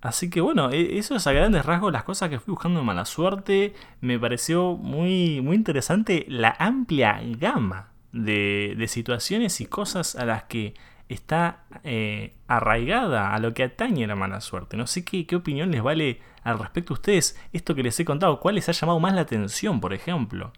Así 0.00 0.28
que 0.30 0.40
bueno, 0.40 0.70
e- 0.70 0.98
eso 0.98 1.16
es 1.16 1.26
a 1.26 1.32
grandes 1.32 1.64
rasgos 1.64 1.92
las 1.92 2.04
cosas 2.04 2.28
que 2.30 2.38
fui 2.38 2.52
buscando 2.52 2.80
en 2.80 2.86
mala 2.86 3.04
suerte. 3.06 3.72
Me 4.00 4.18
pareció 4.18 4.76
muy, 4.76 5.40
muy 5.40 5.56
interesante 5.56 6.26
la 6.28 6.54
amplia 6.58 7.20
gama 7.38 7.88
de, 8.12 8.74
de 8.78 8.86
situaciones 8.86 9.60
y 9.60 9.66
cosas 9.66 10.14
a 10.14 10.24
las 10.24 10.44
que 10.44 10.74
está 11.08 11.64
eh, 11.84 12.34
arraigada 12.46 13.34
a 13.34 13.38
lo 13.38 13.54
que 13.54 13.64
atañe 13.64 14.06
la 14.06 14.16
mala 14.16 14.40
suerte. 14.40 14.76
No 14.76 14.86
sé 14.86 15.04
qué, 15.04 15.26
qué 15.26 15.36
opinión 15.36 15.70
les 15.70 15.82
vale 15.82 16.20
al 16.42 16.58
respecto 16.58 16.92
a 16.92 16.96
ustedes 16.96 17.38
esto 17.52 17.74
que 17.74 17.82
les 17.82 17.98
he 18.00 18.04
contado. 18.04 18.40
¿Cuál 18.40 18.56
les 18.56 18.68
ha 18.68 18.72
llamado 18.72 19.00
más 19.00 19.14
la 19.14 19.22
atención, 19.22 19.80
por 19.80 19.92
ejemplo? 19.92 20.52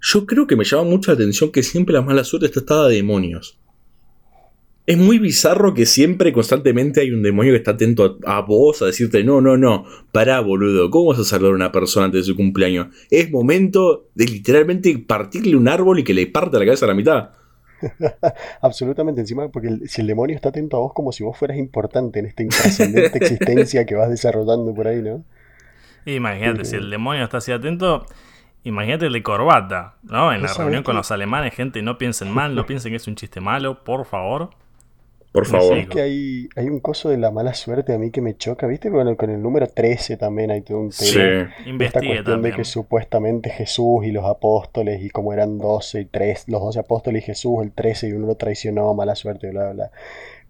Yo 0.00 0.26
creo 0.26 0.46
que 0.46 0.56
me 0.56 0.64
llama 0.64 0.84
mucho 0.84 1.12
la 1.12 1.14
atención 1.14 1.52
que 1.52 1.62
siempre 1.62 1.94
la 1.94 2.02
mala 2.02 2.24
suerte 2.24 2.46
está 2.46 2.60
atada 2.60 2.86
a 2.86 2.88
demonios. 2.88 3.58
Es 4.84 4.98
muy 4.98 5.20
bizarro 5.20 5.74
que 5.74 5.86
siempre, 5.86 6.32
constantemente, 6.32 7.00
hay 7.00 7.12
un 7.12 7.22
demonio 7.22 7.52
que 7.52 7.58
está 7.58 7.70
atento 7.70 8.18
a, 8.26 8.40
vos, 8.40 8.82
a 8.82 8.86
decirte, 8.86 9.22
no, 9.22 9.40
no, 9.40 9.56
no, 9.56 9.84
pará, 10.10 10.40
boludo, 10.40 10.90
¿cómo 10.90 11.10
vas 11.10 11.20
a 11.20 11.24
saludar 11.24 11.52
a 11.52 11.56
una 11.56 11.70
persona 11.70 12.06
antes 12.06 12.22
de 12.22 12.32
su 12.32 12.36
cumpleaños? 12.36 12.88
Es 13.08 13.30
momento 13.30 14.08
de 14.16 14.26
literalmente 14.26 14.98
partirle 14.98 15.54
un 15.54 15.68
árbol 15.68 16.00
y 16.00 16.04
que 16.04 16.14
le 16.14 16.26
parte 16.26 16.58
la 16.58 16.64
cabeza 16.64 16.86
a 16.86 16.88
la 16.88 16.94
mitad. 16.94 17.30
Absolutamente 18.60 19.20
encima, 19.20 19.48
porque 19.48 19.68
el- 19.68 19.88
si 19.88 20.00
el 20.00 20.06
demonio 20.06 20.36
está 20.36 20.50
atento 20.50 20.76
a 20.76 20.80
vos 20.80 20.92
como 20.92 21.12
si 21.12 21.24
vos 21.24 21.36
fueras 21.36 21.56
importante 21.58 22.18
en 22.20 22.26
esta 22.26 22.42
intrascendente 22.42 23.18
existencia 23.18 23.84
que 23.86 23.94
vas 23.94 24.10
desarrollando 24.10 24.74
por 24.74 24.86
ahí, 24.88 25.02
¿no? 25.02 25.24
Imagínate, 26.04 26.64
si 26.64 26.76
el 26.76 26.90
demonio 26.90 27.24
está 27.24 27.38
así 27.38 27.52
atento, 27.52 28.06
imagínate 28.64 29.06
el 29.06 29.12
de 29.12 29.22
corbata, 29.22 29.94
¿no? 30.02 30.32
En 30.32 30.42
¿Vos 30.42 30.50
la 30.50 30.62
reunión 30.62 30.82
con 30.82 30.96
los 30.96 31.10
alemanes, 31.12 31.54
gente, 31.54 31.80
no 31.82 31.96
piensen 31.98 32.30
mal, 32.30 32.54
no 32.54 32.66
piensen 32.66 32.90
que 32.92 32.96
es 32.96 33.06
un 33.06 33.14
chiste 33.14 33.40
malo, 33.40 33.84
por 33.84 34.04
favor. 34.04 34.50
Por 35.32 35.46
favor. 35.46 35.74
sí. 35.74 35.80
Es 35.80 35.88
que 35.88 36.00
hay, 36.02 36.48
hay 36.56 36.66
un 36.68 36.78
coso 36.80 37.08
de 37.08 37.16
la 37.16 37.30
mala 37.30 37.54
suerte 37.54 37.94
a 37.94 37.98
mí 37.98 38.10
que 38.10 38.20
me 38.20 38.36
choca, 38.36 38.66
¿viste? 38.66 38.90
Bueno, 38.90 39.16
con 39.16 39.30
el 39.30 39.40
número 39.42 39.66
13 39.66 40.18
también 40.18 40.50
hay 40.50 40.60
todo 40.60 40.78
un 40.78 40.90
tema. 40.90 41.10
Sí. 41.10 41.18
Esta 41.84 42.00
cuestión 42.00 42.24
también. 42.24 42.52
de 42.52 42.56
que 42.58 42.64
supuestamente 42.64 43.48
Jesús 43.50 44.04
y 44.04 44.10
los 44.12 44.26
apóstoles, 44.26 45.02
y 45.02 45.08
como 45.08 45.32
eran 45.32 45.56
12 45.58 46.02
y 46.02 46.04
3, 46.04 46.44
los 46.48 46.60
12 46.60 46.78
apóstoles 46.80 47.22
y 47.22 47.26
Jesús, 47.26 47.62
el 47.62 47.72
13 47.72 48.08
y 48.08 48.12
uno 48.12 48.26
lo 48.26 48.34
traicionó, 48.34 48.92
mala 48.94 49.14
suerte, 49.14 49.50
bla, 49.50 49.64
bla. 49.64 49.72
bla. 49.72 49.90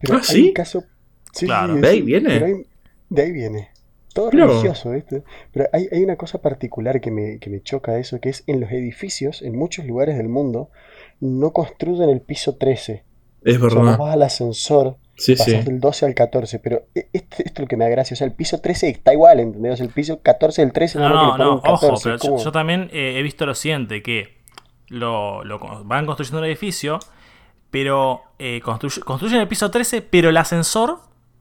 Pero 0.01 0.15
Ah, 0.15 0.19
hay 0.19 0.25
¿sí? 0.35 0.49
un 0.49 0.53
caso. 0.53 0.85
Sí, 1.33 1.47
Claro. 1.47 1.75
sí, 1.77 1.81
¿De 1.81 1.89
ahí 1.89 2.03
viene? 2.03 2.33
hay- 2.33 2.67
de 3.09 3.23
ahí 3.23 3.31
viene. 3.33 3.69
Todo 4.13 4.31
Claro. 4.31 4.49
religioso, 4.51 4.91
¿viste? 4.91 5.23
Pero 5.53 5.69
hay, 5.73 5.89
hay 5.93 6.03
una 6.03 6.17
cosa 6.17 6.43
particular 6.43 7.01
que 7.01 7.11
me, 7.11 7.39
que 7.39 7.49
me 7.51 7.63
choca 7.63 7.93
de 7.93 8.01
eso, 8.01 8.21
que 8.21 8.29
es 8.31 8.43
en 8.49 8.61
los 8.61 8.71
edificios, 8.73 9.41
en 9.43 9.57
muchos 9.57 9.87
lugares 9.87 10.17
del 10.19 10.29
mundo, 10.29 10.71
no 11.21 11.53
construyen 11.53 12.11
el 12.11 12.21
piso 12.21 12.57
13. 12.57 13.05
Es 13.45 13.57
O 13.61 13.71
sea, 13.71 13.81
verdad. 13.81 13.99
vas 13.99 14.13
al 14.15 14.23
ascensor 14.23 14.97
Sí, 15.17 15.37
sí. 15.37 15.53
del 15.53 15.79
12 15.81 16.07
al 16.07 16.15
14, 16.15 16.59
pero 16.59 16.83
e- 16.95 17.09
esto, 17.13 17.37
esto 17.39 17.53
es 17.55 17.61
lo 17.61 17.67
que 17.67 17.77
me 17.77 17.85
da 17.85 17.91
gracia, 17.91 18.15
o 18.15 18.17
sea, 18.17 18.27
el 18.27 18.33
piso 18.33 18.61
13 18.61 18.89
está 18.89 19.13
igual, 19.13 19.41
¿entendés? 19.41 19.75
O 19.75 19.77
sea, 19.77 19.87
el 19.87 19.93
piso 19.93 20.21
14 20.23 20.63
del 20.63 20.73
13 20.73 20.99
No, 20.99 21.09
no, 21.09 21.37
no, 21.37 21.37
ponen 21.39 21.61
14, 21.61 21.87
ojo, 21.87 22.01
pero 22.03 22.17
yo, 22.39 22.45
yo 22.45 22.53
también 22.53 22.89
eh, 22.93 23.19
he 23.19 23.23
visto 23.23 23.47
lo 23.47 23.55
siguiente, 23.55 24.03
que 24.03 24.39
lo, 24.89 25.45
lo 25.45 25.59
van 25.85 26.07
construyendo 26.07 26.39
el 26.41 26.47
edificio, 26.51 26.99
pero 27.71 28.23
eh, 28.39 28.61
construyen 28.63 29.41
el 29.41 29.49
piso 29.49 29.71
13, 29.71 30.03
pero 30.03 30.31
el 30.31 30.37
ascensor 30.37 31.01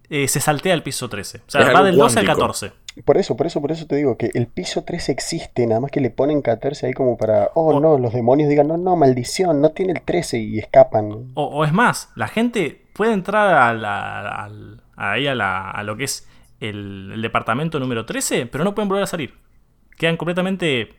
eh, 0.10 0.28
se 0.28 0.40
saltea 0.42 0.74
al 0.74 0.84
piso 0.84 1.10
13. 1.10 1.38
O 1.40 1.42
sea, 1.50 1.72
va 1.72 1.84
del 1.84 1.96
12 1.98 2.20
al 2.20 2.26
14. 2.26 2.72
Por 3.06 3.18
eso, 3.18 3.38
por 3.38 3.48
eso, 3.48 3.62
por 3.62 3.72
eso 3.72 3.88
te 3.88 3.96
digo 3.96 4.18
que 4.18 4.32
el 4.34 4.48
piso 4.48 4.84
13 4.84 5.12
existe, 5.12 5.66
nada 5.66 5.80
más 5.80 5.92
que 5.92 6.02
le 6.02 6.10
ponen 6.10 6.42
14 6.42 6.88
ahí 6.88 6.94
como 6.94 7.18
para, 7.18 7.50
oh 7.54 7.80
no, 7.80 7.98
los 7.98 8.14
demonios 8.14 8.50
digan, 8.50 8.68
no, 8.68 8.78
no, 8.78 8.96
maldición, 8.96 9.62
no 9.62 9.70
tiene 9.70 9.94
el 9.94 10.02
13 10.02 10.40
y 10.40 10.60
escapan. 10.60 11.32
O, 11.36 11.64
es 11.64 11.72
más, 11.72 12.10
la 12.16 12.28
gente 12.28 12.86
puede 12.94 13.14
entrar 13.14 13.78
a, 13.78 14.50
ahí 14.98 15.28
a, 15.28 15.84
lo 15.84 15.96
que 15.96 16.04
es 16.04 16.28
el, 16.60 17.22
departamento 17.22 17.80
número 17.80 18.06
13, 18.06 18.48
pero 18.48 18.64
no 18.64 18.76
pueden 18.76 18.90
volver 18.90 19.04
a 19.04 19.08
salir. 19.08 19.36
Quedan 19.98 20.18
completamente 20.18 20.90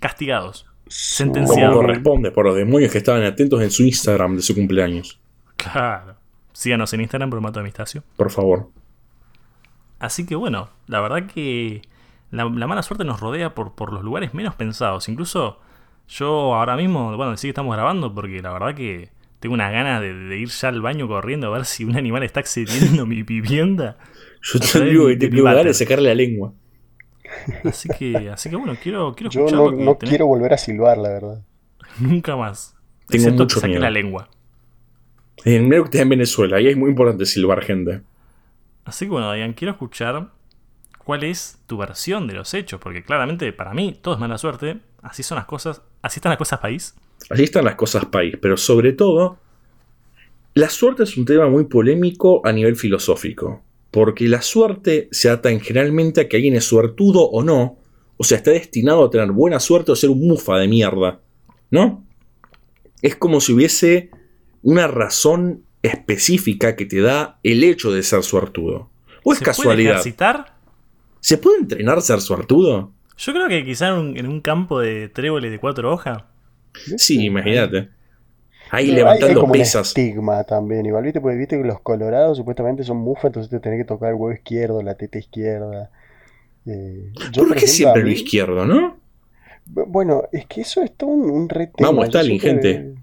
castigados, 0.00 0.66
sentenciados. 0.88 1.74
Como 1.74 1.86
corresponde 1.86 2.32
por 2.32 2.46
los 2.46 2.56
demonios 2.56 2.90
que 2.90 2.98
estaban 2.98 3.22
atentos 3.22 3.62
en 3.62 3.70
su 3.70 3.84
Instagram 3.84 4.36
de 4.36 4.42
su 4.42 4.54
cumpleaños. 4.54 5.20
Claro. 5.56 6.16
Síganos 6.52 6.92
en 6.92 7.02
Instagram, 7.02 7.30
Bromato 7.30 7.60
Amistacio. 7.60 8.02
Por 8.16 8.30
favor. 8.30 8.70
Así 9.98 10.26
que 10.26 10.34
bueno, 10.34 10.68
la 10.86 11.00
verdad 11.00 11.26
que 11.26 11.82
la, 12.30 12.48
mala 12.48 12.82
suerte 12.82 13.04
nos 13.04 13.20
rodea 13.20 13.54
por, 13.54 13.74
por, 13.74 13.92
los 13.92 14.02
lugares 14.02 14.34
menos 14.34 14.54
pensados. 14.54 15.08
Incluso 15.08 15.58
yo 16.08 16.54
ahora 16.54 16.76
mismo, 16.76 17.16
bueno, 17.16 17.36
sí 17.36 17.48
que 17.48 17.50
estamos 17.50 17.74
grabando 17.74 18.14
porque 18.14 18.40
la 18.42 18.52
verdad 18.52 18.74
que 18.74 19.10
tengo 19.40 19.54
una 19.54 19.70
gana 19.70 20.00
de, 20.00 20.38
ir 20.38 20.48
ya 20.48 20.68
al 20.68 20.80
baño 20.80 21.08
corriendo 21.08 21.48
a 21.48 21.50
ver 21.50 21.64
si 21.64 21.84
un 21.84 21.96
animal 21.96 22.22
está 22.22 22.40
accediendo 22.40 23.02
a 23.02 23.06
mi 23.06 23.22
vivienda. 23.22 23.96
Yo 24.42 24.60
te 24.60 24.84
digo 24.84 25.06
que 25.08 25.16
tengo 25.16 25.44
ganas 25.44 25.64
de 25.64 25.74
sacarle 25.74 26.08
la 26.08 26.14
lengua. 26.14 26.52
Así 27.64 27.88
que, 27.88 28.30
así 28.30 28.50
que 28.50 28.56
bueno, 28.56 28.76
quiero, 28.80 29.14
quiero 29.14 29.30
Yo 29.30 29.48
no, 29.50 29.70
no 29.72 29.98
quiero 29.98 30.26
volver 30.26 30.52
a 30.52 30.58
silbar, 30.58 30.98
la 30.98 31.08
verdad. 31.08 31.42
Nunca 31.98 32.36
más. 32.36 32.74
Tengo 33.08 33.30
mucho 33.30 33.60
que 33.60 33.78
la 33.78 33.90
lengua. 33.90 34.28
En 35.44 35.70
que 35.70 35.76
está 35.76 36.00
en 36.00 36.08
Venezuela, 36.08 36.60
y 36.60 36.68
es 36.68 36.76
muy 36.76 36.90
importante 36.90 37.24
silbar 37.26 37.62
gente. 37.62 38.02
Así 38.86 39.06
que 39.06 39.10
bueno, 39.10 39.32
Diane, 39.32 39.56
quiero 39.56 39.72
escuchar 39.72 40.30
cuál 41.04 41.24
es 41.24 41.58
tu 41.66 41.76
versión 41.76 42.28
de 42.28 42.34
los 42.34 42.54
hechos, 42.54 42.80
porque 42.80 43.02
claramente 43.02 43.52
para 43.52 43.74
mí 43.74 43.98
todo 44.00 44.14
es 44.14 44.20
mala 44.20 44.38
suerte, 44.38 44.78
así 45.02 45.24
son 45.24 45.36
las 45.36 45.44
cosas, 45.44 45.82
así 46.02 46.18
están 46.18 46.30
las 46.30 46.38
cosas 46.38 46.60
país. 46.60 46.94
Así 47.28 47.42
están 47.42 47.64
las 47.64 47.74
cosas 47.74 48.04
país, 48.06 48.36
pero 48.40 48.56
sobre 48.56 48.92
todo, 48.92 49.38
la 50.54 50.70
suerte 50.70 51.02
es 51.02 51.16
un 51.16 51.24
tema 51.24 51.48
muy 51.48 51.64
polémico 51.64 52.40
a 52.46 52.52
nivel 52.52 52.76
filosófico, 52.76 53.60
porque 53.90 54.28
la 54.28 54.40
suerte 54.40 55.08
se 55.10 55.30
ata 55.30 55.50
en 55.50 55.60
generalmente 55.60 56.20
a 56.20 56.28
que 56.28 56.36
alguien 56.36 56.54
es 56.54 56.64
suertudo 56.64 57.28
o 57.28 57.42
no, 57.42 57.78
o 58.16 58.22
sea, 58.22 58.38
está 58.38 58.52
destinado 58.52 59.04
a 59.04 59.10
tener 59.10 59.32
buena 59.32 59.58
suerte 59.58 59.90
o 59.90 59.96
ser 59.96 60.10
un 60.10 60.20
mufa 60.20 60.58
de 60.58 60.68
mierda, 60.68 61.20
¿no? 61.72 62.04
Es 63.02 63.16
como 63.16 63.40
si 63.40 63.52
hubiese 63.52 64.10
una 64.62 64.86
razón 64.86 65.65
específica 65.88 66.76
que 66.76 66.86
te 66.86 67.00
da 67.00 67.38
el 67.42 67.64
hecho 67.64 67.92
de 67.92 68.02
ser 68.02 68.22
suertudo. 68.22 68.90
¿O 69.24 69.32
es 69.32 69.40
casualidad? 69.40 70.02
¿Se 71.20 71.38
puede 71.38 71.58
entrenar 71.58 72.00
ser 72.02 72.20
suertudo? 72.20 72.92
Yo 73.16 73.32
creo 73.32 73.48
que 73.48 73.64
quizá 73.64 73.88
en 73.88 74.26
un, 74.26 74.40
campo 74.40 74.80
de 74.80 75.08
tréboles 75.08 75.50
de 75.50 75.58
cuatro 75.58 75.92
hojas. 75.92 76.22
Sí, 76.96 77.24
imagínate. 77.24 77.88
Ahí 78.70 78.92
levantando 78.92 79.46
hay, 79.46 79.52
pesas. 79.52 79.88
estigma 79.88 80.44
también, 80.44 80.84
igual 80.86 81.04
viste, 81.04 81.20
porque 81.20 81.36
viste 81.36 81.56
que 81.56 81.64
los 81.64 81.80
colorados 81.80 82.36
supuestamente 82.36 82.82
son 82.82 82.98
mufas, 82.98 83.26
entonces 83.26 83.50
te 83.50 83.60
tenés 83.60 83.80
que 83.80 83.84
tocar 83.84 84.10
el 84.10 84.16
huevo 84.16 84.32
izquierdo, 84.32 84.82
la 84.82 84.96
teta 84.96 85.18
izquierda. 85.18 85.90
Eh, 86.66 87.12
yo, 87.32 87.46
¿Por 87.46 87.56
qué 87.56 87.66
siempre 87.66 88.02
lo 88.02 88.10
izquierdo, 88.10 88.66
no? 88.66 88.98
Bueno, 89.66 90.24
es 90.32 90.46
que 90.46 90.60
eso 90.60 90.82
es 90.82 90.92
todo 90.94 91.10
un, 91.10 91.30
un 91.30 91.48
Vamos, 91.78 92.06
Stalin, 92.06 92.38
gente. 92.38 92.94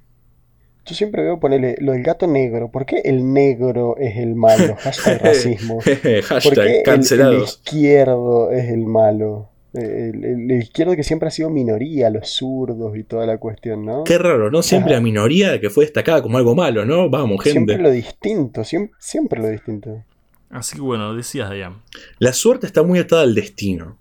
Yo 0.85 0.95
siempre 0.95 1.23
veo 1.23 1.39
ponerle 1.39 1.77
lo 1.79 1.93
del 1.93 2.03
gato 2.03 2.27
negro. 2.27 2.69
¿Por 2.69 2.85
qué 2.85 3.01
el 3.05 3.31
negro 3.31 3.95
es 3.97 4.17
el 4.17 4.35
malo? 4.35 4.75
Hashtag 4.79 5.21
racismo. 5.21 5.79
Hashtag 6.23 6.83
cancelados. 6.83 7.35
El, 7.35 7.43
izquierdo 7.43 8.51
es 8.51 8.69
el 8.69 8.85
malo. 8.85 9.49
El, 9.73 10.51
izquierdo 10.51 10.95
que 10.95 11.03
siempre 11.03 11.29
ha 11.29 11.31
sido 11.31 11.49
minoría, 11.49 12.09
los 12.09 12.29
zurdos 12.29 12.97
y 12.97 13.03
toda 13.03 13.25
la 13.25 13.37
cuestión, 13.37 13.85
¿no? 13.85 14.03
Qué 14.03 14.17
raro, 14.17 14.51
¿no? 14.51 14.61
Siempre 14.61 14.91
la 14.91 14.99
minoría 14.99 15.59
que 15.59 15.69
fue 15.69 15.85
destacada 15.85 16.21
como 16.21 16.37
algo 16.37 16.53
malo, 16.53 16.85
¿no? 16.85 17.09
Vamos, 17.09 17.41
gente. 17.43 17.51
Siempre 17.51 17.77
lo 17.77 17.89
distinto, 17.89 18.63
siempre, 18.63 18.95
siempre 18.99 19.41
lo 19.41 19.47
distinto. 19.47 20.03
Así 20.49 20.75
que 20.75 20.81
bueno, 20.81 21.15
decías, 21.15 21.49
Dayan. 21.49 21.81
La 22.19 22.33
suerte 22.33 22.67
está 22.67 22.83
muy 22.83 22.99
atada 22.99 23.23
al 23.23 23.33
destino. 23.33 23.97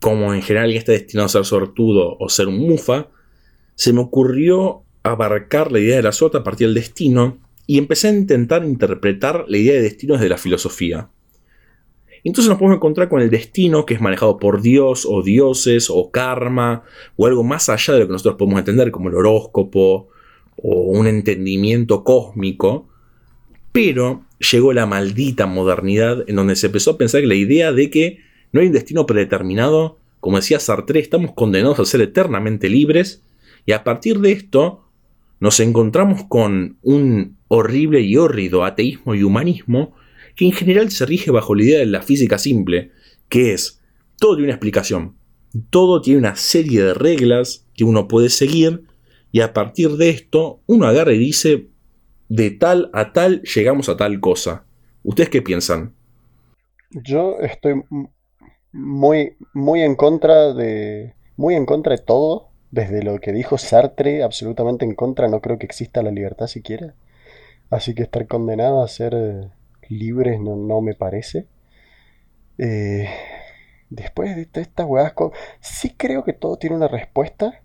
Como 0.00 0.34
en 0.34 0.42
general 0.42 0.64
alguien 0.64 0.80
está 0.80 0.92
destinado 0.92 1.26
a 1.26 1.30
ser 1.30 1.44
sortudo 1.44 2.16
o 2.18 2.28
ser 2.28 2.48
un 2.48 2.58
mufa, 2.58 3.08
se 3.74 3.92
me 3.92 4.00
ocurrió 4.00 4.84
abarcar 5.02 5.72
la 5.72 5.80
idea 5.80 5.96
de 5.96 6.02
la 6.02 6.12
suerte 6.12 6.38
a 6.38 6.44
partir 6.44 6.66
del 6.68 6.74
destino 6.74 7.38
y 7.66 7.78
empecé 7.78 8.08
a 8.08 8.12
intentar 8.12 8.64
interpretar 8.64 9.44
la 9.48 9.56
idea 9.56 9.74
de 9.74 9.82
destino 9.82 10.14
desde 10.14 10.28
la 10.28 10.38
filosofía. 10.38 11.08
Entonces 12.22 12.50
nos 12.50 12.58
podemos 12.58 12.76
encontrar 12.76 13.08
con 13.08 13.22
el 13.22 13.30
destino 13.30 13.86
que 13.86 13.94
es 13.94 14.00
manejado 14.00 14.38
por 14.38 14.60
Dios 14.60 15.06
o 15.08 15.22
dioses 15.22 15.88
o 15.88 16.10
karma 16.10 16.82
o 17.16 17.26
algo 17.26 17.42
más 17.44 17.68
allá 17.68 17.94
de 17.94 18.00
lo 18.00 18.06
que 18.06 18.12
nosotros 18.12 18.36
podemos 18.36 18.58
entender 18.58 18.90
como 18.90 19.08
el 19.08 19.14
horóscopo 19.14 20.08
o 20.56 20.80
un 20.82 21.06
entendimiento 21.06 22.04
cósmico. 22.04 22.88
Pero 23.72 24.24
llegó 24.50 24.72
la 24.72 24.86
maldita 24.86 25.46
modernidad 25.46 26.28
en 26.28 26.36
donde 26.36 26.56
se 26.56 26.66
empezó 26.66 26.92
a 26.92 26.98
pensar 26.98 27.20
que 27.20 27.26
la 27.26 27.34
idea 27.34 27.72
de 27.72 27.88
que 27.88 28.18
no 28.52 28.60
hay 28.60 28.66
un 28.66 28.72
destino 28.72 29.06
predeterminado, 29.06 29.98
como 30.18 30.36
decía 30.36 30.60
Sartre, 30.60 31.00
estamos 31.00 31.32
condenados 31.32 31.78
a 31.78 31.84
ser 31.84 32.00
eternamente 32.00 32.68
libres 32.68 33.22
y 33.64 33.72
a 33.72 33.84
partir 33.84 34.18
de 34.20 34.32
esto 34.32 34.89
nos 35.40 35.58
encontramos 35.58 36.24
con 36.28 36.78
un 36.82 37.38
horrible 37.48 38.02
y 38.02 38.16
hórrido 38.16 38.64
ateísmo 38.64 39.14
y 39.14 39.22
humanismo 39.22 39.94
que 40.36 40.44
en 40.44 40.52
general 40.52 40.90
se 40.90 41.06
rige 41.06 41.30
bajo 41.30 41.54
la 41.54 41.64
idea 41.64 41.78
de 41.80 41.86
la 41.86 42.02
física 42.02 42.38
simple, 42.38 42.92
que 43.28 43.54
es 43.54 43.80
todo 44.18 44.36
tiene 44.36 44.48
una 44.48 44.54
explicación, 44.54 45.16
todo 45.70 46.02
tiene 46.02 46.20
una 46.20 46.36
serie 46.36 46.82
de 46.82 46.94
reglas 46.94 47.66
que 47.74 47.84
uno 47.84 48.06
puede 48.06 48.28
seguir 48.28 48.84
y 49.32 49.40
a 49.40 49.54
partir 49.54 49.92
de 49.92 50.10
esto 50.10 50.60
uno 50.66 50.86
agarra 50.86 51.14
y 51.14 51.18
dice 51.18 51.68
de 52.28 52.50
tal 52.50 52.90
a 52.92 53.12
tal 53.12 53.42
llegamos 53.42 53.88
a 53.88 53.96
tal 53.96 54.20
cosa. 54.20 54.64
¿Ustedes 55.02 55.30
qué 55.30 55.42
piensan? 55.42 55.94
Yo 56.90 57.38
estoy 57.40 57.82
muy 58.72 59.36
muy 59.54 59.80
en 59.80 59.96
contra 59.96 60.52
de 60.52 61.14
muy 61.36 61.54
en 61.54 61.64
contra 61.64 61.96
de 61.96 62.02
todo 62.02 62.49
desde 62.70 63.02
lo 63.02 63.18
que 63.20 63.32
dijo 63.32 63.58
Sartre, 63.58 64.22
absolutamente 64.22 64.84
en 64.84 64.94
contra, 64.94 65.28
no 65.28 65.40
creo 65.40 65.58
que 65.58 65.66
exista 65.66 66.02
la 66.02 66.10
libertad 66.10 66.46
siquiera. 66.46 66.94
Así 67.70 67.94
que 67.94 68.02
estar 68.02 68.26
condenado 68.26 68.82
a 68.82 68.88
ser 68.88 69.14
eh, 69.14 69.48
libres 69.88 70.40
no, 70.40 70.56
no, 70.56 70.80
me 70.80 70.94
parece. 70.94 71.46
Eh, 72.58 73.08
después 73.90 74.36
de 74.36 74.60
estas 74.60 74.86
huevas, 74.86 75.14
sí 75.60 75.94
creo 75.96 76.24
que 76.24 76.32
todo 76.32 76.56
tiene 76.56 76.76
una 76.76 76.88
respuesta. 76.88 77.60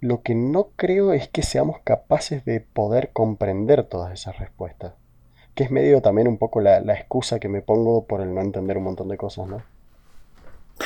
Lo 0.00 0.22
que 0.22 0.34
no 0.34 0.70
creo 0.76 1.12
es 1.12 1.28
que 1.28 1.42
seamos 1.42 1.80
capaces 1.82 2.44
de 2.44 2.60
poder 2.60 3.10
comprender 3.12 3.84
todas 3.84 4.12
esas 4.12 4.38
respuestas. 4.38 4.94
Que 5.54 5.64
es 5.64 5.70
medio 5.72 6.00
también 6.02 6.28
un 6.28 6.38
poco 6.38 6.60
la, 6.60 6.80
la 6.80 6.94
excusa 6.94 7.40
que 7.40 7.48
me 7.48 7.62
pongo 7.62 8.06
por 8.06 8.20
el 8.20 8.32
no 8.34 8.40
entender 8.40 8.76
un 8.78 8.84
montón 8.84 9.08
de 9.08 9.16
cosas, 9.16 9.48
¿no? 9.48 9.62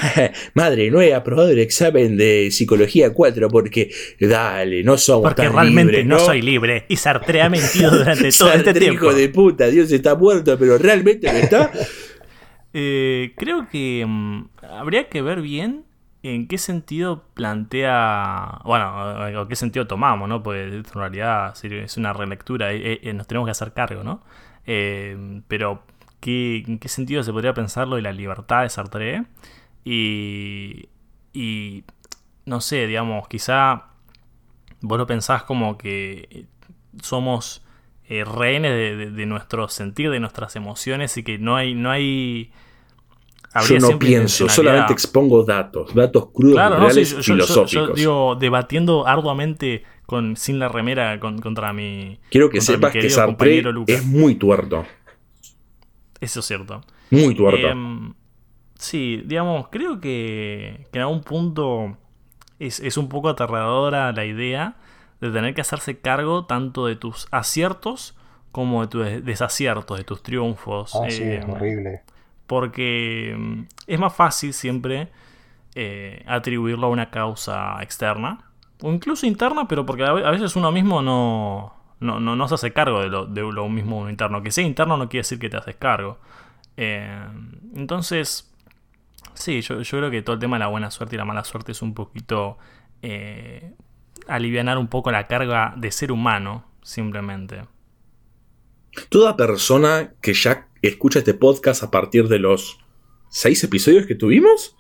Madre, 0.55 0.91
no 0.91 1.01
he 1.01 1.15
aprobado 1.15 1.51
el 1.51 1.59
examen 1.59 2.17
de 2.17 2.51
psicología 2.51 3.13
4 3.13 3.49
porque, 3.49 3.91
dale, 4.21 4.83
no 4.83 4.99
somos 4.99 5.31
porque 5.31 5.49
realmente 5.49 6.05
¿no? 6.05 6.19
soy 6.19 6.43
libre 6.43 6.85
y 6.89 6.97
Sartre 6.97 7.43
ha 7.43 7.49
mentido 7.49 7.91
durante 7.99 8.31
todo 8.31 8.53
este 8.53 8.75
tiempo. 8.75 9.07
hijo 9.07 9.15
de 9.15 9.29
puta, 9.29 9.67
Dios 9.67 9.91
está 9.93 10.15
muerto, 10.15 10.59
pero 10.59 10.79
realmente 10.79 11.33
no 11.33 11.39
está. 11.39 11.71
Eh, 12.75 13.35
creo 13.37 13.69
que 13.71 14.03
mm, 14.09 14.47
habría 14.63 15.11
que 15.11 15.21
ver 15.21 15.43
bien 15.43 15.85
en 16.23 16.47
qué 16.47 16.57
sentido 16.57 17.25
plantea, 17.35 18.61
bueno, 18.65 19.43
o 19.43 19.49
qué 19.49 19.57
sentido 19.57 19.87
tomamos, 19.87 20.29
¿no? 20.29 20.43
Pues 20.43 20.73
en 20.73 20.85
realidad 20.85 21.55
es 21.63 21.97
una 21.97 22.13
relectura, 22.13 22.73
y, 22.73 22.99
nos 23.13 23.27
tenemos 23.27 23.47
que 23.47 23.51
hacer 23.51 23.73
cargo, 23.73 24.05
¿no? 24.05 24.23
Eh, 24.67 25.43
pero, 25.49 25.83
¿qué, 26.21 26.65
¿en 26.67 26.79
qué 26.79 26.89
sentido 26.89 27.23
se 27.23 27.33
podría 27.33 27.55
pensar 27.55 27.89
lo 27.89 27.97
de 27.97 28.03
la 28.03 28.13
libertad 28.13 28.63
de 28.63 28.69
Sartre? 28.69 29.25
Y, 29.85 30.89
y 31.33 31.85
no 32.45 32.61
sé, 32.61 32.87
digamos, 32.87 33.29
quizá 33.29 33.89
vos 34.81 34.99
lo 34.99 35.07
pensás 35.07 35.45
como 35.45 35.79
que 35.79 36.47
somos 37.03 37.63
eh, 38.05 38.25
rehenes 38.25 39.15
de, 39.17 39.27
nuestro 39.27 39.69
sentir, 39.69 40.11
de 40.11 40.21
nuestras 40.21 40.57
emociones 40.57 41.17
y 41.17 41.23
que 41.23 41.39
no 41.39 41.57
hay... 41.57 41.75
No 41.75 41.91
hay 41.91 42.53
yo 43.69 43.79
no 43.79 43.99
pienso, 43.99 44.49
solamente 44.49 44.95
expongo 44.95 45.45
datos, 45.45 45.95
datos 45.95 46.31
crudos, 46.33 46.57
reales, 46.57 47.15
filosóficos. 47.21 47.71
Yo, 47.71 47.95
digo, 47.95 48.35
debatiendo 48.35 49.07
arduamente 49.07 49.85
con, 50.07 50.39
sin 50.39 50.59
la 50.59 50.69
remera 50.69 51.21
contra 51.21 51.75
mi. 51.75 52.19
Quiero 52.31 52.49
que 52.49 52.63
sepas 52.63 52.93
que 52.93 53.11
Sartre 53.11 53.63
es 53.89 54.07
muy 54.07 54.37
tuerto. 54.37 54.87
Eso 56.19 56.41
es 56.41 56.47
cierto. 56.47 56.81
Muy 57.11 57.35
tuerto. 57.35 57.69
Em, 57.69 58.15
Sí, 58.83 59.23
digamos, 59.27 59.69
creo 59.71 60.01
que, 60.01 60.89
en 60.93 61.01
algún 61.01 61.21
punto 61.21 61.97
es, 62.59 62.97
un 62.97 63.09
poco 63.09 63.29
aterradora 63.29 64.11
la 64.11 64.25
idea 64.25 64.75
de 65.21 65.31
tener 65.31 65.55
que 65.55 65.61
hacerse 65.61 66.01
cargo 66.01 66.47
tanto 66.47 66.87
de 66.87 66.97
tus 66.97 67.29
aciertos 67.31 68.19
como 68.51 68.81
de 68.81 68.89
tus 68.89 69.25
desaciertos, 69.25 69.99
de 69.99 70.03
tus 70.03 70.25
triunfos. 70.25 70.97
Ah, 70.97 71.09
sí, 71.09 71.23
es 71.23 71.45
eh, 71.45 71.49
horrible. 71.49 72.03
Porque 72.49 73.37
mm, 73.39 73.63
es 73.87 74.01
más 74.01 74.17
fácil 74.17 74.53
siempre 74.53 75.11
eh, 75.77 76.25
atribuirlo 76.27 76.89
a 76.89 76.91
una 76.91 77.09
causa 77.11 77.81
externa, 77.83 78.51
o 78.83 78.93
incluso 78.93 79.27
interna, 79.27 79.69
pero 79.69 79.87
porque 79.87 80.03
a 80.03 80.31
veces 80.33 80.57
uno 80.57 80.73
mismo 80.73 81.03
no, 81.03 81.73
no, 82.01 82.19
no, 82.19 82.49
se 82.49 82.57
hace 82.57 82.73
cargo 82.73 83.01
de 83.01 83.09
lo, 83.09 83.27
de 83.27 83.43
lo 83.43 83.69
mismo 83.69 84.11
interno. 84.11 84.43
Que 84.43 84.51
sea 84.51 84.65
interno 84.65 84.97
no 84.97 85.09
quiere 85.09 85.21
decir 85.21 85.39
que 85.39 85.49
te 85.49 85.57
haces 85.57 85.77
cargo. 85.77 86.19
Eh, 86.77 87.25
entonces, 87.77 88.52
sí, 89.43 89.61
yo, 89.61 89.83
creo 89.83 90.11
que 90.11 90.23
todo 90.23 90.35
el 90.35 90.41
tema 90.41 90.57
de 90.57 90.61
la 90.61 90.69
buena 90.69 90.91
suerte 90.91 91.17
y 91.17 91.19
la 91.19 91.25
mala 91.25 91.45
suerte 91.45 91.73
es 91.73 91.83
un 91.83 91.95
poquito 91.95 92.59
eh, 93.03 93.73
aliviar 94.29 94.79
un 94.79 94.89
poco 94.89 95.11
la 95.11 95.27
carga 95.27 95.75
de 95.77 95.91
ser 95.91 96.13
humano, 96.13 96.65
simplemente. 96.83 97.65
Toda 99.09 99.37
persona 99.37 100.15
que 100.21 100.33
ya 100.35 100.69
escucha 100.81 101.19
este 101.19 101.35
podcast 101.35 101.83
a 101.83 101.91
partir 101.91 102.29
de 102.29 102.39
los 102.39 102.79
seis 103.29 103.63
episodios 103.65 104.07
que 104.07 104.15
tuvimos. 104.15 104.77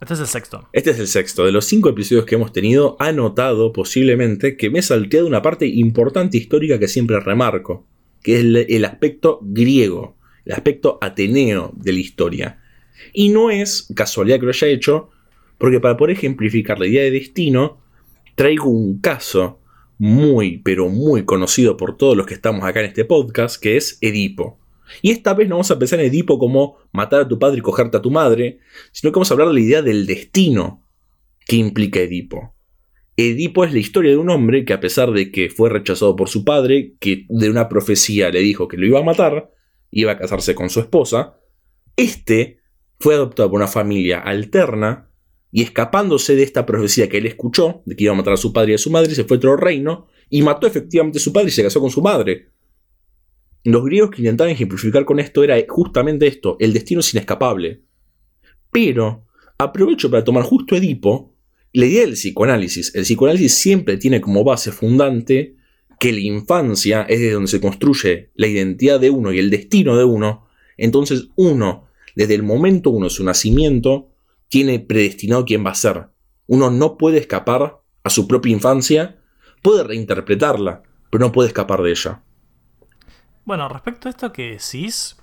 Este 0.00 0.14
es 0.14 0.20
el 0.20 0.26
sexto. 0.26 0.68
Este 0.72 0.90
es 0.90 0.98
el 0.98 1.08
sexto. 1.08 1.44
De 1.44 1.52
los 1.52 1.64
cinco 1.64 1.88
episodios 1.88 2.24
que 2.26 2.36
hemos 2.36 2.52
tenido, 2.52 2.96
ha 3.00 3.12
notado 3.12 3.72
posiblemente 3.72 4.56
que 4.56 4.70
me 4.70 4.78
he 4.78 4.82
salteado 4.82 5.26
una 5.26 5.42
parte 5.42 5.66
importante 5.66 6.38
histórica 6.38 6.78
que 6.78 6.88
siempre 6.88 7.18
remarco, 7.20 7.86
que 8.22 8.38
es 8.38 8.66
el 8.68 8.84
aspecto 8.84 9.40
griego, 9.42 10.16
el 10.44 10.52
aspecto 10.52 10.98
ateneo 11.00 11.72
de 11.74 11.92
la 11.92 11.98
historia. 11.98 12.60
Y 13.12 13.30
no 13.30 13.50
es 13.50 13.92
casualidad 13.94 14.38
que 14.38 14.46
lo 14.46 14.52
haya 14.52 14.68
hecho, 14.68 15.10
porque 15.58 15.80
para 15.80 15.96
poder 15.96 16.16
ejemplificar 16.16 16.78
la 16.78 16.86
idea 16.86 17.02
de 17.02 17.10
destino, 17.10 17.80
traigo 18.34 18.70
un 18.70 19.00
caso 19.00 19.60
muy, 19.98 20.58
pero 20.58 20.88
muy 20.88 21.24
conocido 21.24 21.76
por 21.76 21.96
todos 21.96 22.16
los 22.16 22.26
que 22.26 22.34
estamos 22.34 22.64
acá 22.64 22.80
en 22.80 22.86
este 22.86 23.04
podcast, 23.04 23.62
que 23.62 23.76
es 23.76 23.98
Edipo. 24.00 24.58
Y 25.02 25.10
esta 25.10 25.34
vez 25.34 25.48
no 25.48 25.56
vamos 25.56 25.70
a 25.70 25.78
pensar 25.78 26.00
en 26.00 26.06
Edipo 26.06 26.38
como 26.38 26.78
matar 26.92 27.20
a 27.20 27.28
tu 27.28 27.38
padre 27.38 27.58
y 27.58 27.62
cogerte 27.62 27.98
a 27.98 28.02
tu 28.02 28.10
madre, 28.10 28.60
sino 28.92 29.12
que 29.12 29.16
vamos 29.16 29.30
a 29.30 29.34
hablar 29.34 29.48
de 29.48 29.54
la 29.54 29.60
idea 29.60 29.82
del 29.82 30.06
destino 30.06 30.86
que 31.46 31.56
implica 31.56 32.00
Edipo. 32.00 32.54
Edipo 33.16 33.64
es 33.64 33.72
la 33.72 33.78
historia 33.78 34.12
de 34.12 34.16
un 34.16 34.30
hombre 34.30 34.64
que 34.64 34.72
a 34.72 34.80
pesar 34.80 35.12
de 35.12 35.30
que 35.30 35.50
fue 35.50 35.68
rechazado 35.68 36.16
por 36.16 36.28
su 36.28 36.44
padre, 36.44 36.94
que 36.98 37.26
de 37.28 37.50
una 37.50 37.68
profecía 37.68 38.30
le 38.30 38.40
dijo 38.40 38.68
que 38.68 38.78
lo 38.78 38.86
iba 38.86 39.00
a 39.00 39.04
matar, 39.04 39.52
iba 39.90 40.12
a 40.12 40.18
casarse 40.18 40.54
con 40.54 40.70
su 40.70 40.80
esposa, 40.80 41.38
este 41.96 42.59
fue 43.00 43.14
adoptado 43.14 43.50
por 43.50 43.58
una 43.58 43.66
familia 43.66 44.20
alterna 44.20 45.10
y 45.50 45.62
escapándose 45.62 46.36
de 46.36 46.42
esta 46.42 46.64
profecía 46.66 47.08
que 47.08 47.18
él 47.18 47.26
escuchó, 47.26 47.82
de 47.86 47.96
que 47.96 48.04
iba 48.04 48.12
a 48.12 48.16
matar 48.16 48.34
a 48.34 48.36
su 48.36 48.52
padre 48.52 48.72
y 48.72 48.74
a 48.74 48.78
su 48.78 48.90
madre, 48.90 49.14
se 49.14 49.24
fue 49.24 49.36
a 49.36 49.38
otro 49.38 49.56
reino 49.56 50.06
y 50.28 50.42
mató 50.42 50.66
efectivamente 50.66 51.18
a 51.18 51.20
su 51.20 51.32
padre 51.32 51.48
y 51.48 51.52
se 51.52 51.62
casó 51.62 51.80
con 51.80 51.90
su 51.90 52.02
madre. 52.02 52.50
Los 53.64 53.84
griegos 53.84 54.10
que 54.10 54.22
intentaban 54.22 54.52
ejemplificar 54.52 55.04
con 55.04 55.18
esto 55.18 55.42
era 55.42 55.56
justamente 55.68 56.26
esto, 56.26 56.56
el 56.60 56.72
destino 56.72 57.00
es 57.00 57.12
inescapable. 57.12 57.82
Pero 58.70 59.26
aprovecho 59.58 60.10
para 60.10 60.22
tomar 60.22 60.44
justo 60.44 60.76
Edipo, 60.76 61.34
la 61.72 61.86
idea 61.86 62.02
del 62.02 62.14
psicoanálisis. 62.14 62.94
El 62.94 63.02
psicoanálisis 63.02 63.54
siempre 63.54 63.96
tiene 63.96 64.20
como 64.20 64.44
base 64.44 64.72
fundante 64.72 65.56
que 65.98 66.12
la 66.12 66.20
infancia 66.20 67.02
es 67.02 67.20
de 67.20 67.32
donde 67.32 67.48
se 67.48 67.60
construye 67.60 68.30
la 68.34 68.46
identidad 68.46 69.00
de 69.00 69.10
uno 69.10 69.32
y 69.32 69.38
el 69.38 69.50
destino 69.50 69.96
de 69.96 70.04
uno. 70.04 70.46
Entonces 70.76 71.28
uno, 71.36 71.88
desde 72.20 72.34
el 72.34 72.42
momento 72.42 72.90
uno 72.90 73.06
de 73.06 73.10
su 73.10 73.24
nacimiento, 73.24 74.10
tiene 74.48 74.78
predestinado 74.78 75.46
quién 75.46 75.64
va 75.64 75.70
a 75.70 75.74
ser. 75.74 76.08
Uno 76.46 76.70
no 76.70 76.98
puede 76.98 77.16
escapar 77.16 77.78
a 78.04 78.10
su 78.10 78.28
propia 78.28 78.52
infancia, 78.52 79.16
puede 79.62 79.84
reinterpretarla, 79.84 80.82
pero 81.08 81.24
no 81.24 81.32
puede 81.32 81.48
escapar 81.48 81.80
de 81.80 81.92
ella. 81.92 82.20
Bueno, 83.46 83.70
respecto 83.70 84.06
a 84.06 84.10
esto 84.10 84.34
que 84.34 84.50
decís, 84.50 85.16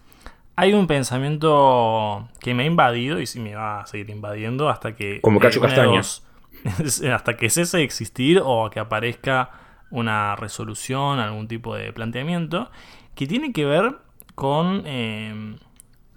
hay 0.56 0.74
un 0.74 0.88
pensamiento 0.88 2.28
que 2.40 2.56
me 2.56 2.64
ha 2.64 2.66
invadido 2.66 3.22
y 3.22 3.28
sí 3.28 3.40
me 3.40 3.54
va 3.54 3.82
a 3.82 3.86
seguir 3.86 4.10
invadiendo 4.10 4.68
hasta 4.68 4.96
que. 4.96 5.22
Como 5.22 5.40
Cacho 5.40 5.62
Castaño. 5.62 6.02
hasta 7.14 7.38
que 7.38 7.52
cese 7.52 7.78
de 7.78 7.84
existir 7.84 8.42
o 8.44 8.72
que 8.72 8.80
aparezca 8.80 9.52
una 9.92 10.36
resolución, 10.36 11.20
algún 11.20 11.48
tipo 11.48 11.76
de 11.76 11.94
planteamiento, 11.94 12.72
que 13.14 13.28
tiene 13.28 13.54
que 13.54 13.66
ver 13.66 13.98
con 14.34 14.82
eh, 14.88 15.58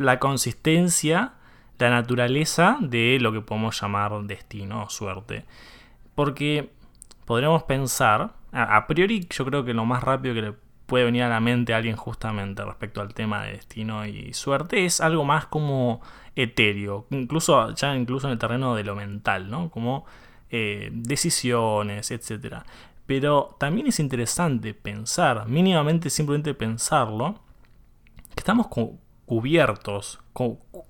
la 0.00 0.18
consistencia, 0.18 1.34
la 1.78 1.90
naturaleza 1.90 2.78
de 2.80 3.18
lo 3.20 3.32
que 3.32 3.42
podemos 3.42 3.78
llamar 3.78 4.22
destino 4.22 4.84
o 4.84 4.88
suerte. 4.88 5.44
Porque 6.14 6.70
podríamos 7.26 7.64
pensar, 7.64 8.32
a 8.50 8.86
priori 8.86 9.26
yo 9.28 9.44
creo 9.44 9.62
que 9.62 9.74
lo 9.74 9.84
más 9.84 10.02
rápido 10.02 10.34
que 10.34 10.42
le 10.42 10.54
puede 10.86 11.04
venir 11.04 11.24
a 11.24 11.28
la 11.28 11.38
mente 11.38 11.74
a 11.74 11.76
alguien 11.76 11.96
justamente 11.96 12.64
respecto 12.64 13.02
al 13.02 13.12
tema 13.12 13.44
de 13.44 13.52
destino 13.52 14.06
y 14.06 14.32
suerte 14.32 14.86
es 14.86 15.02
algo 15.02 15.22
más 15.24 15.46
como 15.46 16.00
etéreo, 16.34 17.06
incluso 17.10 17.74
ya 17.74 17.94
incluso 17.94 18.26
en 18.26 18.32
el 18.32 18.38
terreno 18.38 18.74
de 18.74 18.84
lo 18.84 18.96
mental, 18.96 19.50
¿no? 19.50 19.70
Como 19.70 20.06
eh, 20.48 20.88
decisiones, 20.92 22.10
etcétera. 22.10 22.64
Pero 23.04 23.54
también 23.60 23.86
es 23.86 24.00
interesante 24.00 24.72
pensar, 24.72 25.46
mínimamente 25.46 26.08
simplemente 26.08 26.54
pensarlo, 26.54 27.38
que 28.34 28.40
estamos 28.40 28.68
cubiertos, 29.30 30.18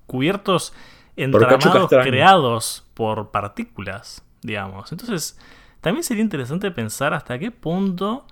cubiertos 0.07 0.73
entramados 1.15 1.91
creados 1.91 2.87
por 2.95 3.31
partículas, 3.31 4.25
digamos. 4.41 4.91
Entonces, 4.93 5.37
también 5.83 6.03
sería 6.05 6.23
interesante 6.23 6.71
pensar 6.71 7.13
hasta 7.13 7.39
qué 7.39 7.51
punto 7.51 8.25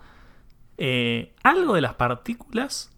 eh, 0.78 1.34
algo 1.42 1.74
de 1.74 1.82
las 1.82 1.92
partículas 1.92 2.90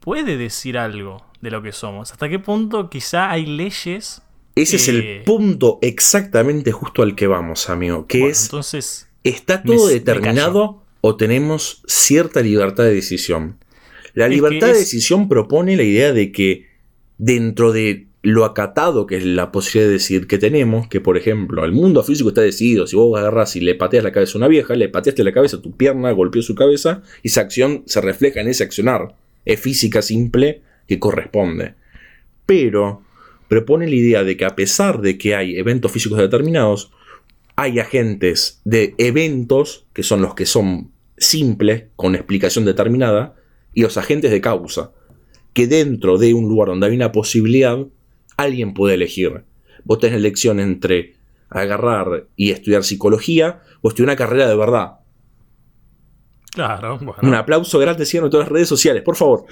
puede 0.00 0.36
decir 0.36 0.78
algo 0.78 1.24
de 1.40 1.52
lo 1.52 1.62
que 1.62 1.70
somos. 1.70 2.10
¿Hasta 2.10 2.28
qué 2.28 2.40
punto 2.40 2.90
quizá 2.90 3.30
hay 3.30 3.46
leyes? 3.46 4.20
Ese 4.56 4.74
es 4.74 4.88
el 4.88 5.22
punto 5.24 5.78
exactamente 5.80 6.72
justo 6.72 7.04
al 7.04 7.14
que 7.14 7.28
vamos, 7.28 7.70
amigo. 7.70 8.08
Que 8.08 8.30
es. 8.30 8.46
Entonces. 8.46 9.08
¿Está 9.22 9.62
todo 9.62 9.86
determinado 9.86 10.82
o 11.02 11.14
tenemos 11.14 11.84
cierta 11.86 12.40
libertad 12.40 12.82
de 12.82 12.94
decisión? 12.94 13.61
La 14.14 14.28
libertad 14.28 14.68
de 14.68 14.78
decisión 14.78 15.28
propone 15.28 15.76
la 15.76 15.82
idea 15.82 16.12
de 16.12 16.32
que 16.32 16.66
dentro 17.18 17.72
de 17.72 18.06
lo 18.22 18.44
acatado 18.44 19.06
que 19.06 19.16
es 19.16 19.24
la 19.24 19.50
posibilidad 19.50 19.88
de 19.88 19.94
decir 19.94 20.26
que 20.26 20.38
tenemos, 20.38 20.86
que 20.88 21.00
por 21.00 21.16
ejemplo, 21.16 21.64
el 21.64 21.72
mundo 21.72 22.02
físico 22.04 22.28
está 22.28 22.40
decidido, 22.40 22.86
si 22.86 22.96
vos 22.96 23.18
agarras 23.18 23.56
y 23.56 23.60
le 23.60 23.74
pateas 23.74 24.04
la 24.04 24.12
cabeza 24.12 24.34
a 24.34 24.38
una 24.38 24.48
vieja, 24.48 24.76
le 24.76 24.88
pateaste 24.88 25.24
la 25.24 25.32
cabeza 25.32 25.56
a 25.56 25.62
tu 25.62 25.76
pierna, 25.76 26.12
golpeó 26.12 26.40
su 26.42 26.54
cabeza, 26.54 27.02
y 27.22 27.28
esa 27.28 27.40
acción 27.40 27.82
se 27.86 28.00
refleja 28.00 28.40
en 28.40 28.48
ese 28.48 28.62
accionar. 28.62 29.16
Es 29.44 29.60
física 29.60 30.02
simple 30.02 30.62
que 30.86 31.00
corresponde. 31.00 31.74
Pero 32.46 33.02
propone 33.48 33.88
la 33.88 33.94
idea 33.94 34.24
de 34.24 34.36
que 34.36 34.44
a 34.44 34.54
pesar 34.54 35.00
de 35.00 35.18
que 35.18 35.34
hay 35.34 35.56
eventos 35.58 35.90
físicos 35.90 36.18
determinados, 36.18 36.92
hay 37.56 37.80
agentes 37.80 38.60
de 38.64 38.94
eventos, 38.98 39.86
que 39.92 40.04
son 40.04 40.22
los 40.22 40.34
que 40.34 40.46
son 40.46 40.90
simples, 41.16 41.84
con 41.96 42.14
explicación 42.14 42.64
determinada, 42.64 43.34
y 43.74 43.82
los 43.82 43.96
agentes 43.96 44.30
de 44.30 44.40
causa, 44.40 44.92
que 45.52 45.66
dentro 45.66 46.18
de 46.18 46.34
un 46.34 46.48
lugar 46.48 46.68
donde 46.68 46.86
hay 46.86 46.94
una 46.94 47.12
posibilidad, 47.12 47.78
alguien 48.36 48.74
puede 48.74 48.94
elegir. 48.94 49.44
Vos 49.84 49.98
tenés 49.98 50.14
la 50.14 50.26
elección 50.26 50.60
entre 50.60 51.14
agarrar 51.50 52.26
y 52.36 52.50
estudiar 52.50 52.84
psicología 52.84 53.60
o 53.80 53.88
estudiar 53.88 54.08
una 54.08 54.16
carrera 54.16 54.48
de 54.48 54.56
verdad. 54.56 54.98
Claro, 56.52 56.98
bueno. 56.98 57.20
Un 57.22 57.34
aplauso 57.34 57.78
grande 57.78 58.04
en 58.10 58.30
todas 58.30 58.46
las 58.46 58.52
redes 58.52 58.68
sociales, 58.68 59.02
por 59.02 59.16
favor. 59.16 59.46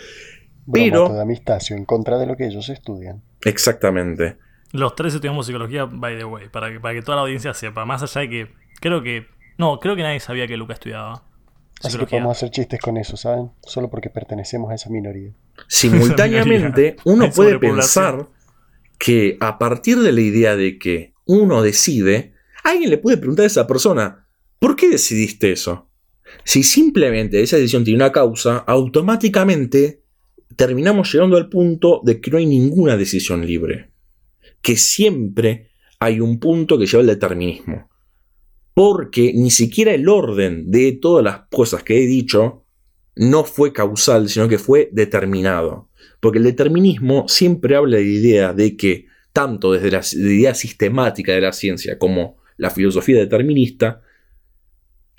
Pero. 0.70 1.08
de 1.08 1.20
Amistacio 1.20 1.76
en 1.76 1.84
contra 1.84 2.18
de 2.18 2.26
lo 2.26 2.36
que 2.36 2.46
ellos 2.46 2.68
estudian. 2.68 3.22
Exactamente. 3.42 4.36
Los 4.72 4.94
tres 4.94 5.14
estudiamos 5.14 5.46
psicología, 5.46 5.86
by 5.86 6.16
the 6.16 6.24
way, 6.24 6.48
para 6.48 6.70
que, 6.70 6.78
para 6.78 6.94
que 6.94 7.02
toda 7.02 7.16
la 7.16 7.22
audiencia 7.22 7.54
sepa. 7.54 7.84
Más 7.84 8.02
allá 8.02 8.20
de 8.20 8.28
que. 8.28 8.48
Creo 8.80 9.02
que. 9.02 9.26
No, 9.58 9.78
creo 9.78 9.96
que 9.96 10.02
nadie 10.02 10.20
sabía 10.20 10.46
que 10.46 10.56
Luca 10.56 10.74
estudiaba. 10.74 11.24
Así 11.82 11.98
que 11.98 12.06
podemos 12.06 12.36
hacer 12.36 12.50
chistes 12.50 12.80
con 12.80 12.96
eso, 12.96 13.16
¿saben? 13.16 13.50
Solo 13.62 13.88
porque 13.88 14.10
pertenecemos 14.10 14.70
a 14.70 14.74
esa 14.74 14.90
minoría. 14.90 15.32
Simultáneamente, 15.66 16.96
uno 17.04 17.30
puede 17.30 17.58
pensar 17.58 18.28
que 18.98 19.38
a 19.40 19.58
partir 19.58 19.98
de 19.98 20.12
la 20.12 20.20
idea 20.20 20.56
de 20.56 20.78
que 20.78 21.14
uno 21.24 21.62
decide, 21.62 22.34
alguien 22.64 22.90
le 22.90 22.98
puede 22.98 23.16
preguntar 23.16 23.44
a 23.44 23.46
esa 23.46 23.66
persona, 23.66 24.26
¿por 24.58 24.76
qué 24.76 24.90
decidiste 24.90 25.52
eso? 25.52 25.88
Si 26.44 26.62
simplemente 26.62 27.40
esa 27.42 27.56
decisión 27.56 27.84
tiene 27.84 28.04
una 28.04 28.12
causa, 28.12 28.58
automáticamente 28.58 30.02
terminamos 30.56 31.12
llegando 31.12 31.36
al 31.36 31.48
punto 31.48 32.02
de 32.04 32.20
que 32.20 32.30
no 32.30 32.38
hay 32.38 32.46
ninguna 32.46 32.96
decisión 32.96 33.46
libre. 33.46 33.90
Que 34.60 34.76
siempre 34.76 35.70
hay 35.98 36.20
un 36.20 36.38
punto 36.38 36.78
que 36.78 36.86
lleva 36.86 37.00
al 37.00 37.06
determinismo. 37.06 37.89
Porque 38.82 39.34
ni 39.34 39.50
siquiera 39.50 39.92
el 39.92 40.08
orden 40.08 40.70
de 40.70 40.92
todas 40.92 41.22
las 41.22 41.40
cosas 41.50 41.82
que 41.82 42.02
he 42.02 42.06
dicho 42.06 42.64
no 43.14 43.44
fue 43.44 43.74
causal, 43.74 44.30
sino 44.30 44.48
que 44.48 44.56
fue 44.56 44.88
determinado. 44.90 45.90
Porque 46.18 46.38
el 46.38 46.44
determinismo 46.44 47.28
siempre 47.28 47.76
habla 47.76 47.98
de 47.98 48.04
la 48.04 48.08
idea 48.08 48.52
de 48.54 48.78
que, 48.78 49.04
tanto 49.34 49.70
desde 49.70 49.90
la 49.90 50.00
idea 50.14 50.54
sistemática 50.54 51.32
de 51.32 51.42
la 51.42 51.52
ciencia 51.52 51.98
como 51.98 52.38
la 52.56 52.70
filosofía 52.70 53.18
determinista, 53.18 54.00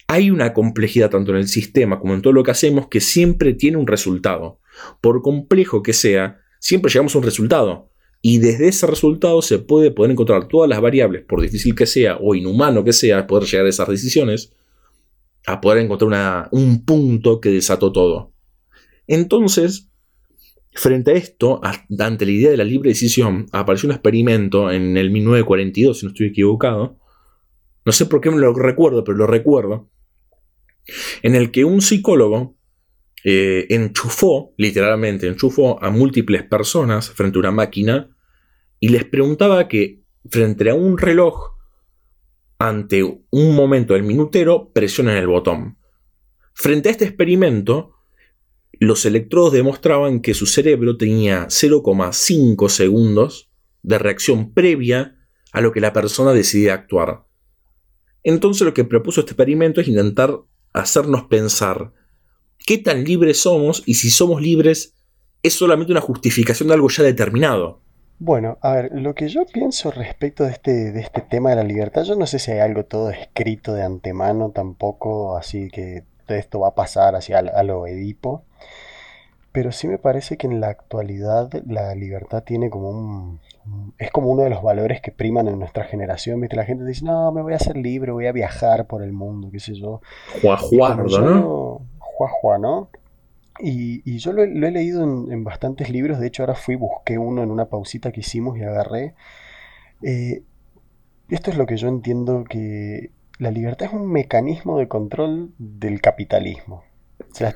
hay 0.08 0.32
una 0.32 0.54
complejidad 0.54 1.12
tanto 1.12 1.30
en 1.30 1.38
el 1.38 1.48
sistema 1.48 2.00
como 2.00 2.16
en 2.16 2.24
todo 2.24 2.34
lo 2.34 2.42
que 2.42 2.50
hacemos 2.50 2.88
que 2.88 3.00
siempre 3.00 3.54
tiene 3.54 3.78
un 3.78 3.86
resultado. 3.86 4.60
Por 5.02 5.22
complejo 5.22 5.84
que 5.84 5.94
sea, 5.94 6.40
siempre 6.60 6.92
llegamos 6.92 7.14
a 7.14 7.20
un 7.20 7.26
resultado. 7.26 7.91
Y 8.22 8.38
desde 8.38 8.68
ese 8.68 8.86
resultado 8.86 9.42
se 9.42 9.58
puede 9.58 9.92
poder 9.92 10.12
encontrar 10.12 10.48
todas 10.48 10.70
las 10.70 10.80
variables, 10.80 11.24
por 11.26 11.42
difícil 11.42 11.74
que 11.74 11.88
sea 11.88 12.18
o 12.22 12.36
inhumano 12.36 12.84
que 12.84 12.94
sea, 12.94 13.26
poder 13.26 13.50
llegar 13.50 13.66
a 13.66 13.70
esas 13.70 13.88
decisiones, 13.88 14.54
a 15.48 15.60
poder 15.60 15.84
encontrar 15.84 16.48
un 16.52 16.86
punto 16.86 17.42
que 17.42 17.50
desató 17.50 17.92
todo. 17.92 18.32
Entonces, 19.08 19.90
frente 20.74 21.12
a 21.12 21.14
esto, 21.16 21.62
ante 21.64 22.26
la 22.26 22.32
idea 22.32 22.52
de 22.52 22.58
la 22.58 22.64
libre 22.64 22.92
decisión, 22.92 23.48
apareció 23.52 23.88
un 23.88 23.94
experimento 23.94 24.72
en 24.72 24.98
el 24.98 25.10
1942, 25.10 26.00
si 26.00 26.06
no 26.06 26.12
estoy 26.12 26.28
equivocado. 26.28 27.00
No 27.84 27.92
sé 27.92 28.06
por 28.06 28.22
qué 28.22 28.30
me 28.30 28.38
lo 28.38 28.54
recuerdo, 28.54 29.04
pero 29.04 29.18
lo 29.18 29.26
recuerdo. 29.26 29.90
En 31.24 31.34
el 31.34 31.50
que 31.50 31.66
un 31.66 31.82
psicólogo 31.82 32.56
eh, 33.24 33.68
enchufó, 33.70 34.54
literalmente 34.58 35.28
enchufó 35.28 35.82
a 35.84 35.90
múltiples 35.90 36.44
personas 36.44 37.10
frente 37.12 37.38
a 37.38 37.42
una 37.42 37.52
máquina 37.52 38.16
y 38.80 38.90
les 38.90 39.06
preguntaba 39.06 39.68
que 39.68 40.02
frente 40.30 40.70
a 40.70 40.76
un 40.76 40.98
reloj, 40.98 41.52
ante 42.58 43.04
un 43.04 43.56
momento 43.56 43.94
del 43.94 44.04
minutero, 44.04 44.72
presionen 44.74 45.18
el 45.18 45.28
botón. 45.28 45.78
Frente 46.54 46.90
a 46.90 46.92
este 46.92 47.06
experimento, 47.06 47.96
los 48.80 49.06
electrodos 49.06 49.54
demostraban 49.54 50.22
que 50.22 50.34
su 50.34 50.46
cerebro 50.46 50.98
tenía 50.98 51.48
0,5 51.48 52.70
segundos 52.70 53.52
de 53.84 54.00
reacción 54.00 54.54
previa 54.54 55.18
a 55.52 55.62
lo 55.62 55.72
que 55.72 55.82
la 55.82 55.94
persona 55.94 56.34
decidía 56.34 56.74
actuar. 56.74 57.26
Entonces 58.24 58.66
lo 58.66 58.74
que 58.74 58.84
propuso 58.84 59.22
este 59.22 59.34
experimento 59.34 59.82
es 59.82 59.88
intentar 59.88 60.40
hacernos 60.74 61.24
pensar 61.26 61.94
qué 62.66 62.78
tan 62.78 63.04
libres 63.04 63.42
somos 63.42 63.84
y 63.86 63.96
si 63.96 64.10
somos 64.10 64.42
libres 64.42 64.96
es 65.44 65.54
solamente 65.54 65.92
una 65.92 66.02
justificación 66.02 66.68
de 66.68 66.76
algo 66.76 66.90
ya 66.90 67.04
determinado. 67.04 67.80
Bueno, 68.20 68.60
a 68.62 68.74
ver, 68.74 68.92
lo 68.94 69.16
que 69.16 69.30
yo 69.30 69.46
pienso 69.52 69.90
respecto 69.90 70.44
de 70.44 70.52
este, 70.52 70.92
de 70.92 71.02
este 71.02 71.22
tema 71.22 71.50
de 71.50 71.56
la 71.56 71.64
libertad, 71.64 72.04
yo 72.04 72.16
no 72.16 72.28
sé 72.28 72.38
si 72.38 72.52
hay 72.52 72.60
algo 72.60 72.86
todo 72.86 73.10
escrito 73.10 73.74
de 73.74 73.82
antemano 73.82 74.52
tampoco, 74.52 75.36
así 75.36 75.70
que 75.70 76.04
esto 76.28 76.60
va 76.60 76.70
a 76.70 76.76
pasar 76.76 77.16
hacia 77.16 77.40
a 77.40 77.64
lo 77.64 77.88
Edipo, 77.88 78.44
pero 79.52 79.72
sí 79.72 79.88
me 79.88 79.98
parece 79.98 80.38
que 80.38 80.48
en 80.48 80.62
la 80.62 80.68
actualidad 80.68 81.50
la 81.66 81.96
libertad 81.96 82.44
tiene 82.44 82.70
como 82.70 82.92
un, 82.92 83.40
es 83.98 84.12
como 84.12 84.30
uno 84.30 84.44
de 84.44 84.50
los 84.50 84.62
valores 84.62 85.02
que 85.02 85.12
priman 85.12 85.48
en 85.48 85.60
nuestra 85.60 85.84
generación, 85.86 86.40
¿viste? 86.40 86.56
La 86.56 86.66
gente 86.66 86.86
dice, 86.86 87.04
no, 87.04 87.32
me 87.32 87.42
voy 87.42 87.54
a 87.54 87.58
hacer 87.58 87.76
libre, 87.76 88.12
voy 88.12 88.28
a 88.28 88.32
viajar 88.32 88.88
por 88.88 89.04
el 89.04 89.14
mundo, 89.14 89.50
qué 89.52 89.60
sé 89.60 89.74
yo. 89.74 90.02
Juajuardo, 90.42 91.20
¿no? 91.20 91.82
Juajua, 92.28 92.58
¿no? 92.58 92.90
Y, 93.60 94.18
yo 94.18 94.34
lo 94.34 94.44
he, 94.44 94.72
leído 94.72 95.04
en, 95.04 95.44
bastantes 95.44 95.90
libros, 95.90 96.20
de 96.20 96.28
hecho 96.28 96.44
ahora 96.44 96.56
fui, 96.56 96.76
busqué 96.76 97.18
uno 97.18 97.44
en 97.44 97.52
una 97.52 97.66
pausita 97.66 98.12
que 98.12 98.22
hicimos 98.22 98.58
y 98.58 98.64
agarré. 98.64 99.14
Eh, 100.02 100.44
esto 101.30 101.52
es 101.52 101.58
lo 101.58 101.66
que 101.66 101.78
yo 101.78 101.88
entiendo 101.88 102.44
que 102.44 103.12
la 103.38 103.52
libertad 103.52 103.88
es 103.88 103.94
un 103.94 104.12
mecanismo 104.12 104.80
de 104.80 104.88
control 104.88 105.52
del 105.58 106.02
capitalismo. 106.02 106.84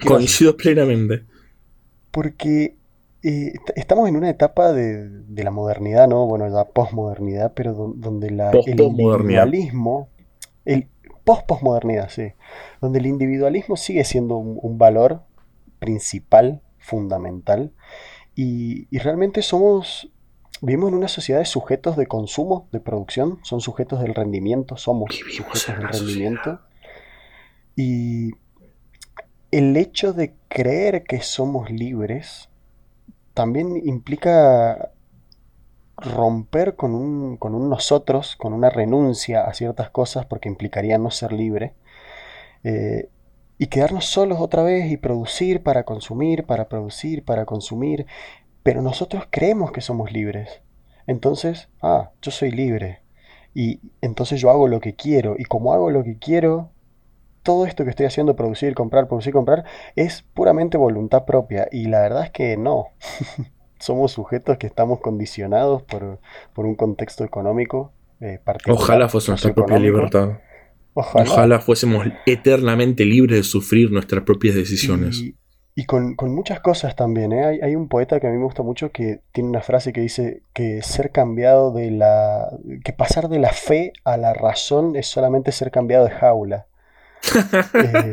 Coincido 0.06 0.56
plenamente. 0.56 1.24
Porque 2.12 2.76
eh, 3.24 3.54
estamos 3.76 4.08
en 4.08 4.16
una 4.16 4.30
etapa 4.30 4.72
de, 4.72 5.10
la 5.30 5.52
modernidad, 5.52 6.08
¿no? 6.08 6.28
Bueno, 6.28 6.48
la 6.48 6.66
posmodernidad, 6.66 7.54
pero 7.56 7.94
donde 7.96 8.30
la, 8.30 8.52
el 8.52 8.80
individualismo, 8.80 10.10
el 10.64 10.88
post-posmodernidad, 11.26 12.10
sí, 12.10 12.32
donde 12.80 13.00
el 13.00 13.08
individualismo 13.08 13.76
sigue 13.76 14.06
siendo 14.06 14.38
un 14.38 14.78
valor 14.78 15.24
principal, 15.80 16.62
fundamental, 16.80 17.74
y, 18.36 18.88
realmente 18.98 19.42
somos, 19.42 20.12
vivimos 20.62 20.90
en 20.90 20.96
una 20.96 21.08
sociedad 21.08 21.40
de 21.40 21.46
sujetos 21.46 21.96
de 21.96 22.06
consumo, 22.06 22.68
de 22.72 22.82
producción, 22.82 23.40
son 23.44 23.62
sujetos 23.62 24.02
del 24.02 24.14
rendimiento, 24.14 24.76
somos 24.76 25.16
sujetos 25.16 25.68
del 25.68 25.88
rendimiento. 25.88 26.60
Y 27.78 28.32
el 29.52 29.78
hecho 29.78 30.12
de 30.12 30.36
creer 30.50 31.04
que 31.04 31.22
somos 31.22 31.70
libres 31.70 32.50
también 33.34 33.82
implica 33.86 34.92
romper 35.98 36.76
con 36.76 36.94
un, 36.94 37.38
con 37.38 37.70
nosotros, 37.70 38.36
con 38.36 38.54
una 38.54 38.70
renuncia 38.70 39.44
a 39.46 39.54
ciertas 39.54 39.90
cosas, 39.90 40.26
porque 40.26 40.50
implicaría 40.50 40.98
no 40.98 41.12
ser 41.12 41.32
libre. 41.32 41.74
Eh, 42.64 43.10
y 43.58 43.68
quedarnos 43.68 44.06
solos 44.06 44.40
otra 44.42 44.64
vez 44.64 44.92
y 44.92 44.98
producir 44.98 45.64
para 45.64 45.84
consumir, 45.84 46.46
para 46.46 46.68
producir, 46.68 47.24
para 47.24 47.46
consumir, 47.46 48.06
pero 48.64 48.82
nosotros 48.82 49.26
creemos 49.30 49.72
que 49.72 49.82
somos 49.82 50.12
libres. 50.12 50.62
Entonces, 51.08 51.70
ah, 51.82 52.12
yo 52.22 52.32
soy 52.32 52.52
libre. 52.52 53.02
Y 53.54 53.80
entonces 54.02 54.42
yo 54.42 54.50
hago 54.50 54.68
lo 54.68 54.82
que 54.82 54.96
quiero. 54.96 55.36
Y 55.38 55.46
como 55.46 55.74
hago 55.74 55.90
lo 55.90 56.04
que 56.04 56.18
quiero, 56.18 56.72
todo 57.44 57.66
esto 57.66 57.84
que 57.86 57.92
estoy 57.92 58.08
haciendo, 58.08 58.36
producir, 58.36 58.76
comprar, 58.76 59.08
producir, 59.08 59.32
comprar, 59.32 59.64
es 59.96 60.24
puramente 60.34 60.78
voluntad 60.78 61.26
propia. 61.26 61.68
Y 61.72 61.86
la 61.86 62.02
verdad 62.02 62.26
es 62.26 62.32
que 62.32 62.58
no. 62.58 62.88
Somos 63.86 64.14
sujetos 64.14 64.58
que 64.58 64.66
estamos 64.66 65.00
condicionados 65.00 65.84
por, 65.84 66.18
un 66.56 66.74
contexto 66.74 67.24
económico 67.24 67.92
eh, 68.20 68.40
particular. 68.44 68.82
Ojalá 68.82 69.10
fuese 69.10 69.30
nuestra 69.30 69.54
propia 69.54 69.78
libertad. 69.78 70.40
Ojalá. 70.96 71.60
fuésemos 71.60 72.08
eternamente 72.26 73.06
libres 73.06 73.38
de 73.38 73.44
sufrir 73.44 73.92
nuestras 73.92 74.24
propias 74.24 74.56
decisiones. 74.56 75.22
Y, 75.76 75.86
con, 75.86 76.16
muchas 76.34 76.62
cosas 76.62 76.96
también. 76.96 77.32
¿eh? 77.32 77.60
Hay, 77.62 77.76
un 77.76 77.88
poeta 77.88 78.20
que 78.20 78.26
a 78.26 78.32
mí 78.32 78.38
me 78.38 78.46
gusta 78.46 78.64
mucho 78.64 78.92
que 78.92 79.20
tiene 79.32 79.50
una 79.50 79.62
frase 79.62 79.94
que 79.94 80.02
dice 80.02 80.42
que 80.54 80.82
ser 80.82 81.12
cambiado 81.12 81.72
de 81.72 81.92
la. 81.92 82.50
que 82.84 82.92
pasar 82.92 83.30
de 83.30 83.38
la 83.38 83.52
fe 83.52 83.94
a 84.04 84.18
la 84.18 84.34
razón 84.34 84.96
es 84.96 85.06
solamente 85.06 85.52
ser 85.52 85.70
cambiado 85.70 86.06
de 86.06 86.12
jaula. 86.12 86.66
Eh, 87.74 88.12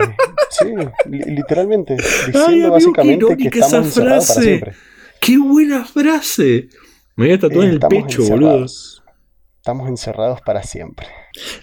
sí, 0.50 0.74
literalmente. 1.06 1.96
Diciendo 1.96 2.72
básicamente 2.72 3.36
que 3.38 3.58
estamos 3.58 3.86
encerrados 3.86 4.28
para 4.28 4.42
siempre. 4.42 4.72
¡Qué 5.22 5.38
buena 5.38 5.84
frase! 5.84 6.68
Me 7.14 7.26
voy 7.26 7.34
a 7.34 7.38
tatuar 7.38 7.68
en 7.68 7.74
el 7.74 7.78
pecho, 7.78 8.24
boludo. 8.24 8.64
Estamos 8.64 9.88
encerrados 9.88 10.40
para 10.40 10.64
siempre. 10.64 11.06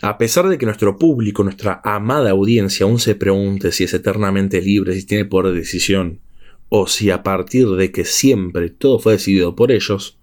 A 0.01 0.17
pesar 0.17 0.47
de 0.47 0.57
que 0.57 0.65
nuestro 0.65 0.97
público, 0.97 1.43
nuestra 1.43 1.81
amada 1.83 2.31
audiencia, 2.31 2.85
aún 2.85 2.99
se 2.99 3.15
pregunte 3.15 3.73
si 3.73 3.83
es 3.83 3.93
eternamente 3.93 4.61
libre, 4.61 4.93
si 4.93 5.05
tiene 5.05 5.25
poder 5.25 5.51
de 5.51 5.59
decisión, 5.59 6.21
o 6.69 6.87
si 6.87 7.11
a 7.11 7.21
partir 7.21 7.67
de 7.71 7.91
que 7.91 8.05
siempre 8.05 8.69
todo 8.69 8.97
fue 8.97 9.13
decidido 9.13 9.57
por 9.57 9.73
ellos, 9.73 10.17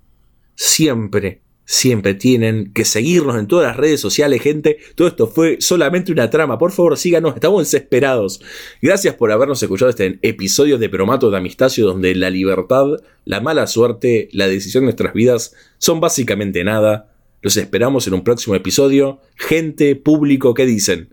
siempre, 0.55 1.43
siempre 1.67 2.15
tienen 2.15 2.73
que 2.73 2.85
seguirnos 2.85 3.37
en 3.37 3.49
todas 3.49 3.67
las 3.67 3.77
redes 3.77 4.01
sociales, 4.01 4.41
gente. 4.41 4.79
Todo 4.95 5.09
esto 5.09 5.27
fue 5.27 5.59
solamente 5.61 6.13
una 6.13 6.31
trama. 6.31 6.59
Por 6.59 6.73
favor, 6.73 6.97
síganos, 6.97 7.35
estamos 7.35 7.61
desesperados. 7.63 8.41
Gracias 8.81 9.15
por 9.17 9.33
habernos 9.33 9.63
escuchado 9.63 9.91
este 9.91 10.19
episodio 10.23 10.79
de 10.79 10.89
Promato 10.89 11.31
de 11.31 11.37
Amistacio, 11.37 11.85
donde 11.85 12.15
la 12.15 12.31
libertad, 12.31 12.87
la 13.25 13.41
mala 13.41 13.67
suerte, 13.67 14.29
la 14.33 14.47
decisión 14.47 14.83
de 14.83 14.87
nuestras 14.87 15.13
vidas 15.13 15.55
son 15.79 16.01
básicamente 16.01 16.63
nada. 16.65 17.13
Los 17.43 17.57
esperamos 17.57 18.07
en 18.07 18.15
un 18.15 18.25
próximo 18.25 18.55
episodio. 18.55 19.21
Gente, 19.35 19.97
público, 19.97 20.55
¿qué 20.55 20.67
dicen? 20.67 21.13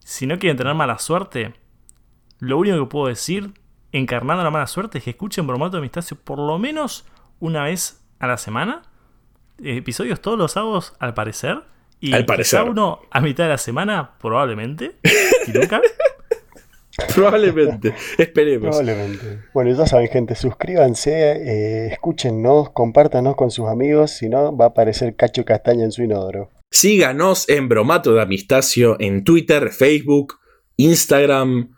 Si 0.00 0.26
no 0.26 0.38
quieren 0.38 0.56
tener 0.56 0.74
mala 0.74 0.98
suerte, 0.98 1.54
lo 2.38 2.58
único 2.58 2.78
que 2.78 2.86
puedo 2.86 3.08
decir, 3.08 3.52
encarnando 3.92 4.42
la 4.42 4.50
mala 4.50 4.66
suerte, 4.66 4.98
es 4.98 5.04
que 5.04 5.10
escuchen 5.10 5.46
Bromato 5.46 5.72
de 5.72 5.78
Amistacio 5.78 6.16
por 6.16 6.38
lo 6.38 6.58
menos 6.58 7.04
una 7.38 7.64
vez 7.64 8.02
a 8.18 8.26
la 8.26 8.38
semana. 8.38 8.82
Episodios 9.62 10.20
todos 10.20 10.38
los 10.38 10.52
sábados, 10.52 10.94
al 10.98 11.14
parecer. 11.14 11.62
Y 12.00 12.12
al 12.12 12.26
parecer. 12.26 12.62
uno 12.62 13.00
a 13.10 13.20
mitad 13.20 13.44
de 13.44 13.50
la 13.50 13.58
semana, 13.58 14.12
probablemente. 14.20 14.96
¿Y 15.46 15.56
nunca? 15.56 15.80
Probablemente, 17.14 17.92
esperemos. 18.18 18.76
Probablemente. 18.76 19.40
Bueno, 19.52 19.74
ya 19.76 19.86
saben, 19.86 20.08
gente, 20.08 20.34
suscríbanse, 20.36 21.12
eh, 21.12 21.86
escúchennos, 21.92 22.70
compártanos 22.70 23.34
con 23.34 23.50
sus 23.50 23.68
amigos, 23.68 24.12
si 24.12 24.28
no, 24.28 24.56
va 24.56 24.66
a 24.66 24.68
aparecer 24.68 25.16
Cacho 25.16 25.44
Castaña 25.44 25.84
en 25.84 25.92
su 25.92 26.04
inodoro. 26.04 26.50
Síganos 26.70 27.48
en 27.48 27.68
Bromato 27.68 28.14
de 28.14 28.22
Amistacio 28.22 28.96
en 29.00 29.24
Twitter, 29.24 29.70
Facebook, 29.70 30.38
Instagram. 30.76 31.73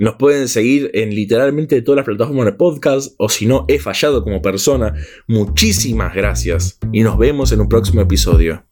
Nos 0.00 0.14
pueden 0.14 0.48
seguir 0.48 0.90
en 0.94 1.14
literalmente 1.14 1.82
todas 1.82 1.96
las 1.96 2.06
plataformas 2.06 2.46
de 2.46 2.52
podcast, 2.54 3.14
o 3.18 3.28
si 3.28 3.44
no, 3.44 3.66
he 3.68 3.78
fallado 3.78 4.24
como 4.24 4.40
persona. 4.40 4.94
Muchísimas 5.28 6.14
gracias 6.14 6.78
y 6.90 7.02
nos 7.02 7.18
vemos 7.18 7.52
en 7.52 7.60
un 7.60 7.68
próximo 7.68 8.00
episodio. 8.00 8.64